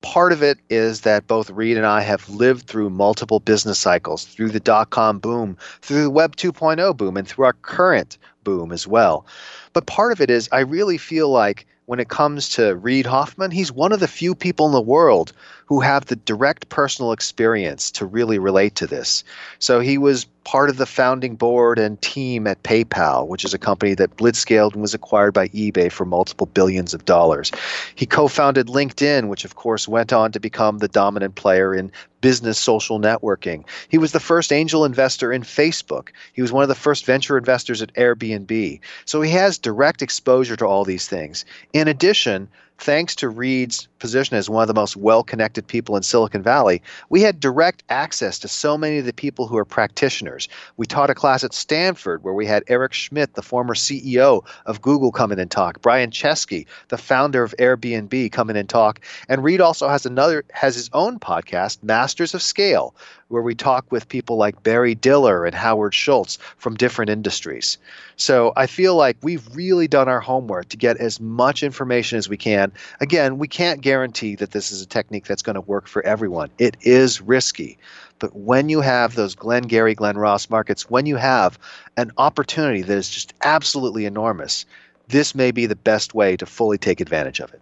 Part 0.00 0.32
of 0.32 0.42
it 0.42 0.58
is 0.68 1.02
that 1.02 1.26
both 1.28 1.50
Reid 1.50 1.76
and 1.76 1.86
I 1.86 2.00
have 2.00 2.28
lived 2.28 2.66
through 2.66 2.90
multiple 2.90 3.38
business 3.38 3.78
cycles, 3.78 4.24
through 4.24 4.48
the 4.48 4.60
dot 4.60 4.90
com 4.90 5.18
boom, 5.18 5.56
through 5.82 6.02
the 6.02 6.10
Web 6.10 6.34
2.0 6.36 6.96
boom, 6.96 7.16
and 7.16 7.28
through 7.28 7.44
our 7.44 7.52
current 7.52 8.18
boom 8.42 8.72
as 8.72 8.86
well. 8.86 9.26
But 9.72 9.86
part 9.86 10.12
of 10.12 10.20
it 10.20 10.30
is 10.30 10.48
I 10.52 10.60
really 10.60 10.98
feel 10.98 11.28
like 11.28 11.66
when 11.86 12.00
it 12.00 12.08
comes 12.08 12.48
to 12.50 12.76
Reid 12.76 13.06
Hoffman, 13.06 13.50
he's 13.50 13.72
one 13.72 13.92
of 13.92 14.00
the 14.00 14.08
few 14.08 14.34
people 14.34 14.66
in 14.66 14.72
the 14.72 14.80
world 14.80 15.32
who 15.72 15.80
have 15.80 16.04
the 16.04 16.16
direct 16.16 16.68
personal 16.68 17.12
experience 17.12 17.90
to 17.90 18.04
really 18.04 18.38
relate 18.38 18.74
to 18.74 18.86
this. 18.86 19.24
So 19.58 19.80
he 19.80 19.96
was 19.96 20.26
part 20.44 20.68
of 20.68 20.76
the 20.76 20.84
founding 20.84 21.34
board 21.34 21.78
and 21.78 21.98
team 22.02 22.46
at 22.46 22.62
PayPal, 22.62 23.26
which 23.26 23.42
is 23.42 23.54
a 23.54 23.58
company 23.58 23.94
that 23.94 24.18
blitzscaled 24.18 24.74
and 24.74 24.82
was 24.82 24.92
acquired 24.92 25.32
by 25.32 25.48
eBay 25.48 25.90
for 25.90 26.04
multiple 26.04 26.46
billions 26.46 26.92
of 26.92 27.06
dollars. 27.06 27.52
He 27.94 28.04
co 28.04 28.28
founded 28.28 28.66
LinkedIn, 28.66 29.28
which 29.28 29.46
of 29.46 29.54
course 29.54 29.88
went 29.88 30.12
on 30.12 30.30
to 30.32 30.40
become 30.40 30.76
the 30.76 30.88
dominant 30.88 31.36
player 31.36 31.74
in 31.74 31.90
business 32.20 32.58
social 32.58 33.00
networking. 33.00 33.64
He 33.88 33.96
was 33.96 34.12
the 34.12 34.20
first 34.20 34.52
angel 34.52 34.84
investor 34.84 35.32
in 35.32 35.40
Facebook. 35.40 36.08
He 36.34 36.42
was 36.42 36.52
one 36.52 36.64
of 36.64 36.68
the 36.68 36.74
first 36.74 37.06
venture 37.06 37.38
investors 37.38 37.80
at 37.80 37.94
Airbnb. 37.94 38.78
So 39.06 39.22
he 39.22 39.30
has 39.30 39.56
direct 39.56 40.02
exposure 40.02 40.56
to 40.56 40.66
all 40.66 40.84
these 40.84 41.08
things. 41.08 41.46
In 41.72 41.88
addition, 41.88 42.48
thanks 42.82 43.14
to 43.14 43.28
Reid's 43.28 43.86
position 44.00 44.36
as 44.36 44.50
one 44.50 44.62
of 44.62 44.66
the 44.66 44.74
most 44.74 44.96
well 44.96 45.22
connected 45.22 45.64
people 45.64 45.96
in 45.96 46.02
Silicon 46.02 46.42
Valley, 46.42 46.82
we 47.08 47.22
had 47.22 47.38
direct 47.38 47.84
access 47.88 48.40
to 48.40 48.48
so 48.48 48.76
many 48.76 48.98
of 48.98 49.06
the 49.06 49.12
people 49.12 49.46
who 49.46 49.56
are 49.56 49.64
practitioners. 49.64 50.48
We 50.76 50.86
taught 50.86 51.08
a 51.08 51.14
class 51.14 51.44
at 51.44 51.54
Stanford 51.54 52.24
where 52.24 52.34
we 52.34 52.44
had 52.44 52.64
Eric 52.66 52.92
Schmidt, 52.92 53.34
the 53.34 53.42
former 53.42 53.74
CEO 53.74 54.44
of 54.66 54.82
Google, 54.82 55.12
come 55.12 55.30
in 55.30 55.38
and 55.38 55.50
talk, 55.50 55.80
Brian 55.80 56.10
Chesky, 56.10 56.66
the 56.88 56.98
founder 56.98 57.44
of 57.44 57.54
Airbnb, 57.60 58.32
come 58.32 58.50
in 58.50 58.56
and 58.56 58.68
talk. 58.68 59.00
And 59.28 59.44
Reed 59.44 59.60
also 59.60 59.88
has 59.88 60.04
another 60.04 60.44
has 60.52 60.74
his 60.74 60.90
own 60.92 61.20
podcast, 61.20 61.84
Masters 61.84 62.34
of 62.34 62.42
Scale, 62.42 62.94
where 63.28 63.42
we 63.42 63.54
talk 63.54 63.90
with 63.92 64.08
people 64.08 64.36
like 64.36 64.62
Barry 64.62 64.94
Diller 64.94 65.46
and 65.46 65.54
Howard 65.54 65.94
Schultz 65.94 66.38
from 66.58 66.74
different 66.74 67.10
industries. 67.10 67.78
So 68.16 68.52
I 68.56 68.66
feel 68.66 68.94
like 68.94 69.16
we've 69.22 69.46
really 69.54 69.88
done 69.88 70.08
our 70.08 70.20
homework 70.20 70.68
to 70.70 70.76
get 70.76 70.96
as 70.98 71.18
much 71.18 71.62
information 71.62 72.18
as 72.18 72.28
we 72.28 72.36
can. 72.36 72.71
Again, 73.00 73.38
we 73.38 73.48
can't 73.48 73.80
guarantee 73.80 74.34
that 74.36 74.52
this 74.52 74.70
is 74.70 74.82
a 74.82 74.86
technique 74.86 75.26
that's 75.26 75.42
going 75.42 75.54
to 75.54 75.60
work 75.60 75.86
for 75.86 76.04
everyone. 76.04 76.50
It 76.58 76.76
is 76.82 77.20
risky. 77.20 77.78
But 78.18 78.36
when 78.36 78.68
you 78.68 78.80
have 78.80 79.14
those 79.14 79.34
Glengarry 79.34 79.94
Glen 79.94 80.16
Ross 80.16 80.48
markets, 80.48 80.88
when 80.88 81.06
you 81.06 81.16
have 81.16 81.58
an 81.96 82.12
opportunity 82.18 82.82
that 82.82 82.96
is 82.96 83.10
just 83.10 83.34
absolutely 83.42 84.04
enormous, 84.04 84.64
this 85.08 85.34
may 85.34 85.50
be 85.50 85.66
the 85.66 85.76
best 85.76 86.14
way 86.14 86.36
to 86.36 86.46
fully 86.46 86.78
take 86.78 87.00
advantage 87.00 87.40
of 87.40 87.52
it. 87.52 87.60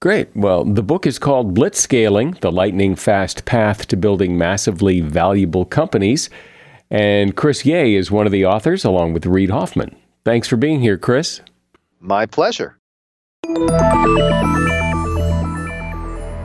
Great. 0.00 0.34
Well, 0.34 0.64
the 0.64 0.82
book 0.82 1.06
is 1.06 1.18
called 1.18 1.54
Blitzscaling 1.54 2.40
The 2.40 2.50
Lightning 2.50 2.96
Fast 2.96 3.44
Path 3.44 3.86
to 3.88 3.96
Building 3.96 4.38
Massively 4.38 5.00
Valuable 5.00 5.66
Companies. 5.66 6.30
And 6.90 7.36
Chris 7.36 7.66
Yeh 7.66 7.84
is 7.98 8.10
one 8.10 8.24
of 8.24 8.32
the 8.32 8.46
authors, 8.46 8.84
along 8.84 9.12
with 9.12 9.26
Reid 9.26 9.50
Hoffman. 9.50 9.94
Thanks 10.24 10.48
for 10.48 10.56
being 10.56 10.80
here, 10.80 10.96
Chris. 10.96 11.42
My 12.00 12.24
pleasure. 12.24 12.79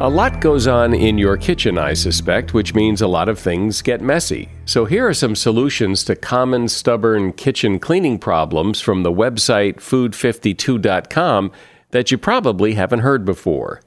A 0.01 0.09
lot 0.09 0.41
goes 0.41 0.67
on 0.67 0.93
in 0.93 1.17
your 1.17 1.37
kitchen, 1.37 1.77
I 1.77 1.93
suspect, 1.93 2.53
which 2.53 2.75
means 2.75 3.01
a 3.01 3.07
lot 3.07 3.29
of 3.29 3.39
things 3.39 3.81
get 3.81 4.01
messy. 4.01 4.49
So 4.65 4.85
here 4.85 5.07
are 5.07 5.13
some 5.13 5.35
solutions 5.35 6.03
to 6.03 6.15
common 6.15 6.67
stubborn 6.67 7.33
kitchen 7.33 7.79
cleaning 7.79 8.19
problems 8.19 8.81
from 8.81 9.03
the 9.03 9.11
website 9.11 9.77
food52.com 9.77 11.51
that 11.91 12.11
you 12.11 12.17
probably 12.17 12.73
haven't 12.73 12.99
heard 12.99 13.23
before. 13.23 13.81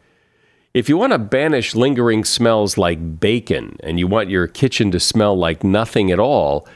If 0.73 0.89
you 0.89 0.97
want 0.97 1.13
to 1.13 1.19
banish 1.19 1.75
lingering 1.75 2.25
smells 2.25 2.79
like 2.79 3.21
bacon 3.21 3.77
and 3.81 3.99
you 3.99 4.07
want 4.07 4.31
your 4.31 4.47
kitchen 4.47 4.91
to 4.93 5.01
smell 5.01 5.37
like 5.37 5.63
nothing 5.63 6.11
at 6.11 6.19
all, 6.19 6.67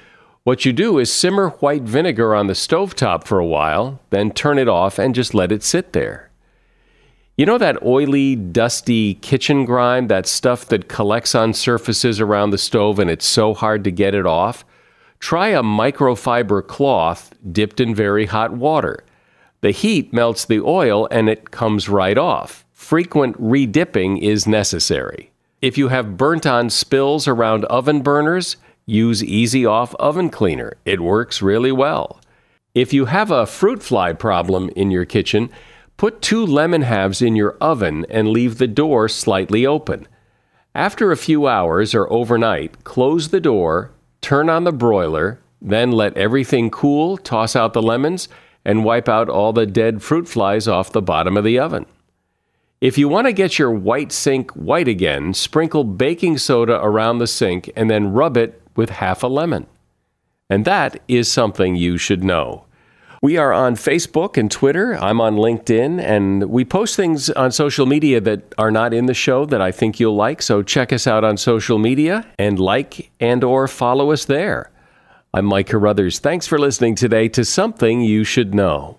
what 0.44 0.64
you 0.64 0.72
do 0.72 0.98
is 0.98 1.12
simmer 1.12 1.50
white 1.50 1.82
vinegar 1.82 2.34
on 2.34 2.48
the 2.48 2.52
stovetop 2.52 3.24
for 3.24 3.38
a 3.38 3.46
while, 3.46 4.00
then 4.10 4.30
turn 4.30 4.58
it 4.58 4.68
off 4.68 4.98
and 4.98 5.14
just 5.14 5.34
let 5.34 5.52
it 5.52 5.62
sit 5.62 5.92
there. 5.92 6.31
You 7.34 7.46
know 7.46 7.56
that 7.56 7.82
oily, 7.82 8.36
dusty 8.36 9.14
kitchen 9.14 9.64
grime, 9.64 10.08
that 10.08 10.26
stuff 10.26 10.66
that 10.66 10.88
collects 10.88 11.34
on 11.34 11.54
surfaces 11.54 12.20
around 12.20 12.50
the 12.50 12.58
stove 12.58 12.98
and 12.98 13.08
it's 13.08 13.24
so 13.24 13.54
hard 13.54 13.84
to 13.84 13.90
get 13.90 14.14
it 14.14 14.26
off? 14.26 14.66
Try 15.18 15.48
a 15.48 15.62
microfiber 15.62 16.66
cloth 16.66 17.32
dipped 17.50 17.80
in 17.80 17.94
very 17.94 18.26
hot 18.26 18.52
water. 18.52 19.02
The 19.62 19.70
heat 19.70 20.12
melts 20.12 20.44
the 20.44 20.60
oil 20.60 21.08
and 21.10 21.30
it 21.30 21.50
comes 21.50 21.88
right 21.88 22.18
off. 22.18 22.66
Frequent 22.72 23.40
redipping 23.40 24.20
is 24.20 24.46
necessary. 24.46 25.30
If 25.62 25.78
you 25.78 25.88
have 25.88 26.18
burnt 26.18 26.44
on 26.44 26.68
spills 26.68 27.26
around 27.26 27.64
oven 27.66 28.02
burners, 28.02 28.56
use 28.84 29.24
Easy 29.24 29.64
Off 29.64 29.94
Oven 29.94 30.28
Cleaner. 30.28 30.76
It 30.84 31.00
works 31.00 31.40
really 31.40 31.72
well. 31.72 32.20
If 32.74 32.92
you 32.92 33.06
have 33.06 33.30
a 33.30 33.46
fruit 33.46 33.82
fly 33.82 34.12
problem 34.12 34.68
in 34.76 34.90
your 34.90 35.06
kitchen, 35.06 35.50
Put 35.96 36.22
two 36.22 36.44
lemon 36.44 36.82
halves 36.82 37.22
in 37.22 37.36
your 37.36 37.56
oven 37.60 38.06
and 38.08 38.28
leave 38.28 38.58
the 38.58 38.66
door 38.66 39.08
slightly 39.08 39.64
open. 39.66 40.08
After 40.74 41.12
a 41.12 41.16
few 41.16 41.46
hours 41.46 41.94
or 41.94 42.10
overnight, 42.12 42.82
close 42.84 43.28
the 43.28 43.40
door, 43.40 43.92
turn 44.20 44.48
on 44.48 44.64
the 44.64 44.72
broiler, 44.72 45.38
then 45.60 45.92
let 45.92 46.16
everything 46.16 46.70
cool, 46.70 47.16
toss 47.16 47.54
out 47.54 47.72
the 47.72 47.82
lemons, 47.82 48.28
and 48.64 48.84
wipe 48.84 49.08
out 49.08 49.28
all 49.28 49.52
the 49.52 49.66
dead 49.66 50.02
fruit 50.02 50.28
flies 50.28 50.66
off 50.66 50.92
the 50.92 51.02
bottom 51.02 51.36
of 51.36 51.44
the 51.44 51.58
oven. 51.58 51.86
If 52.80 52.98
you 52.98 53.08
want 53.08 53.28
to 53.28 53.32
get 53.32 53.60
your 53.60 53.70
white 53.70 54.10
sink 54.10 54.50
white 54.52 54.88
again, 54.88 55.34
sprinkle 55.34 55.84
baking 55.84 56.38
soda 56.38 56.80
around 56.82 57.18
the 57.18 57.28
sink 57.28 57.70
and 57.76 57.88
then 57.88 58.12
rub 58.12 58.36
it 58.36 58.60
with 58.74 58.90
half 58.90 59.22
a 59.22 59.28
lemon. 59.28 59.66
And 60.50 60.64
that 60.64 61.00
is 61.06 61.30
something 61.30 61.76
you 61.76 61.96
should 61.96 62.24
know. 62.24 62.64
We 63.22 63.36
are 63.36 63.52
on 63.52 63.76
Facebook 63.76 64.36
and 64.36 64.50
Twitter. 64.50 64.96
I'm 64.96 65.20
on 65.20 65.36
LinkedIn, 65.36 66.02
and 66.02 66.50
we 66.50 66.64
post 66.64 66.96
things 66.96 67.30
on 67.30 67.52
social 67.52 67.86
media 67.86 68.20
that 68.20 68.52
are 68.58 68.72
not 68.72 68.92
in 68.92 69.06
the 69.06 69.14
show 69.14 69.46
that 69.46 69.60
I 69.60 69.70
think 69.70 70.00
you'll 70.00 70.16
like. 70.16 70.42
So 70.42 70.64
check 70.64 70.92
us 70.92 71.06
out 71.06 71.22
on 71.22 71.36
social 71.36 71.78
media 71.78 72.26
and 72.36 72.58
like 72.58 73.12
and 73.20 73.44
or 73.44 73.68
follow 73.68 74.10
us 74.10 74.24
there. 74.24 74.72
I'm 75.32 75.44
Mike 75.44 75.68
Carruthers. 75.68 76.18
Thanks 76.18 76.48
for 76.48 76.58
listening 76.58 76.96
today 76.96 77.28
to 77.28 77.44
Something 77.44 78.00
You 78.00 78.24
Should 78.24 78.56
Know. 78.56 78.98